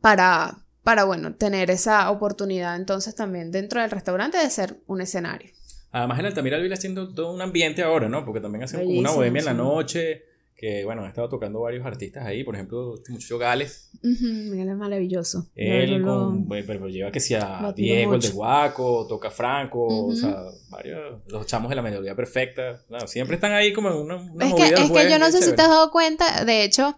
para, 0.01 0.64
para, 0.85 1.03
bueno, 1.03 1.35
tener 1.35 1.69
esa 1.71 2.09
oportunidad 2.11 2.77
entonces 2.77 3.13
también 3.15 3.51
dentro 3.51 3.81
del 3.81 3.91
restaurante 3.91 4.37
de 4.37 4.49
ser 4.49 4.77
un 4.87 5.01
escenario. 5.01 5.51
Además, 5.91 6.19
el 6.19 6.27
Altamira 6.27 6.57
viene 6.59 6.75
haciendo 6.75 7.13
todo 7.13 7.33
un 7.33 7.41
ambiente 7.41 7.81
ahora, 7.83 8.07
¿no? 8.07 8.23
Porque 8.23 8.39
también 8.39 8.63
hacen 8.63 8.85
como 8.85 8.99
una 8.99 9.11
bohemia 9.11 9.39
en 9.39 9.45
la 9.45 9.51
sí. 9.51 9.57
noche. 9.57 10.23
Que 10.57 10.85
bueno, 10.85 11.01
han 11.01 11.09
estado 11.09 11.27
tocando 11.27 11.59
varios 11.59 11.85
artistas 11.85 12.25
ahí. 12.25 12.43
Por 12.45 12.55
ejemplo, 12.55 12.95
este 12.95 13.11
muchacho 13.11 13.37
Gales. 13.37 13.89
Ujú, 14.01 14.25
Miguel 14.25 14.69
es 14.69 14.75
maravilloso. 14.77 15.49
Él 15.53 15.97
lo- 15.97 16.05
con. 16.05 16.47
Pero 16.47 16.87
lleva 16.87 17.11
que 17.11 17.19
sea 17.19 17.73
Diego, 17.75 18.13
el 18.13 18.17
mucho. 18.19 18.29
de 18.29 18.33
Guaco, 18.35 19.05
toca 19.07 19.29
Franco, 19.31 19.79
o 19.85 20.05
Ujú. 20.07 20.15
sea, 20.15 20.33
varios. 20.69 21.21
Los 21.27 21.45
chamos 21.45 21.69
de 21.69 21.75
la 21.75 21.81
melodía 21.81 22.15
perfecta. 22.15 22.81
Claro, 22.87 23.05
siempre 23.07 23.35
están 23.35 23.51
ahí 23.51 23.73
como 23.73 23.89
en 23.89 23.95
una. 23.97 24.15
una 24.15 24.45
Es 24.47 24.53
que, 24.53 24.61
movida 24.61 24.75
del 24.77 24.83
es 24.85 24.91
que 24.91 25.09
yo 25.11 25.19
no 25.19 25.25
sé 25.25 25.31
si 25.33 25.39
chévere. 25.39 25.55
te 25.57 25.61
has 25.63 25.69
dado 25.69 25.91
cuenta, 25.91 26.45
de 26.45 26.63
hecho, 26.63 26.95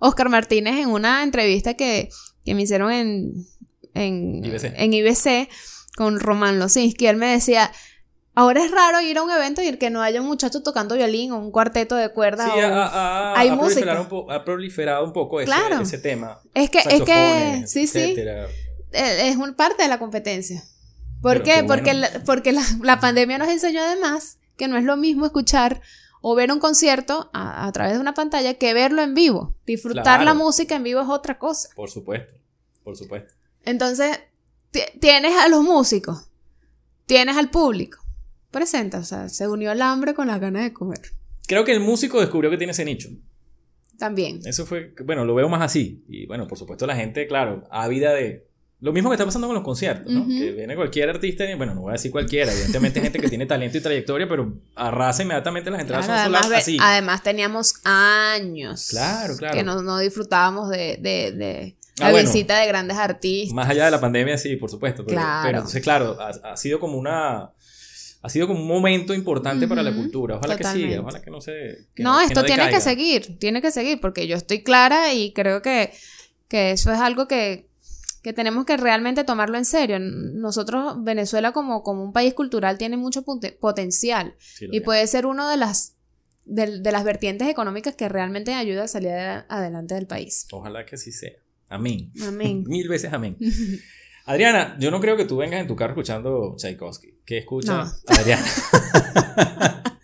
Oscar 0.00 0.28
Martínez 0.28 0.74
en 0.80 0.88
una 0.88 1.22
entrevista 1.22 1.74
que, 1.74 2.08
que 2.46 2.54
me 2.54 2.62
hicieron 2.62 2.90
en, 2.90 3.46
en, 3.92 4.42
IBC. 4.44 4.72
en 4.76 4.94
IBC 4.94 5.48
con 5.96 6.18
Román 6.20 6.58
Losinski, 6.58 7.06
él 7.06 7.16
me 7.16 7.26
decía, 7.26 7.70
ahora 8.34 8.64
es 8.64 8.70
raro 8.70 9.00
ir 9.00 9.18
a 9.18 9.22
un 9.22 9.30
evento 9.30 9.62
y 9.62 9.76
que 9.76 9.90
no 9.90 10.00
haya 10.02 10.20
un 10.20 10.26
muchacho 10.26 10.62
tocando 10.62 10.94
violín 10.94 11.32
o 11.32 11.38
un 11.38 11.50
cuarteto 11.50 11.96
de 11.96 12.10
cuerdas. 12.10 12.50
Sí, 12.54 12.58
o- 12.60 13.34
hay 13.36 13.48
proliferado 13.50 14.04
música. 14.04 14.34
ha 14.34 14.44
proliferado 14.44 15.04
un 15.04 15.12
poco 15.12 15.40
ese, 15.40 15.46
Claro. 15.50 15.80
ese 15.82 15.98
tema. 15.98 16.40
es 16.54 16.70
que, 16.70 16.78
es 16.78 17.02
que, 17.02 17.64
sí, 17.66 17.86
sí, 17.86 17.98
etcétera. 17.98 18.46
eh, 18.92 19.28
es 19.28 19.36
un 19.36 19.54
parte 19.54 19.82
de 19.82 19.88
la 19.88 19.98
competencia. 19.98 20.62
¿Por 21.22 21.42
Pero 21.42 21.44
qué? 21.44 21.54
qué 21.62 21.64
Porque, 21.64 21.94
la, 21.94 22.10
porque 22.26 22.52
la, 22.52 22.62
la 22.82 23.00
pandemia 23.00 23.38
nos 23.38 23.48
enseñó 23.48 23.80
además 23.82 24.38
que 24.58 24.68
no 24.68 24.76
es 24.76 24.84
lo 24.84 24.96
mismo 24.96 25.24
escuchar 25.26 25.80
o 26.20 26.34
ver 26.34 26.50
un 26.52 26.58
concierto 26.58 27.30
a, 27.32 27.66
a 27.66 27.72
través 27.72 27.94
de 27.94 28.00
una 28.00 28.14
pantalla 28.14 28.54
que 28.54 28.74
verlo 28.74 29.02
en 29.02 29.14
vivo. 29.14 29.54
Disfrutar 29.66 30.02
Claro. 30.02 30.24
la 30.24 30.34
música 30.34 30.76
en 30.76 30.82
vivo 30.82 31.00
es 31.00 31.08
otra 31.08 31.38
cosa. 31.38 31.68
Por 31.76 31.90
supuesto. 31.90 32.32
Por 32.82 32.96
supuesto. 32.96 33.34
Entonces, 33.64 34.18
ti- 34.70 34.80
tienes 35.00 35.36
a 35.36 35.48
los 35.48 35.62
músicos, 35.62 36.28
tienes 37.06 37.36
al 37.36 37.50
público. 37.50 37.98
Presenta, 38.50 38.98
o 38.98 39.04
sea, 39.04 39.28
se 39.28 39.46
unió 39.48 39.72
el 39.72 39.82
hambre 39.82 40.14
con 40.14 40.28
las 40.28 40.40
ganas 40.40 40.62
de 40.62 40.72
comer. 40.72 41.00
Creo 41.46 41.64
que 41.64 41.72
el 41.72 41.80
músico 41.80 42.20
descubrió 42.20 42.50
que 42.50 42.56
tiene 42.58 42.70
ese 42.72 42.84
nicho. 42.84 43.08
También. 43.98 44.40
Eso 44.44 44.66
fue, 44.66 44.94
bueno, 45.04 45.24
lo 45.24 45.34
veo 45.34 45.48
más 45.48 45.62
así. 45.62 46.04
Y 46.08 46.26
bueno, 46.26 46.46
por 46.46 46.58
supuesto, 46.58 46.86
la 46.86 46.96
gente, 46.96 47.26
claro, 47.26 47.64
ávida 47.70 48.12
de. 48.12 48.45
Lo 48.80 48.92
mismo 48.92 49.08
que 49.08 49.14
está 49.14 49.24
pasando 49.24 49.46
con 49.46 49.54
los 49.54 49.64
conciertos, 49.64 50.12
¿no? 50.12 50.20
Ujú. 50.20 50.28
Que 50.28 50.52
viene 50.52 50.76
cualquier 50.76 51.08
artista, 51.08 51.50
y, 51.50 51.54
bueno, 51.54 51.74
no 51.74 51.80
voy 51.82 51.90
a 51.90 51.92
decir 51.94 52.10
cualquiera, 52.10 52.52
evidentemente 52.52 53.00
gente 53.00 53.18
que 53.18 53.28
tiene 53.28 53.46
talento 53.46 53.78
y 53.78 53.80
trayectoria, 53.80 54.28
pero 54.28 54.52
arrasa 54.74 55.22
inmediatamente 55.22 55.70
las 55.70 55.80
entradas 55.80 56.04
Claro, 56.04 56.18
son 56.18 56.24
además, 56.34 56.44
solas 56.46 56.62
así. 56.62 56.76
además 56.80 57.22
teníamos 57.22 57.74
años 57.84 58.88
Claro, 58.90 59.36
claro. 59.36 59.54
que 59.54 59.62
no, 59.64 59.82
no 59.82 59.98
disfrutábamos 59.98 60.68
de, 60.68 60.98
de, 61.00 61.32
de 61.32 61.76
la 61.98 62.08
Ah, 62.08 62.10
bueno. 62.10 62.28
visita 62.30 62.60
de 62.60 62.66
grandes 62.66 62.98
artistas. 62.98 63.54
Más 63.54 63.68
allá 63.70 63.86
de 63.86 63.90
la 63.90 64.00
pandemia, 64.00 64.36
sí, 64.36 64.56
por 64.56 64.70
supuesto. 64.70 65.04
Pero, 65.06 65.16
Claro. 65.16 65.40
pero 65.46 65.58
entonces, 65.58 65.82
claro, 65.82 66.18
ha, 66.20 66.28
ha 66.52 66.56
sido 66.58 66.78
como 66.78 66.98
una. 66.98 67.52
Ha 68.22 68.28
sido 68.28 68.46
como 68.48 68.60
un 68.60 68.66
momento 68.66 69.14
importante 69.14 69.66
para 69.68 69.82
la 69.82 69.94
cultura. 69.94 70.36
Ojalá 70.36 70.56
que 70.56 70.64
totalmente. 70.64 70.90
siga, 70.92 71.02
ojalá 71.02 71.22
que 71.22 71.30
no 71.30 71.40
se. 71.40 71.86
que 71.94 72.02
no, 72.02 72.18
que 72.18 72.24
esto 72.26 72.42
tiene 72.44 72.68
que 72.68 72.80
seguir, 72.82 73.38
tiene 73.38 73.62
que 73.62 73.70
seguir, 73.70 74.00
porque 74.00 74.26
yo 74.26 74.36
estoy 74.36 74.62
clara 74.62 75.14
y 75.14 75.32
creo 75.32 75.62
que, 75.62 75.92
que 76.48 76.72
eso 76.72 76.92
es 76.92 76.98
algo 76.98 77.28
que, 77.28 77.68
que 78.26 78.32
tenemos 78.32 78.64
que 78.64 78.76
realmente 78.76 79.22
tomarlo 79.22 79.56
en 79.56 79.64
serio. 79.64 79.98
Nosotros, 80.00 80.96
Venezuela 81.04 81.52
como, 81.52 81.84
como 81.84 82.02
un 82.02 82.12
país 82.12 82.34
cultural, 82.34 82.76
tiene 82.76 82.96
mucho 82.96 83.22
potencial 83.60 84.34
Sí, 84.40 84.66
y 84.72 84.80
puede 84.80 85.06
ser 85.06 85.26
una 85.26 85.48
de 85.48 85.56
las, 85.56 85.94
de, 86.44 86.80
de 86.80 86.90
las 86.90 87.04
vertientes 87.04 87.46
económicas 87.46 87.94
que 87.94 88.08
realmente 88.08 88.52
ayuda 88.52 88.82
a 88.82 88.88
salir 88.88 89.10
ade- 89.10 89.44
adelante 89.48 89.94
del 89.94 90.08
país. 90.08 90.48
Ojalá 90.50 90.84
que 90.84 90.96
así 90.96 91.12
sea. 91.12 91.30
Amén. 91.68 92.10
Amén. 92.26 92.64
Mil 92.66 92.88
veces 92.88 93.12
amén. 93.12 93.36
Adriana, 94.26 94.76
yo 94.80 94.90
no 94.90 95.00
creo 95.00 95.16
que 95.16 95.24
tú 95.24 95.36
vengas 95.36 95.60
en 95.60 95.68
tu 95.68 95.76
carro 95.76 95.92
escuchando 95.92 96.56
Tchaikovsky. 96.58 97.20
¿Qué 97.24 97.38
escucha 97.38 97.84
No. 97.84 97.92
Adriana? 98.08 98.44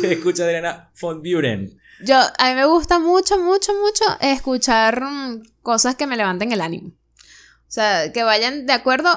¿Qué 0.00 0.12
escucha 0.14 0.42
Adriana 0.44 0.90
von 1.00 1.22
Buren? 1.22 1.78
Yo, 2.04 2.16
a 2.16 2.48
mí 2.50 2.56
me 2.56 2.64
gusta 2.66 2.98
mucho, 2.98 3.38
mucho, 3.38 3.72
mucho 3.74 4.04
escuchar 4.20 5.00
mm, 5.04 5.42
cosas 5.62 5.94
que 5.94 6.08
me 6.08 6.16
levanten 6.16 6.50
el 6.50 6.60
ánimo. 6.60 6.90
O 7.72 7.74
sea, 7.74 8.12
que 8.12 8.22
vayan 8.22 8.66
de 8.66 8.74
acuerdo 8.74 9.08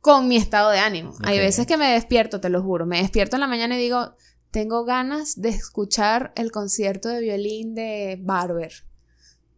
con 0.00 0.28
mi 0.28 0.36
estado 0.36 0.70
de 0.70 0.78
ánimo. 0.78 1.14
Hay 1.24 1.40
veces 1.40 1.66
que 1.66 1.76
me 1.76 1.94
despierto, 1.94 2.40
te 2.40 2.48
lo 2.48 2.62
juro, 2.62 2.86
me 2.86 3.02
despierto 3.02 3.34
en 3.34 3.40
la 3.40 3.48
mañana 3.48 3.74
y 3.74 3.80
digo, 3.82 4.14
tengo 4.52 4.84
ganas 4.84 5.40
de 5.40 5.48
escuchar 5.48 6.32
el 6.36 6.52
concierto 6.52 7.08
de 7.08 7.22
violín 7.22 7.74
de 7.74 8.20
Barber. 8.20 8.72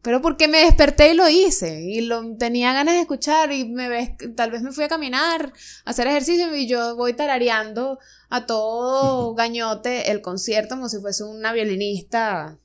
Pero 0.09 0.23
porque 0.23 0.49
me 0.49 0.61
desperté 0.65 1.11
y 1.11 1.15
lo 1.15 1.29
hice, 1.29 1.83
y 1.83 2.01
lo 2.01 2.35
tenía 2.39 2.73
ganas 2.73 2.95
de 2.95 3.01
escuchar, 3.03 3.53
y 3.53 3.69
me 3.69 3.91
ves, 3.91 4.13
tal 4.35 4.51
vez 4.51 4.63
me 4.63 4.73
fui 4.73 4.85
a 4.85 4.89
caminar, 4.89 5.53
a 5.85 5.91
hacer 5.91 6.07
ejercicio, 6.07 6.55
y 6.57 6.67
yo 6.67 6.97
voy 6.97 7.13
tarareando 7.13 7.99
a 8.31 8.47
todo 8.47 9.35
gañote 9.37 10.11
el 10.11 10.23
concierto 10.23 10.77
como 10.77 10.89
si 10.89 10.99
fuese 10.99 11.25
una 11.25 11.53
violinista 11.53 12.57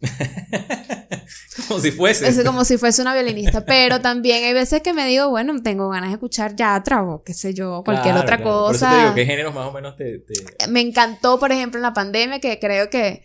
Como 1.68 1.80
si 1.82 1.92
fuese. 1.92 2.28
es 2.30 2.44
como 2.46 2.64
si 2.64 2.78
fuese 2.78 3.02
una 3.02 3.14
violinista, 3.14 3.66
pero 3.66 4.00
también 4.00 4.44
hay 4.46 4.54
veces 4.54 4.82
que 4.82 4.94
me 4.94 5.06
digo, 5.06 5.30
bueno, 5.30 5.54
tengo 5.62 5.90
ganas 5.90 6.12
de 6.12 6.14
escuchar 6.14 6.56
yatra 6.56 7.04
o 7.04 7.24
qué 7.24 7.34
sé 7.34 7.54
yo, 7.54 7.82
cualquier 7.84 8.14
Claro, 8.14 8.22
otra 8.26 8.38
claro. 8.38 8.66
Por 8.68 8.76
eso 8.76 8.86
cosa. 8.86 8.90
te 8.96 9.02
digo, 9.02 9.16
¿qué 9.16 9.26
géneros 9.26 9.54
más 9.54 9.68
o 9.68 9.72
menos 9.74 9.98
te. 9.98 10.20
te- 10.20 10.68
Me 10.70 10.80
encantó, 10.80 11.40
por 11.40 11.52
ejemplo, 11.52 11.78
en 11.78 11.84
la 11.84 11.94
pandemia, 11.94 12.40
que 12.40 12.58
creo 12.60 12.90
que, 12.90 13.22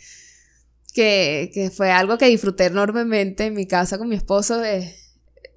que, 0.99 1.51
que 1.55 1.71
fue 1.71 1.93
algo 1.93 2.19
que 2.19 2.27
disfruté 2.27 2.65
enormemente 2.67 3.47
en 3.47 3.55
mi 3.55 3.67
casa 3.69 3.99
con 3.99 4.09
mi 4.09 4.17
esposo. 4.17 4.59
de- 4.59 4.97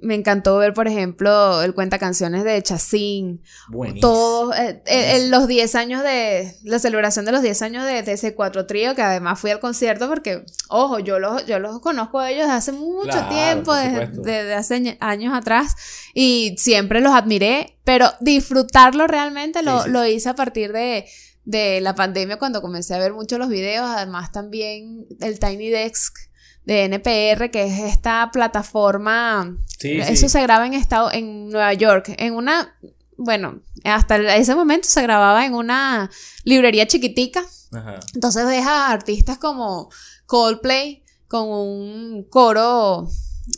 me 0.03 0.15
encantó 0.15 0.57
ver, 0.57 0.73
por 0.73 0.87
ejemplo, 0.87 1.61
el 1.61 1.75
cuenta 1.75 1.99
canciones 1.99 2.43
de 2.43 2.59
Chacín, 2.63 3.43
Buenísimo. 3.69 4.01
todos 4.01 4.55
eh, 4.57 4.81
eh, 4.87 5.17
en 5.17 5.29
los 5.29 5.47
10 5.47 5.75
años 5.75 6.01
de 6.01 6.55
la 6.63 6.79
celebración 6.79 7.23
de 7.25 7.31
los 7.31 7.43
10 7.43 7.61
años 7.61 7.85
de, 7.85 7.99
ese 7.99 8.33
cuatro 8.33 8.65
trío 8.65 8.95
que 8.95 9.03
además 9.03 9.39
fui 9.39 9.51
al 9.51 9.59
concierto 9.59 10.07
porque 10.09 10.43
ojo 10.69 10.97
yo 10.97 11.19
los 11.19 11.45
yo 11.45 11.59
los 11.59 11.79
conozco 11.81 12.17
a 12.17 12.31
ellos 12.31 12.45
desde 12.47 12.57
hace 12.57 12.71
mucho 12.71 13.09
Claro, 13.11 13.29
tiempo 13.29 13.75
desde, 13.75 14.07
desde 14.23 14.53
hace 14.55 14.73
año- 14.75 14.97
años 15.01 15.33
atrás 15.35 15.75
y 16.15 16.55
siempre 16.57 16.99
los 16.99 17.13
admiré 17.13 17.77
pero 17.83 18.09
disfrutarlo 18.21 19.05
realmente 19.05 19.61
lo, 19.61 19.79
Sí, 19.81 19.85
sí, 19.85 19.91
lo 19.91 20.05
hice 20.07 20.29
a 20.29 20.35
partir 20.35 20.71
de 20.73 21.05
de 21.51 21.81
la 21.81 21.93
pandemia 21.93 22.37
cuando 22.39 22.61
comencé 22.61 22.95
a 22.95 22.99
ver 22.99 23.13
mucho 23.13 23.37
los 23.37 23.49
videos 23.49 23.85
además 23.85 24.31
también 24.31 25.05
el 25.19 25.39
Tiny 25.39 25.69
Desk 25.69 26.17
de 26.65 26.85
NPR 26.85 27.51
que 27.51 27.65
es 27.65 27.79
esta 27.79 28.29
plataforma 28.31 29.57
Sí, 29.81 29.99
eso 29.99 30.27
sí. 30.27 30.29
se 30.29 30.41
graba 30.43 30.67
en 30.67 30.75
estado, 30.75 31.11
en 31.11 31.49
Nueva 31.49 31.73
York, 31.73 32.13
en 32.19 32.35
una, 32.35 32.77
bueno, 33.17 33.61
hasta 33.83 34.35
ese 34.35 34.53
momento 34.53 34.87
se 34.87 35.01
grababa 35.01 35.43
en 35.43 35.55
una 35.55 36.11
librería 36.43 36.85
chiquitica. 36.85 37.43
Ajá. 37.71 37.99
Entonces 38.13 38.45
ves 38.45 38.63
a 38.63 38.91
artistas 38.91 39.39
como 39.39 39.89
Coldplay 40.27 41.03
con 41.27 41.47
un 41.47 42.27
coro 42.29 43.09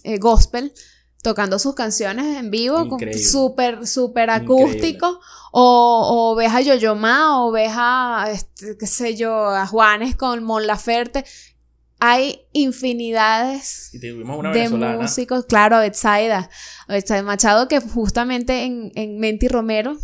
eh, 0.05 0.17
gospel 0.17 0.71
tocando 1.23 1.57
sus 1.57 1.73
canciones 1.73 2.37
en 2.37 2.51
vivo, 2.51 2.85
súper, 3.17 3.87
súper 3.87 4.29
acústico, 4.29 5.21
o, 5.51 6.31
o 6.31 6.35
ves 6.35 6.51
a 6.51 6.61
Yoyoma, 6.61 7.43
o 7.43 7.51
ves 7.51 7.71
a, 7.73 8.27
este, 8.29 8.77
qué 8.77 8.85
sé 8.85 9.15
yo, 9.15 9.33
a 9.33 9.65
Juanes 9.65 10.15
con 10.15 10.43
Mon 10.43 10.67
Laferte. 10.67 11.25
Hay 11.99 12.45
infinidades 12.51 13.93
Y 13.93 13.99
tuvimos 14.01 14.37
una 14.37 14.51
de 14.51 14.67
músicos, 14.67 15.45
claro, 15.45 15.77
a 15.77 15.79
Betsaida, 15.79 16.49
a 16.87 16.93
Betsaida 16.93 17.23
Machado, 17.23 17.69
que 17.69 17.79
justamente 17.79 18.65
en, 18.65 18.91
en 18.95 19.17
Menti 19.17 19.47
Romero, 19.47 19.97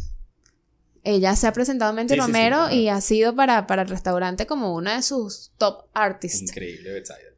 ella 1.04 1.36
se 1.36 1.48
ha 1.48 1.52
presentado 1.52 1.92
en 1.92 1.98
Menti 1.98 2.14
Sí, 2.14 2.20
sí, 2.20 2.26
sí, 2.26 2.28
Romero 2.28 2.58
claro. 2.58 2.76
y 2.76 2.88
ha 2.88 3.02
sido 3.02 3.36
para, 3.36 3.68
para 3.68 3.82
el 3.82 3.90
restaurante 3.90 4.48
como 4.48 4.74
una 4.74 4.96
de 4.96 5.02
sus 5.02 5.52
top 5.58 5.84
artists. 5.94 6.44
Increíble, 6.44 6.94
Betsaida. 6.94 7.30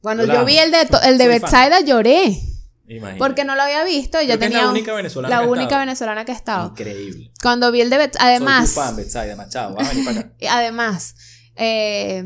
Cuando 0.00 0.24
Yo 0.24 0.44
vi 0.44 0.58
el 0.58 0.70
de, 0.70 0.88
el 1.04 1.18
de. 1.18 1.28
Betsaida 1.28 1.80
lloré, 1.80 2.40
Imagínate. 2.88 3.18
porque 3.18 3.44
no 3.44 3.54
lo 3.54 3.62
había 3.62 3.84
visto 3.84 4.20
y 4.20 4.24
Creo 4.24 4.34
es 4.34 4.40
tenía 4.40 4.62
la 4.62 4.70
única 4.70 4.92
venezolana. 4.92 5.36
la 5.36 5.42
que 5.42 5.48
única 5.48 5.64
estado. 5.64 5.80
venezolana 5.80 6.24
que 6.24 6.32
ha 6.32 6.34
estado. 6.34 6.68
Increíble. 6.70 7.30
Cuando 7.42 7.70
vi 7.72 7.80
el 7.80 7.90
de 7.90 7.98
Betsaida, 7.98 8.28
además, 8.36 8.68
Soy 8.70 8.74
tu 8.74 8.80
fan, 8.88 8.96
Betsaida 8.96 9.36
Machado. 9.36 9.74
Vas 9.74 9.86
a 9.88 9.90
venir 9.90 10.04
para 10.04 10.20
acá. 10.20 10.32
Además, 10.50 11.14
eh, 11.56 12.24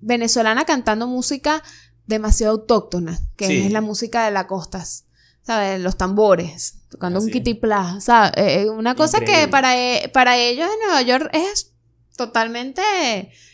venezolana 0.00 0.64
cantando 0.64 1.06
música 1.06 1.62
demasiado 2.06 2.54
autóctona, 2.54 3.18
que 3.36 3.46
Sí. 3.46 3.66
es 3.66 3.72
la 3.72 3.80
música 3.80 4.24
de 4.24 4.30
las 4.30 4.46
costas, 4.46 5.04
¿sabes? 5.42 5.80
Los 5.80 5.96
tambores, 5.96 6.76
tocando 6.88 7.20
un 7.20 7.26
sí. 7.26 7.32
kitipla, 7.32 8.00
¿sabes? 8.00 8.32
Eh, 8.36 8.62
eh, 8.62 8.70
una 8.70 8.94
cosa 8.94 9.18
Increíble. 9.18 9.42
que 9.42 9.48
para, 9.48 9.76
e- 9.76 10.08
para 10.08 10.36
ellos 10.38 10.68
en 10.72 10.78
Nueva 10.86 11.02
York 11.02 11.30
es 11.34 11.72
totalmente 12.16 12.82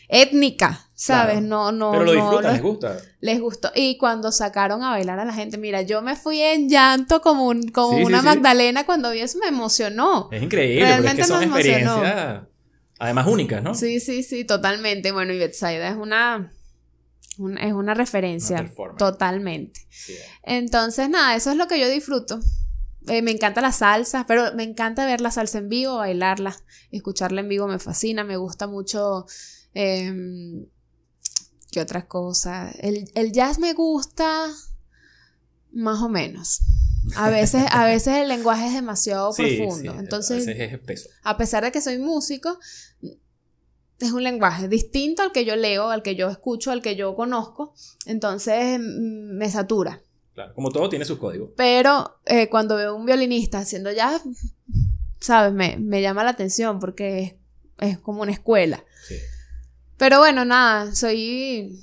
étnica, 0.07 0.84
¿sabes? 0.95 1.35
Claro. 1.39 1.47
No, 1.47 1.71
no, 1.71 1.91
Pero 1.91 2.05
lo 2.05 2.13
no 2.13 2.19
disfrutan, 2.21 2.43
lo- 2.43 2.51
les 2.53 2.61
gusta. 2.61 2.97
les 3.19 3.39
gustó. 3.41 3.71
Y 3.75 3.97
cuando 3.97 4.31
sacaron 4.31 4.81
a 4.83 4.91
bailar 4.91 5.19
a 5.19 5.25
la 5.25 5.33
gente, 5.33 5.57
mira, 5.57 5.81
yo 5.81 6.01
me 6.01 6.15
fui 6.15 6.41
en 6.41 6.69
llanto 6.69 7.21
como, 7.21 7.47
un- 7.47 7.67
como 7.69 7.97
Sí, 7.97 8.03
una 8.05 8.19
sí. 8.21 8.25
Magdalena 8.25 8.85
cuando 8.85 9.11
vi 9.11 9.19
eso, 9.19 9.37
me 9.39 9.47
emocionó. 9.47 10.29
Es 10.31 10.41
increíble, 10.41 10.79
porque 10.79 10.89
es 10.89 10.89
Realmente 11.01 11.21
que 11.21 11.27
son 11.27 11.39
me 11.39 11.45
emocionó. 11.45 11.97
experiencias, 12.03 12.43
además 12.99 13.27
únicas, 13.27 13.61
¿no? 13.61 13.75
Sí, 13.75 13.99
sí, 13.99 14.23
sí, 14.23 14.45
totalmente. 14.45 15.11
Bueno, 15.11 15.33
y 15.33 15.37
Betsaida 15.37 15.89
es 15.89 15.95
una, 15.97 16.53
un- 17.37 17.57
es 17.57 17.73
una 17.73 17.93
referencia. 17.93 18.61
Una 18.77 18.95
totalmente. 18.97 19.81
Entonces, 20.43 21.09
nada, 21.09 21.35
eso 21.35 21.51
es 21.51 21.57
lo 21.57 21.67
que 21.67 21.79
yo 21.79 21.89
disfruto. 21.89 22.39
Eh, 23.07 23.21
me 23.21 23.31
encanta 23.31 23.61
la 23.61 23.71
salsa, 23.71 24.25
pero 24.27 24.53
me 24.55 24.63
encanta 24.63 25.05
ver 25.05 25.21
la 25.21 25.29
salsa 25.29 25.59
en 25.59 25.69
vivo, 25.69 25.97
bailarla, 25.97 26.55
escucharla 26.91 27.41
en 27.41 27.49
vivo 27.49 27.67
me 27.67 27.77
fascina, 27.79 28.23
me 28.23 28.37
gusta 28.37 28.65
mucho. 28.67 29.25
em, 29.77 30.65
¿Qué 31.75 31.81
otras 31.81 32.05
cosas? 32.05 32.73
El, 32.79 33.11
el 33.15 33.33
jazz 33.33 33.59
me 33.59 33.73
gusta 33.73 34.47
más 35.73 36.01
o 36.01 36.07
menos. 36.07 36.61
A 37.17 37.29
veces, 37.29 37.65
a 37.69 37.83
veces 37.85 38.15
el 38.15 38.29
lenguaje 38.29 38.67
es 38.67 38.73
demasiado 38.75 39.33
Sí, 39.33 39.57
profundo. 39.57 39.91
sí, 39.91 39.97
Entonces, 39.99 40.43
a 40.47 40.51
veces 40.51 40.67
es 40.67 40.71
espeso. 40.73 41.09
a 41.21 41.35
pesar 41.35 41.65
de 41.65 41.73
que 41.73 41.81
soy 41.81 41.97
músico, 41.97 42.57
es 43.99 44.11
un 44.13 44.23
lenguaje 44.23 44.69
distinto 44.69 45.21
al 45.21 45.33
que 45.33 45.43
yo 45.43 45.57
leo, 45.57 45.89
al 45.89 46.01
que 46.01 46.15
yo 46.15 46.29
escucho, 46.29 46.71
al 46.71 46.81
que 46.81 46.95
yo 46.95 47.13
conozco. 47.13 47.73
Entonces 48.05 48.79
mm, 48.79 49.35
me 49.37 49.49
satura. 49.49 50.01
Claro, 50.33 50.53
como 50.53 50.71
todo 50.71 50.87
tiene 50.87 51.03
sus 51.03 51.19
códigos. 51.19 51.49
Pero 51.57 52.19
eh, 52.25 52.47
cuando 52.47 52.77
veo 52.77 52.95
un 52.95 53.05
violinista 53.05 53.59
haciendo 53.59 53.91
jazz, 53.91 54.21
¿sabes? 55.19 55.51
Me, 55.51 55.75
me 55.75 56.01
llama 56.01 56.23
la 56.23 56.29
atención 56.29 56.79
porque 56.79 57.19
es, 57.79 57.89
es 57.91 57.97
como 57.99 58.21
una 58.21 58.31
escuela. 58.31 58.81
Sí. 59.09 59.15
Pero 59.97 60.19
bueno, 60.19 60.45
nada, 60.45 60.93
soy... 60.93 61.81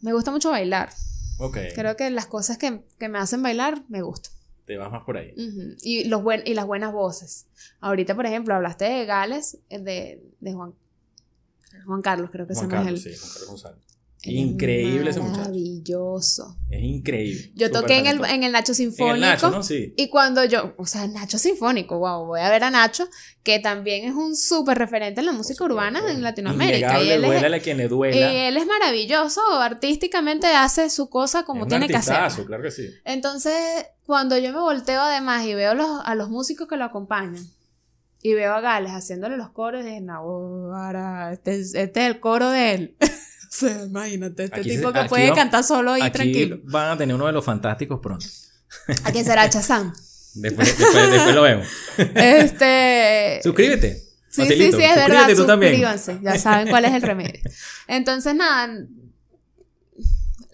Me 0.00 0.12
gusta 0.12 0.30
mucho 0.30 0.50
bailar. 0.50 0.90
Ok. 1.38 1.58
Creo 1.74 1.96
que 1.96 2.10
las 2.10 2.26
cosas 2.26 2.58
que, 2.58 2.82
que 2.98 3.08
me 3.08 3.18
hacen 3.18 3.42
bailar 3.42 3.82
me 3.88 4.02
gustan. 4.02 4.32
Te 4.64 4.76
vas 4.76 4.90
más 4.90 5.04
por 5.04 5.16
ahí. 5.16 5.34
Y, 5.82 6.04
los 6.04 6.22
buen, 6.22 6.42
y 6.46 6.54
las 6.54 6.66
buenas 6.66 6.92
voces. 6.92 7.46
Ahorita, 7.80 8.14
por 8.14 8.26
ejemplo, 8.26 8.54
hablaste 8.54 8.84
de 8.84 9.06
Gales, 9.06 9.58
eh, 9.68 9.78
de, 9.78 10.22
de 10.40 10.52
Juan, 10.52 10.74
Juan 11.84 12.02
Carlos, 12.02 12.30
creo 12.30 12.46
que 12.46 12.54
Juan 12.54 12.66
se 12.66 12.70
llama 12.70 12.84
Carlos, 12.84 13.06
él. 13.06 13.14
sí, 13.14 13.18
Juan 13.20 13.32
Carlos 13.32 13.48
González. 13.48 13.91
Es 14.24 14.32
Increíble 14.34 15.10
ese 15.10 15.18
muchacho. 15.18 15.40
Maravilloso. 15.40 16.56
Es 16.70 16.80
increíble. 16.80 17.50
Yo 17.56 17.72
toqué 17.72 17.98
en 17.98 18.06
el, 18.06 18.24
en 18.24 18.44
el 18.44 18.52
Nacho 18.52 18.72
Sinfónico. 18.72 19.16
En 19.16 19.22
el 19.24 19.28
Nacho, 19.30 19.50
¿no? 19.50 19.62
Sí. 19.64 19.94
Y 19.96 20.08
cuando 20.10 20.44
yo, 20.44 20.74
o 20.78 20.86
sea, 20.86 21.08
Nacho 21.08 21.38
Sinfónico, 21.38 21.98
wow, 21.98 22.26
voy 22.26 22.38
a 22.40 22.48
ver 22.48 22.62
a 22.62 22.70
Nacho, 22.70 23.08
que 23.42 23.58
también 23.58 24.04
es 24.04 24.14
un 24.14 24.36
súper 24.36 24.78
referente 24.78 25.18
en 25.20 25.26
la 25.26 25.32
música 25.32 25.64
urbana 25.64 26.00
en 26.08 26.22
Latinoamérica. 26.22 27.02
Y 27.02 27.10
él, 27.10 27.24
es, 27.24 27.26
duélale 27.30 27.56
a 27.56 27.60
quien 27.60 27.78
le 27.78 27.84
y 27.86 27.88
duela. 27.88 28.32
él 28.48 28.56
es 28.56 28.64
maravilloso, 28.66 29.40
artísticamente 29.60 30.46
hace 30.46 30.88
su 30.88 31.08
cosa 31.10 31.42
como 31.44 31.60
Es 31.60 31.64
un 31.64 31.68
tiene 31.70 31.88
que 31.88 31.96
hacer. 31.96 32.44
claro 32.46 32.62
que 32.62 32.70
sí. 32.70 32.88
Entonces, 33.04 33.54
cuando 34.06 34.38
yo 34.38 34.52
me 34.52 34.60
volteo 34.60 35.00
además 35.00 35.44
y 35.46 35.54
veo 35.54 35.74
los- 35.74 36.00
a 36.04 36.14
los 36.14 36.30
músicos 36.30 36.68
que 36.68 36.76
lo 36.76 36.84
acompañan 36.84 37.44
y 38.22 38.34
veo 38.34 38.52
a 38.54 38.60
Gales 38.60 38.92
haciéndole 38.92 39.36
los 39.36 39.50
coros, 39.50 39.84
dije, 39.84 40.00
no, 40.00 40.70
este, 41.32 41.56
es- 41.56 41.74
este 41.74 42.02
es 42.02 42.06
el 42.06 42.20
coro 42.20 42.50
de 42.50 42.74
él. 42.74 42.96
o 43.52 43.54
sea, 43.54 43.84
imagínate, 43.84 44.44
este 44.44 44.60
Aquí 44.60 44.70
tipo 44.76 44.92
que 44.92 45.04
puede 45.04 45.24
vamos- 45.24 45.38
cantar 45.38 45.62
solo 45.64 45.96
y 45.98 46.00
Aquí 46.00 46.10
tranquilo. 46.12 46.58
van 46.64 46.90
a 46.92 46.96
tener 46.96 47.14
uno 47.14 47.26
de 47.26 47.32
los 47.32 47.44
fantásticos 47.44 48.00
pronto. 48.02 48.24
¿A 49.04 49.12
quién 49.12 49.24
será 49.26 49.48
Chazán? 49.50 49.92
Después, 50.34 50.78
después, 50.78 51.10
después 51.10 51.34
lo 51.34 51.42
vemos. 51.42 51.66
este. 51.98 53.40
Suscríbete. 53.42 54.02
Sí, 54.30 54.40
Facilito. 54.42 54.78
sí, 54.78 54.82
sí, 54.82 54.88
es 54.88 54.94
verdad. 54.96 55.06
Suscríbete 55.08 55.34
tú 55.34 55.46
también. 55.46 55.72
Suscríbanse, 55.72 56.18
ya 56.22 56.38
saben 56.38 56.68
cuál 56.70 56.86
es 56.86 56.94
el 56.94 57.02
remedio. 57.02 57.40
Entonces, 57.86 58.34
nada, 58.34 58.74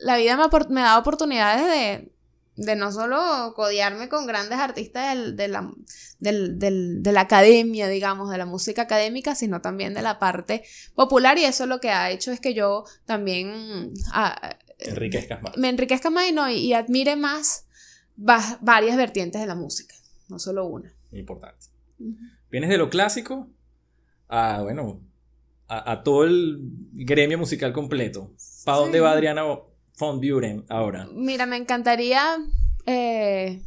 la 0.01 0.17
vida 0.17 0.37
me, 0.37 0.45
me 0.75 0.81
da 0.81 0.99
oportunidades 0.99 1.67
de, 1.67 2.13
de 2.61 2.75
no 2.77 2.91
solo 2.93 3.53
codearme 3.55 4.09
con 4.09 4.27
grandes 4.27 4.59
artistas 4.59 5.15
del- 5.17 5.37
de, 5.37 5.49
la, 5.49 5.73
del- 6.19 6.59
del- 6.59 7.03
de 7.03 7.13
la 7.13 7.21
academia, 7.23 7.87
digamos, 7.89 8.31
de 8.31 8.37
la 8.39 8.47
música 8.47 8.83
académica, 8.83 9.35
sino 9.37 9.61
también 9.61 9.95
de 9.95 10.03
la 10.03 10.19
parte 10.19 10.65
popular 10.95 11.39
y 11.39 11.45
eso 11.45 11.67
lo 11.67 11.79
que 11.81 11.91
ha 11.91 12.11
hecho 12.11 12.33
es 12.33 12.41
que 12.41 12.55
yo 12.55 12.85
también 13.07 13.93
ah, 14.13 14.57
Enriquezcas 14.81 15.41
más. 15.41 15.57
me 15.57 15.69
enriquezca 15.69 16.11
más 16.11 16.29
y, 16.29 16.33
no, 16.33 16.51
y 16.51 16.73
admire 16.73 17.15
más 17.17 17.67
va- 18.19 18.59
varias 18.61 18.97
vertientes 18.97 19.41
de 19.41 19.47
la 19.47 19.55
música, 19.55 19.95
no 20.29 20.39
solo 20.41 20.67
una. 20.67 20.93
Importante. 21.13 21.67
Vienes 22.51 22.71
de 22.71 22.79
lo 22.79 22.91
clásico 22.91 23.49
a, 24.29 24.63
bueno, 24.63 25.01
a, 25.69 25.93
a 25.93 26.03
todo 26.03 26.25
el 26.25 26.59
gremio 26.93 27.39
musical 27.39 27.73
completo. 27.73 28.33
¿Para 28.65 28.79
dónde 28.79 29.01
va 29.01 29.13
Adriana 29.13 29.43
von 29.99 30.21
Buren 30.21 30.65
ahora? 30.69 31.09
Mira, 31.13 31.47
me 31.47 31.57
encantaría 31.57 32.39
eh, 32.87 33.63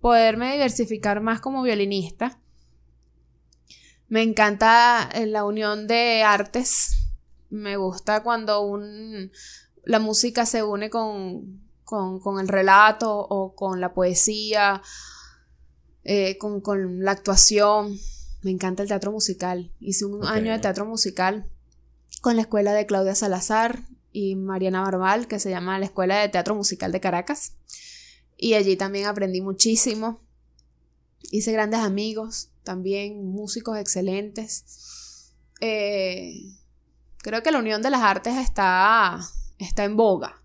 poderme 0.00 0.52
diversificar 0.52 1.20
más 1.20 1.40
como 1.40 1.62
violinista. 1.62 2.38
Me 4.08 4.22
encanta 4.22 5.08
eh, 5.14 5.26
la 5.26 5.44
unión 5.44 5.86
de 5.86 6.22
artes. 6.22 7.08
Me 7.50 7.76
gusta 7.76 8.22
cuando 8.22 8.60
un, 8.60 9.32
la 9.84 9.98
música 9.98 10.46
se 10.46 10.62
une 10.62 10.90
con, 10.90 11.62
con, 11.84 12.20
con 12.20 12.38
el 12.38 12.48
relato 12.48 13.18
o 13.18 13.54
con 13.54 13.80
la 13.80 13.94
poesía, 13.94 14.82
eh, 16.04 16.36
con, 16.38 16.60
con 16.60 17.02
la 17.02 17.12
actuación. 17.12 17.96
Me 18.42 18.50
encanta 18.50 18.82
el 18.82 18.88
teatro 18.88 19.10
musical. 19.10 19.72
Hice 19.80 20.04
un 20.04 20.24
año 20.24 20.52
de 20.52 20.58
teatro 20.58 20.84
musical 20.84 21.50
con 22.20 22.36
la 22.36 22.42
escuela 22.42 22.72
de 22.72 22.86
Claudia 22.86 23.14
Salazar 23.14 23.82
y 24.18 24.34
Mariana 24.34 24.80
Barbal, 24.80 25.28
que 25.28 25.38
se 25.38 25.50
llama 25.50 25.78
la 25.78 25.84
Escuela 25.84 26.18
de 26.18 26.30
Teatro 26.30 26.54
Musical 26.54 26.90
de 26.90 27.00
Caracas. 27.00 27.52
Y 28.38 28.54
allí 28.54 28.74
también 28.74 29.04
aprendí 29.04 29.42
muchísimo. 29.42 30.22
Hice 31.30 31.52
grandes 31.52 31.80
amigos, 31.80 32.48
también 32.62 33.26
músicos 33.26 33.76
excelentes. 33.76 35.34
Eh, 35.60 36.32
creo 37.18 37.42
que 37.42 37.50
la 37.50 37.58
unión 37.58 37.82
de 37.82 37.90
las 37.90 38.00
artes 38.00 38.38
está, 38.38 39.20
está 39.58 39.84
en 39.84 39.98
boga. 39.98 40.42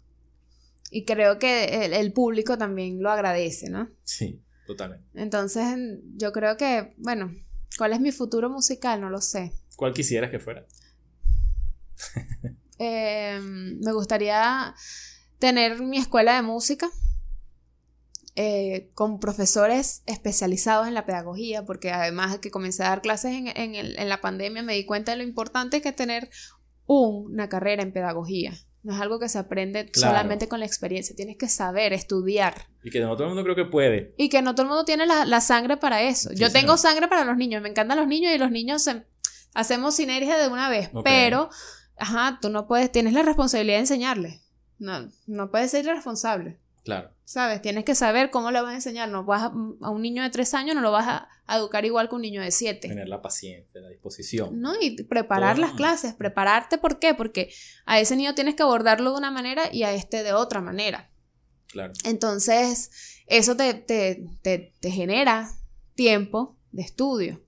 Y 0.90 1.06
creo 1.06 1.40
que 1.40 1.86
el, 1.86 1.94
el 1.94 2.12
público 2.12 2.58
también 2.58 3.02
lo 3.02 3.10
agradece, 3.10 3.70
¿no? 3.70 3.90
Sí, 4.04 4.44
totalmente. 4.68 5.08
Entonces, 5.14 5.64
yo 6.18 6.34
creo 6.34 6.58
que, 6.58 6.94
bueno, 6.98 7.34
¿cuál 7.78 7.94
es 7.94 8.02
mi 8.02 8.12
futuro 8.12 8.50
musical? 8.50 9.00
No 9.00 9.10
lo 9.10 9.22
sé. 9.22 9.54
¿Cuál 9.78 9.94
quisieras 9.94 10.30
que 10.30 10.40
fuera? 10.40 10.66
Eh, 12.84 13.40
me 13.44 13.92
gustaría 13.94 14.74
tener 15.38 15.80
mi 15.82 15.98
escuela 16.00 16.36
de 16.36 16.42
música 16.42 16.90
eh, 18.36 18.90
con 18.94 19.20
profesores 19.20 20.04
especializados 20.06 20.88
en 20.88 20.94
la 20.94 21.06
pedagogía, 21.06 21.66
porque 21.66 21.92
además 21.92 22.32
de 22.32 22.40
que 22.40 22.50
comencé 22.50 22.84
a 22.84 22.90
dar 22.90 23.02
clases 23.02 23.34
en, 23.34 23.48
en 23.50 23.76
el- 23.76 24.00
en 24.00 24.08
la 24.10 24.22
pandemia, 24.22 24.64
me 24.64 24.74
di 24.74 24.86
cuenta 24.86 25.12
de 25.12 25.18
lo 25.18 25.24
importante 25.24 25.82
que 25.82 25.90
es 25.90 25.96
tener 25.96 26.30
una 26.86 27.50
carrera 27.50 27.84
en 27.84 27.92
pedagogía. 27.92 28.54
No 28.84 28.96
es 28.96 29.02
algo 29.02 29.20
que 29.20 29.30
se 29.30 29.38
aprende 29.38 29.92
Claro. 29.92 30.14
solamente 30.14 30.48
con 30.48 30.60
la 30.62 30.66
experiencia, 30.66 31.16
tienes 31.16 31.38
que 31.38 31.48
saber, 31.50 31.94
estudiar. 31.94 32.68
Y 32.84 32.90
que 32.90 33.00
no 33.02 33.14
todo 33.16 33.26
el 33.26 33.34
mundo 33.36 33.44
creo 33.44 33.56
que 33.56 33.70
puede. 33.70 34.16
Y 34.18 34.30
que 34.30 34.42
no 34.42 34.56
todo 34.56 34.64
el 34.64 34.70
mundo 34.70 34.86
tiene 34.86 35.06
la, 35.06 35.26
la 35.26 35.42
sangre 35.42 35.78
para 35.78 36.02
eso. 36.02 36.30
Sí, 36.30 36.36
Yo 36.38 36.52
tengo 36.52 36.78
sangre 36.78 37.08
para 37.08 37.26
los 37.26 37.38
niños, 37.38 37.62
me 37.62 37.70
encantan 37.70 37.98
los 38.00 38.08
niños 38.08 38.34
y 38.34 38.38
los 38.40 38.50
niños 38.50 38.82
se- 38.84 39.06
hacemos 39.54 39.94
sinergia 39.96 40.38
de 40.38 40.48
una 40.48 40.70
vez, 40.70 40.90
pero, 41.04 41.50
ajá, 42.02 42.40
tú 42.42 42.50
no 42.50 42.68
puedes, 42.68 42.92
tienes 42.92 43.14
la 43.14 43.24
responsabilidad 43.24 43.78
de 43.78 43.82
enseñarles. 43.82 44.42
No, 44.80 45.10
no 45.28 45.52
puedes 45.52 45.72
ser 45.72 45.86
irresponsable, 45.86 46.58
Claro. 46.84 47.12
¿sabes? 47.26 47.62
Tienes 47.62 47.86
que 47.86 47.94
saber 47.94 48.32
cómo 48.32 48.50
le 48.50 48.60
vas 48.60 48.72
a 48.72 48.76
enseñar. 48.76 49.08
No 49.10 49.24
vas 49.24 49.44
a, 49.44 49.46
a 49.82 49.90
un 49.92 50.02
niño 50.02 50.24
de 50.24 50.32
tres 50.32 50.56
años 50.56 50.76
no 50.76 50.82
lo 50.82 50.92
vas 50.92 51.08
a, 51.08 51.30
a 51.46 51.58
educar 51.58 51.86
igual 51.86 52.10
que 52.10 52.16
un 52.16 52.24
niño 52.24 52.42
de 52.42 52.50
siete. 52.50 52.88
Tener 52.88 53.08
la 53.08 53.22
paciencia, 53.22 53.80
la 53.80 53.90
disposición. 53.90 54.60
¿no? 54.60 54.74
Y 54.82 55.04
preparar 55.04 55.58
Todo. 55.58 55.68
las 55.68 55.76
clases, 55.76 56.16
prepararte, 56.16 56.80
¿por 56.80 56.98
qué? 56.98 57.14
Porque 57.14 57.54
a 57.86 58.00
ese 58.00 58.16
niño 58.16 58.34
tienes 58.34 58.56
que 58.56 58.64
abordarlo 58.64 59.12
de 59.12 59.18
una 59.18 59.30
manera 59.30 59.72
y 59.72 59.84
a 59.84 59.94
este 59.94 60.24
de 60.24 60.34
otra 60.34 60.60
manera. 60.62 61.12
Claro. 61.68 61.94
Entonces, 62.04 62.90
eso 63.28 63.56
te, 63.56 63.76
te, 63.76 64.26
te, 64.42 64.74
te 64.80 64.90
genera 64.90 65.52
tiempo 65.94 66.58
de 66.72 66.82
estudio. 66.82 67.42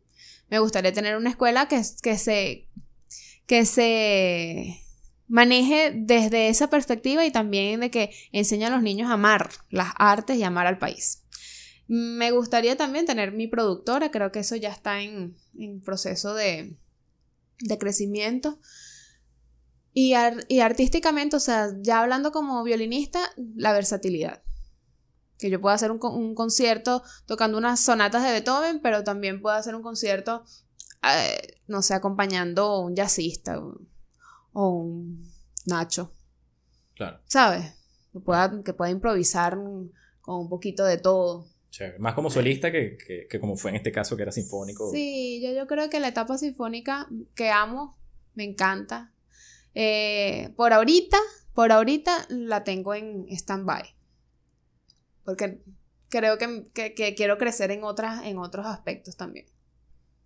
Me 0.50 0.60
gustaría 0.60 0.94
tener 0.94 1.18
una 1.18 1.32
escuela 1.32 1.68
que, 1.68 1.82
que, 2.04 2.18
se, 2.20 2.68
que 3.46 3.66
se 3.66 4.80
maneje 5.28 5.92
desde 5.96 6.50
esa 6.50 6.70
perspectiva 6.70 7.26
y 7.26 7.32
también 7.32 7.80
de 7.80 7.90
que 7.92 8.12
enseñe 8.32 8.66
a 8.66 8.70
los 8.70 8.82
niños 8.82 9.10
a 9.10 9.14
amar 9.14 9.50
las 9.70 9.94
artes 9.98 10.38
y 10.38 10.44
amar 10.44 10.68
al 10.68 10.78
país. 10.78 11.24
Me 11.88 12.32
gustaría 12.32 12.78
también 12.78 13.06
tener 13.06 13.32
mi 13.32 13.48
productora, 13.48 14.12
creo 14.12 14.32
que 14.32 14.40
eso 14.40 14.56
ya 14.56 14.70
está 14.70 15.02
en, 15.02 15.36
en 15.58 15.82
proceso 15.82 16.34
de, 16.34 16.78
de 17.60 17.78
crecimiento. 17.78 18.60
Y, 19.94 20.14
ar- 20.14 20.46
y 20.48 20.62
artísticamente, 20.62 21.36
o 21.36 21.40
sea, 21.40 21.70
ya 21.82 22.02
hablando 22.02 22.32
como 22.32 22.64
violinista, 22.64 23.30
la 23.56 23.74
versatilidad. 23.74 24.42
Que 25.38 25.50
yo 25.50 25.60
pueda 25.62 25.76
hacer 25.76 25.92
un, 25.92 26.00
con- 26.00 26.16
un 26.16 26.36
concierto 26.36 27.04
tocando 27.26 27.58
unas 27.58 27.80
sonatas 27.80 28.24
de 28.24 28.32
Beethoven, 28.32 28.82
pero 28.82 29.04
también 29.04 29.42
puedo 29.42 29.56
hacer 29.56 29.76
un 29.76 29.84
concierto, 29.84 30.46
eh, 31.04 31.60
no 31.68 31.82
sé, 31.82 31.94
acompañando 31.94 32.80
un 32.80 32.96
jazzista 32.96 33.60
o, 33.60 33.80
un 34.54 35.32
Nacho, 35.66 36.12
Claro. 36.96 37.20
¿sabes? 37.26 37.74
Que 38.12 38.20
pueda, 38.20 38.64
que 38.64 38.74
pueda 38.74 38.92
improvisar 38.92 39.56
con 40.22 40.36
un 40.40 40.50
poquito 40.50 40.86
de 40.86 40.98
todo. 40.98 41.48
Chévere. 41.72 41.98
Más 42.00 42.14
como 42.14 42.30
solista 42.30 42.72
que, 42.72 42.98
que, 42.98 43.26
que 43.28 43.40
como 43.40 43.56
fue 43.58 43.72
en 43.72 43.78
este 43.78 43.92
caso 43.92 44.16
que 44.16 44.22
era 44.24 44.32
sinfónico. 44.32 44.92
Sí, 44.92 45.42
yo, 45.44 45.52
yo 45.54 45.66
creo 45.66 45.90
que 45.90 46.00
la 46.00 46.10
etapa 46.10 46.38
sinfónica 46.38 47.08
que 47.34 47.50
amo, 47.50 47.98
me 48.36 48.44
encanta. 48.44 49.12
Eh, 49.74 50.54
por 50.56 50.72
ahorita, 50.74 51.18
por 51.56 51.72
ahorita 51.72 52.28
la 52.30 52.64
tengo 52.64 52.94
en 52.94 53.26
stand-by. 53.30 53.84
Porque 55.26 55.64
creo 56.10 56.38
que, 56.38 56.68
que- 56.74 56.94
que 56.94 57.16
quiero 57.16 57.38
crecer 57.40 57.72
en, 57.72 57.84
otras, 57.84 58.24
en 58.26 58.38
otros 58.38 58.66
aspectos 58.68 59.18
también. 59.18 59.48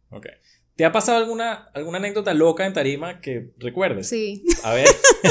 Ok. 0.10 0.26
¿Te 0.78 0.86
ha 0.86 0.92
pasado 0.92 1.18
alguna, 1.18 1.70
alguna 1.74 1.98
anécdota 1.98 2.34
loca 2.36 2.66
en 2.66 2.72
tarima 2.74 3.20
que 3.20 3.50
recuerdes? 3.58 4.08
Sí. 4.08 4.44
A 4.64 4.74
ver, 4.74 4.88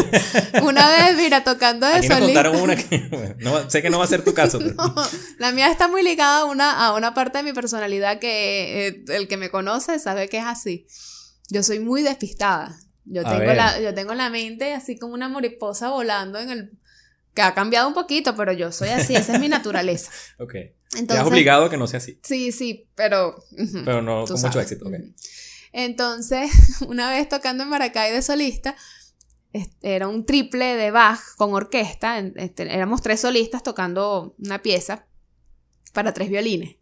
Una 0.62 0.88
vez, 0.90 1.16
mira, 1.16 1.44
tocando 1.44 1.86
de 1.86 1.94
aquí 1.94 2.08
nos 2.08 2.18
solista. 2.18 2.42
contaron 2.42 2.62
una 2.62 2.76
que 2.76 3.08
bueno, 3.10 3.34
no- 3.38 3.70
sé 3.70 3.80
que 3.80 3.88
no 3.90 3.98
va 3.98 4.04
a 4.04 4.08
ser 4.08 4.24
tu 4.24 4.34
caso. 4.34 4.58
pero- 4.58 4.74
No, 4.76 4.94
la 5.38 5.52
mía 5.52 5.70
está 5.70 5.88
muy 5.88 6.02
ligada 6.02 6.40
a 6.40 6.44
una, 6.46 6.86
a 6.86 6.94
una 6.94 7.14
parte 7.14 7.38
de 7.38 7.44
mi 7.44 7.52
personalidad 7.52 8.18
que 8.18 8.88
eh, 8.88 9.04
el 9.08 9.28
que 9.28 9.36
me 9.36 9.50
conoce 9.50 9.98
sabe 9.98 10.28
que 10.28 10.38
es 10.38 10.44
así. 10.44 10.86
Yo 11.48 11.62
soy 11.62 11.78
muy 11.78 12.02
despistada. 12.02 12.76
Yo 13.04 13.20
A 13.24 13.30
tengo, 13.30 13.38
ver. 13.46 13.56
la, 13.56 13.80
yo 13.80 13.94
tengo 13.94 14.14
la 14.14 14.30
mente 14.30 14.74
así 14.74 14.98
como 14.98 15.14
una 15.14 15.28
mariposa 15.28 15.90
volando 15.90 16.40
en 16.40 16.50
el... 16.50 16.70
que 17.36 17.42
ha 17.42 17.54
cambiado 17.54 17.86
un 17.86 17.94
poquito, 17.94 18.34
pero 18.34 18.52
yo 18.52 18.72
soy 18.72 18.88
así, 18.88 19.14
esa 19.14 19.34
es 19.34 19.40
mi 19.40 19.48
naturaleza. 19.48 20.10
Ok. 20.40 20.52
Te 20.52 20.74
has 20.94 21.00
Entonces, 21.00 21.26
obligado 21.26 21.64
a 21.66 21.70
que 21.70 21.76
no 21.76 21.86
sea 21.86 21.98
así. 21.98 22.18
Sí, 22.22 22.50
sí, 22.52 22.88
pero... 22.94 23.36
Pero 23.84 24.02
no 24.02 24.24
con 24.24 24.40
mucho 24.40 24.60
éxito. 24.60 24.86
ok. 24.88 24.94
Entonces, 25.72 26.50
una 26.88 27.10
vez 27.10 27.28
tocando 27.28 27.62
en 27.64 27.68
Maracay 27.70 28.12
de 28.12 28.22
solista, 28.22 28.74
era 29.82 30.08
un 30.08 30.24
triple 30.26 30.76
de 30.76 30.90
Bach 30.90 31.20
con 31.36 31.52
orquesta. 31.54 32.18
en- 32.18 32.32
este, 32.36 32.72
éramos 32.74 33.02
tres 33.02 33.20
solistas 33.20 33.62
tocando 33.62 34.34
una 34.38 34.62
pieza 34.62 35.06
para 35.92 36.12
tres 36.14 36.28
violines. 36.30 36.76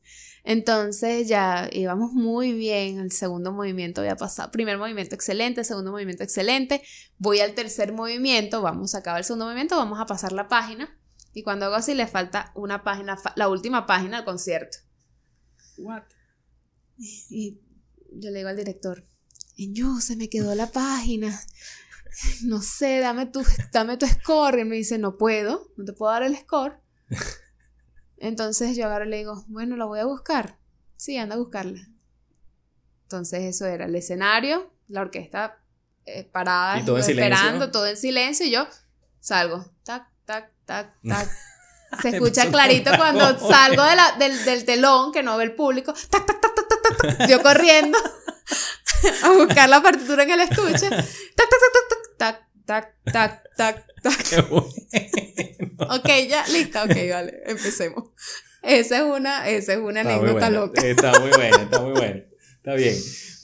Entonces 0.44 1.26
ya 1.26 1.68
íbamos 1.72 2.12
muy 2.12 2.52
bien. 2.52 3.00
El 3.00 3.10
segundo 3.12 3.50
movimiento 3.50 4.02
había 4.02 4.16
pasado. 4.16 4.50
Primer 4.50 4.76
movimiento 4.76 5.14
excelente, 5.14 5.64
segundo 5.64 5.90
movimiento 5.90 6.22
excelente. 6.22 6.82
Voy 7.18 7.40
al 7.40 7.54
tercer 7.54 7.92
movimiento, 7.92 8.60
vamos 8.60 8.94
a 8.94 8.98
acabar 8.98 9.20
el 9.20 9.24
segundo 9.24 9.46
movimiento, 9.46 9.76
vamos 9.76 9.98
a 9.98 10.06
pasar 10.06 10.32
la 10.32 10.48
página. 10.48 10.96
Y 11.32 11.42
cuando 11.42 11.66
hago 11.66 11.74
así, 11.74 11.94
le 11.94 12.06
falta 12.06 12.52
una 12.54 12.84
página, 12.84 13.18
la 13.36 13.48
última 13.48 13.86
página 13.86 14.18
al 14.18 14.24
concierto. 14.24 14.78
Y 17.30 17.60
yo 18.12 18.30
le 18.30 18.38
digo 18.38 18.50
al 18.50 18.56
director, 18.56 19.04
yo 19.56 20.00
se 20.00 20.14
me 20.14 20.28
quedó 20.28 20.54
la 20.54 20.70
página. 20.70 21.40
No 22.44 22.62
sé, 22.62 23.00
dame 23.00 23.26
tu, 23.26 23.42
dame 23.72 23.96
tu 23.96 24.06
score. 24.06 24.60
Y 24.60 24.64
me 24.64 24.76
dice, 24.76 24.98
no 24.98 25.16
puedo, 25.16 25.72
no 25.76 25.84
te 25.84 25.94
puedo 25.94 26.12
dar 26.12 26.22
el 26.22 26.36
score. 26.36 26.80
Entonces 28.18 28.76
yo 28.76 28.86
agarro 28.86 29.04
y 29.06 29.08
le 29.10 29.16
digo, 29.18 29.44
bueno, 29.48 29.76
la 29.76 29.84
voy 29.84 30.00
a 30.00 30.04
buscar. 30.06 30.58
Sí, 30.96 31.16
anda 31.18 31.34
a 31.34 31.38
buscarla. 31.38 31.80
Entonces 33.02 33.42
eso 33.42 33.66
era 33.66 33.84
el 33.86 33.94
escenario, 33.94 34.72
la 34.88 35.02
orquesta 35.02 35.58
eh, 36.06 36.24
parada, 36.24 36.76
todo 36.86 36.96
esperando, 37.12 37.70
todo 37.70 37.86
en 37.86 37.96
silencio, 37.96 38.46
y 38.46 38.50
yo 38.50 38.66
salgo. 39.20 39.64
Tac, 39.84 40.06
tac, 40.24 40.50
tac, 40.64 40.94
tac. 41.06 41.30
Se 42.02 42.08
escucha 42.08 42.42
clarito 42.50 42.90
cuando 42.96 43.38
salgo 43.38 43.82
de 43.84 43.96
la- 43.96 44.12
del, 44.18 44.44
del 44.44 44.64
telón 44.64 45.12
que 45.12 45.22
no 45.22 45.36
ve 45.36 45.44
el 45.44 45.54
público. 45.54 45.92
Tac, 45.92 46.26
tac, 46.26 46.40
tac, 46.40 46.54
tac, 46.54 46.68
tac, 46.68 46.82
tac, 46.98 47.18
tac. 47.18 47.28
Yo 47.28 47.40
corriendo 47.42 47.98
a 49.22 49.30
buscar 49.30 49.68
la 49.68 49.80
partitura 49.82 50.22
en 50.24 50.30
el 50.30 50.40
estuche. 50.40 50.88
Tac, 50.90 51.06
tac, 51.36 51.48
tac, 51.48 51.72
tac, 51.72 51.88
tac, 51.88 52.16
tac, 52.18 52.48
tac, 52.64 52.94
tac, 53.04 53.44
tac. 53.56 53.86
Qué 54.28 54.40
bueno. 54.42 54.68
Ok, 55.90 56.08
ya, 56.28 56.46
listo, 56.48 56.82
ok, 56.82 56.96
vale, 57.10 57.42
empecemos. 57.46 58.10
Esa 58.62 58.98
es 58.98 59.02
una, 59.02 59.48
esa 59.48 59.74
es 59.74 59.78
una 59.78 60.00
Está 60.00 60.16
anécdota 60.16 60.50
loca. 60.50 60.80
Está 60.80 61.18
muy 61.20 61.30
buena, 61.30 61.62
está 61.62 61.80
muy 61.80 61.92
buena. 61.92 62.24
Está 62.56 62.74
bien. 62.74 62.94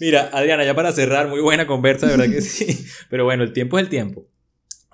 Mira, 0.01 0.31
Adriana, 0.33 0.65
ya 0.65 0.75
para 0.75 0.93
cerrar, 0.93 1.29
muy 1.29 1.41
buena 1.41 1.67
conversa, 1.67 2.07
de 2.07 2.17
verdad 2.17 2.35
que 2.35 2.41
sí. 2.41 2.87
Pero 3.11 3.25
bueno, 3.25 3.43
el 3.43 3.53
tiempo 3.53 3.79
es 3.79 3.85
el 3.85 3.91
tiempo. 3.91 4.27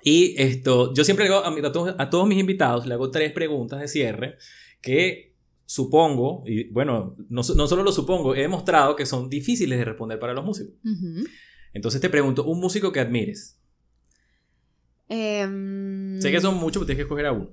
Y 0.03 0.35
esto, 0.41 0.93
yo 0.93 1.03
siempre 1.03 1.27
le 1.27 1.33
hago 1.33 1.45
a, 1.45 1.71
todos, 1.71 1.95
a 1.97 2.09
todos 2.09 2.27
mis 2.27 2.39
invitados, 2.39 2.85
le 2.85 2.93
hago 2.93 3.09
tres 3.09 3.31
preguntas 3.31 3.79
de 3.79 3.87
cierre 3.87 4.37
que 4.81 5.35
supongo, 5.65 6.43
y 6.45 6.69
bueno, 6.69 7.15
no, 7.29 7.41
no 7.55 7.67
solo 7.67 7.83
lo 7.83 7.91
supongo, 7.91 8.35
he 8.35 8.41
demostrado 8.41 8.95
que 8.95 9.05
son 9.05 9.29
difíciles 9.29 9.77
de 9.77 9.85
responder 9.85 10.19
para 10.19 10.33
los 10.33 10.45
músicos. 10.45 10.75
Ujú. 10.83 11.25
Entonces 11.73 12.01
te 12.01 12.09
pregunto, 12.09 12.45
un 12.45 12.59
músico 12.59 12.91
que 12.91 12.99
admires. 12.99 13.59
Em, 15.09 16.19
Sé 16.21 16.31
que 16.31 16.41
son 16.41 16.55
muchos, 16.57 16.81
pero 16.81 16.85
tienes 16.87 16.97
que 16.97 17.03
escoger 17.03 17.25
a 17.27 17.31
uno. 17.31 17.49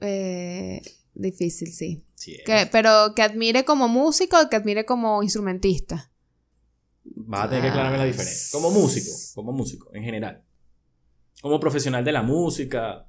eh, 0.00 0.80
difícil, 1.14 1.72
sí. 1.72 2.04
Que, 2.44 2.68
pero 2.70 3.12
que 3.14 3.22
admire 3.22 3.64
como 3.64 3.88
músico 3.88 4.36
o 4.40 4.48
que 4.48 4.56
admire 4.56 4.84
como 4.84 5.22
instrumentista. 5.22 6.10
Vas 7.04 7.44
a 7.44 7.48
tener 7.48 7.62
que 7.64 7.68
aclararme 7.70 7.98
la 7.98 8.04
diferencia. 8.04 8.48
Como 8.52 8.70
músico, 8.70 9.10
como 9.34 9.52
músico, 9.52 9.90
en 9.94 10.04
general. 10.04 10.42
Como 11.40 11.58
profesional 11.58 12.04
de 12.04 12.12
la 12.12 12.22
música. 12.22 13.06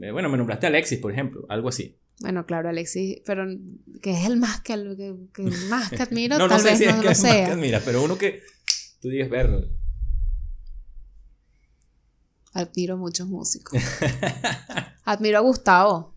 Eh, 0.00 0.10
Bueno, 0.12 0.28
me 0.28 0.36
nombraste 0.38 0.66
a 0.66 0.68
Alexis, 0.68 0.98
por 0.98 1.12
ejemplo, 1.12 1.44
algo 1.48 1.68
así. 1.68 1.98
Bueno, 2.20 2.46
claro, 2.46 2.68
Alexis, 2.70 3.20
pero 3.26 3.44
que 4.00 4.10
es 4.12 4.24
el 4.26 4.36
más 4.38 4.62
que, 4.62 4.74
que, 4.96 5.14
que 5.34 5.42
más 5.68 5.90
que 5.90 6.02
admiro, 6.02 6.38
no, 6.38 6.44
no 6.44 6.54
tal 6.54 6.60
sé 6.60 6.70
vez 6.70 6.78
si 6.78 6.84
no 6.86 6.90
es 6.92 6.96
que 6.98 7.04
lo 7.04 7.10
es 7.10 7.22
más 7.22 7.32
que 7.32 7.38
sea. 7.38 7.52
admiras, 7.52 7.82
pero 7.84 8.02
uno 8.02 8.16
que 8.16 8.42
tú 9.00 9.08
digas, 9.08 9.28
ver. 9.28 9.68
Admiro 12.56 12.96
muchos 12.96 13.26
músicos. 13.28 13.78
Admiro 15.04 15.38
a 15.38 15.40
Gustavo. 15.42 16.14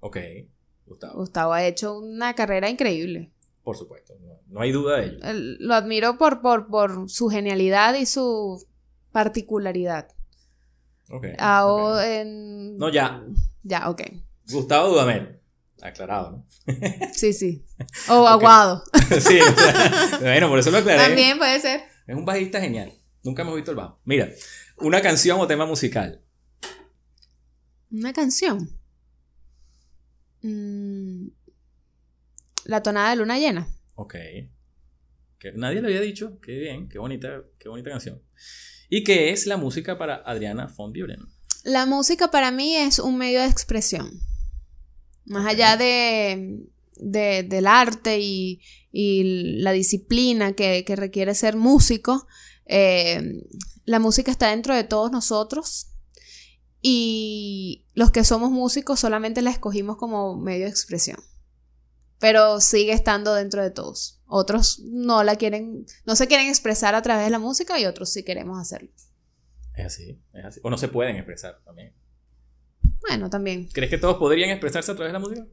ok, 0.00 0.16
Gustavo, 0.86 1.14
Gustavo 1.18 1.52
ha 1.52 1.64
hecho 1.64 1.98
una 1.98 2.34
carrera 2.34 2.68
increíble. 2.70 3.32
por 3.62 3.76
supuesto, 3.76 4.14
no, 4.20 4.40
no 4.48 4.60
hay 4.60 4.72
duda 4.72 4.98
de 4.98 5.06
ello. 5.06 5.18
El- 5.22 5.56
Lo 5.60 5.74
admiro 5.74 6.18
por, 6.18 6.40
por, 6.40 6.68
por 6.68 7.08
su 7.10 7.28
genialidad 7.28 7.94
y 7.94 8.06
su 8.06 8.64
particularidad. 9.12 10.08
Ok, 11.10 11.26
Ahora 11.38 11.96
ok. 11.96 12.04
en... 12.04 12.76
No, 12.76 12.88
ya, 12.90 13.22
Ya, 13.62 13.90
ok. 13.90 14.02
Gustavo 14.50 14.88
Dudamel. 14.90 15.40
Aclarado, 15.82 16.30
¿no? 16.32 16.46
Sí, 17.14 17.32
sí. 17.32 17.64
O 18.08 18.26
Aguado. 18.26 18.84
sí, 19.20 19.38
bueno, 20.20 20.48
por 20.48 20.58
eso 20.58 20.70
lo 20.70 20.78
aclaré. 20.78 21.02
También 21.06 21.38
puede 21.38 21.58
ser. 21.60 21.80
Es 22.06 22.14
un 22.16 22.24
bajista 22.24 22.60
genial. 22.60 22.92
Nunca 23.22 23.42
hemos 23.42 23.54
visto 23.56 23.70
el 23.70 23.76
bajo. 23.76 23.98
Mira, 24.04 24.28
una 24.80 25.00
canción 25.02 25.40
o 25.40 25.46
tema 25.46 25.66
musical. 25.66 26.22
Una 27.90 28.12
canción. 28.12 28.78
Mm, 30.42 31.28
la 32.64 32.82
tonada 32.82 33.10
de 33.10 33.16
luna 33.16 33.38
llena. 33.38 33.68
Ok. 33.94 34.14
Que 35.38 35.52
nadie 35.54 35.80
le 35.80 35.88
había 35.88 36.00
dicho. 36.00 36.38
Qué 36.40 36.52
bien, 36.58 36.88
qué 36.88 36.98
bonita, 36.98 37.42
qué 37.58 37.68
bonita 37.68 37.90
canción. 37.90 38.22
¿Y 38.88 39.04
qué 39.04 39.30
es 39.30 39.46
la 39.46 39.56
música 39.56 39.98
para 39.98 40.16
Adriana 40.16 40.72
von 40.76 40.92
Buren? 40.92 41.20
La 41.64 41.86
música 41.86 42.30
para 42.30 42.50
mí 42.50 42.76
es 42.76 42.98
un 42.98 43.16
medio 43.18 43.40
de 43.40 43.46
expresión. 43.46 44.10
Más 45.26 45.46
allá 45.46 45.76
de, 45.76 46.66
de- 46.96 47.42
del 47.44 47.66
arte 47.66 48.18
y, 48.20 48.60
y 48.90 49.58
la 49.60 49.72
disciplina 49.72 50.54
que, 50.54 50.84
que 50.84 50.96
requiere 50.96 51.34
ser 51.34 51.56
músico, 51.56 52.26
eh, 52.66 53.42
la 53.90 53.98
música 53.98 54.30
está 54.30 54.50
dentro 54.50 54.72
de 54.72 54.84
todos 54.84 55.10
nosotros 55.10 55.88
y 56.80 57.88
los 57.92 58.12
que 58.12 58.22
somos 58.22 58.52
músicos 58.52 59.00
solamente 59.00 59.42
la 59.42 59.50
escogimos 59.50 59.96
como 59.96 60.36
medio 60.36 60.66
de 60.66 60.70
expresión. 60.70 61.18
Pero 62.20 62.60
sigue 62.60 62.92
estando 62.92 63.34
dentro 63.34 63.62
de 63.64 63.72
todos. 63.72 64.20
Otros 64.26 64.78
no 64.84 65.24
la 65.24 65.34
quieren, 65.34 65.86
no 66.06 66.14
se 66.14 66.28
quieren 66.28 66.46
expresar 66.46 66.94
a 66.94 67.02
través 67.02 67.24
de 67.24 67.30
la 67.30 67.40
música 67.40 67.80
y 67.80 67.86
otros 67.86 68.12
sí 68.12 68.22
queremos 68.22 68.60
hacerlo. 68.60 68.90
Es 69.74 69.86
así, 69.86 70.22
es 70.34 70.44
así. 70.44 70.60
O 70.62 70.70
no 70.70 70.78
se 70.78 70.86
pueden 70.86 71.16
expresar 71.16 71.60
también. 71.64 71.92
Bueno, 73.00 73.28
también. 73.28 73.66
¿Crees 73.72 73.90
que 73.90 73.98
todos 73.98 74.18
podrían 74.18 74.50
expresarse 74.50 74.92
a 74.92 74.94
través 74.94 75.08
de 75.12 75.14
la 75.14 75.18
música? 75.18 75.44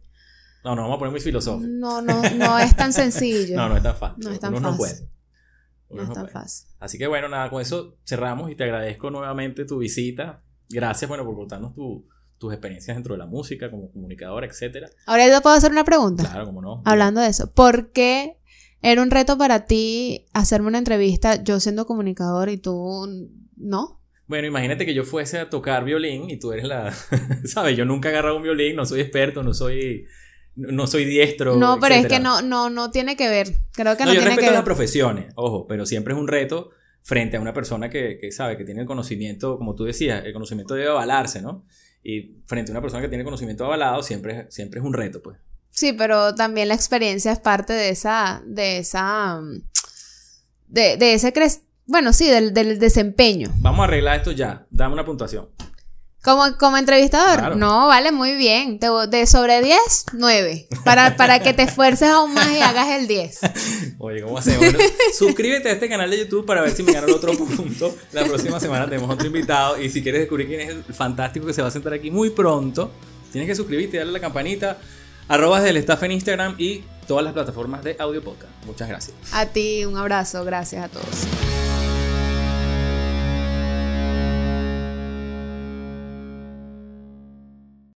No, 0.63 0.75
no, 0.75 0.83
vamos 0.83 0.97
a 0.97 0.99
poner 0.99 1.11
muy 1.11 1.21
filosófico. 1.21 1.67
No, 1.67 2.03
no, 2.03 2.21
no 2.21 2.59
es 2.59 2.75
tan 2.75 2.93
sencillo. 2.93 3.55
No, 3.57 3.67
no 3.69 3.77
es 3.77 3.83
tan 3.83 3.95
fácil. 3.95 4.23
No 4.23 4.31
es 4.31 4.39
tan 4.39 4.53
Uno 4.53 4.59
no 4.71 4.77
fácil. 4.77 4.97
puede. 5.07 5.16
No 5.89 6.01
es 6.03 6.07
tan 6.11 6.23
puede. 6.23 6.33
fácil. 6.33 6.67
Así 6.79 6.97
que 6.97 7.07
bueno, 7.07 7.29
nada, 7.29 7.49
con 7.49 7.61
eso 7.61 7.97
cerramos 8.05 8.51
y 8.51 8.55
te 8.55 8.63
agradezco 8.65 9.09
nuevamente 9.09 9.65
tu 9.65 9.77
visita. 9.79 10.43
Gracias, 10.69 11.07
bueno, 11.07 11.23
por 11.25 11.35
contarnos 11.35 11.73
tu- 11.73 12.05
tus 12.37 12.51
experiencias 12.53 12.95
dentro 12.95 13.13
de 13.15 13.19
la 13.19 13.25
música, 13.25 13.71
como 13.71 13.91
comunicadora, 13.91 14.45
etcétera. 14.45 14.89
Ahora 15.07 15.27
yo 15.27 15.41
puedo 15.41 15.55
hacer 15.55 15.71
una 15.71 15.83
pregunta. 15.83 16.23
Claro, 16.23 16.45
como 16.45 16.61
no. 16.61 16.81
Hablando 16.85 17.21
de 17.21 17.27
eso. 17.29 17.51
¿Por 17.53 17.91
qué 17.91 18.37
era 18.81 19.01
un 19.01 19.09
reto 19.09 19.37
para 19.39 19.65
ti 19.65 20.27
hacerme 20.33 20.67
una 20.67 20.77
entrevista 20.77 21.41
yo 21.43 21.59
siendo 21.59 21.85
comunicador 21.87 22.49
y 22.49 22.57
tú 22.57 23.07
no? 23.55 24.01
Bueno, 24.27 24.45
imagínate 24.47 24.85
que 24.85 24.93
yo 24.93 25.03
fuese 25.05 25.39
a 25.39 25.49
tocar 25.49 25.83
violín 25.85 26.29
y 26.29 26.37
tú 26.37 26.51
eres 26.51 26.65
la, 26.65 26.93
¿sabes? 27.45 27.75
Yo 27.77 27.85
nunca 27.85 28.09
he 28.09 28.11
agarrado 28.11 28.35
un 28.37 28.43
violín, 28.43 28.75
no 28.75 28.85
soy 28.85 28.99
experto, 29.01 29.41
no 29.41 29.53
soy, 29.53 30.05
no 30.57 30.87
soy 30.87 31.05
diestro. 31.05 31.55
No, 31.55 31.79
pero 31.79 31.95
es 31.95 32.07
que 32.07 32.19
no, 32.19 32.41
no, 32.41 32.69
no 32.69 32.91
tiene 32.91 33.15
que 33.15 33.29
ver. 33.29 33.53
Creo 33.73 33.95
que 33.95 34.03
No, 34.03 34.09
no, 34.09 34.13
yo 34.15 34.19
tiene 34.21 34.25
respeto 34.25 34.39
que 34.41 34.45
las 34.47 34.59
ver. 34.59 34.65
profesiones, 34.65 35.33
ojo, 35.35 35.65
pero 35.67 35.85
siempre 35.85 36.13
es 36.13 36.19
un 36.19 36.27
reto 36.27 36.71
frente 37.03 37.37
a 37.37 37.39
una 37.39 37.53
persona 37.53 37.89
que, 37.89 38.17
que 38.19 38.31
sabe, 38.31 38.57
que 38.57 38.65
tiene 38.65 38.81
el 38.81 38.87
conocimiento, 38.87 39.57
como 39.57 39.75
tú 39.75 39.85
decías, 39.85 40.25
el 40.25 40.33
conocimiento 40.33 40.73
debe 40.73 40.89
avalarse, 40.89 41.41
¿no? 41.41 41.63
Y 42.03 42.41
frente 42.47 42.71
a 42.71 42.73
una 42.73 42.81
persona 42.81 43.01
que 43.01 43.07
tiene 43.09 43.23
conocimiento 43.23 43.63
avalado, 43.65 44.03
siempre, 44.03 44.47
siempre 44.49 44.79
es 44.81 44.85
un 44.85 44.93
reto, 44.93 45.21
pues. 45.21 45.37
Sí, 45.69 45.93
pero 45.93 46.35
también 46.35 46.67
la 46.67 46.73
experiencia 46.73 47.31
es 47.31 47.39
parte 47.39 47.71
de 47.73 47.89
esa, 47.89 48.41
de 48.45 48.79
esa, 48.79 49.39
de, 50.67 50.97
de 50.97 51.13
ese 51.13 51.31
cres 51.31 51.61
bueno, 51.89 52.11
sí, 52.11 52.27
del, 52.29 52.53
del 52.53 52.79
desempeño. 52.79 53.49
Vamos 53.59 53.79
a 53.79 53.83
arreglar 53.85 54.17
esto 54.17 54.31
ya, 54.33 54.67
dame 54.69 54.93
una 54.93 55.05
puntuación. 55.05 55.47
Como, 56.23 56.57
como 56.57 56.75
entrevistador, 56.77 57.37
Claro. 57.39 57.55
no, 57.55 57.87
vale, 57.87 58.11
muy 58.11 58.35
bien. 58.35 58.79
Te- 58.79 58.87
de 59.09 59.25
sobre 59.27 59.61
10, 59.61 59.77
9. 60.13 60.67
Para, 60.83 61.15
para 61.15 61.39
que 61.39 61.53
te 61.53 61.63
esfuerces 61.63 62.09
aún 62.09 62.33
más 62.33 62.51
y 62.51 62.59
hagas 62.59 62.89
el 62.89 63.07
10. 63.07 63.39
Oye, 63.99 64.21
¿cómo 64.23 64.37
hacemos? 64.37 64.59
Bueno, 64.59 64.79
suscríbete 65.17 65.69
a 65.69 65.71
este 65.73 65.87
canal 65.87 66.09
de 66.11 66.17
YouTube 66.19 66.45
para 66.45 66.61
ver 66.61 66.71
si 66.71 66.83
me 66.83 66.91
el 66.91 67.09
otro 67.11 67.31
punto. 67.37 67.95
La 68.11 68.25
próxima 68.25 68.59
semana 68.59 68.85
tenemos 68.89 69.09
otro 69.09 69.27
invitado. 69.27 69.81
Y 69.81 69.89
si 69.89 70.03
quieres 70.03 70.21
descubrir 70.21 70.47
quién 70.47 70.61
es 70.61 70.69
el 70.69 70.83
fantástico 70.93 71.45
que 71.45 71.53
se 71.53 71.61
va 71.61 71.69
a 71.69 71.71
sentar 71.71 71.93
aquí 71.93 72.11
muy 72.11 72.29
pronto, 72.31 72.91
tienes 73.31 73.47
que 73.47 73.55
suscribirte, 73.55 73.97
darle 73.97 74.09
a 74.11 74.13
la 74.13 74.19
campanita, 74.19 74.77
arrobas 75.29 75.63
del 75.63 75.77
staff 75.77 76.03
en 76.03 76.11
Instagram 76.13 76.55
y 76.57 76.83
todas 77.07 77.23
las 77.23 77.31
plataformas 77.33 77.83
de 77.85 77.95
audio 77.99 78.21
podcast. 78.21 78.51
Muchas 78.65 78.89
gracias. 78.89 79.15
A 79.31 79.45
ti, 79.45 79.85
un 79.85 79.95
abrazo, 79.95 80.43
gracias 80.43 80.83
a 80.83 80.89
todos. 80.89 81.76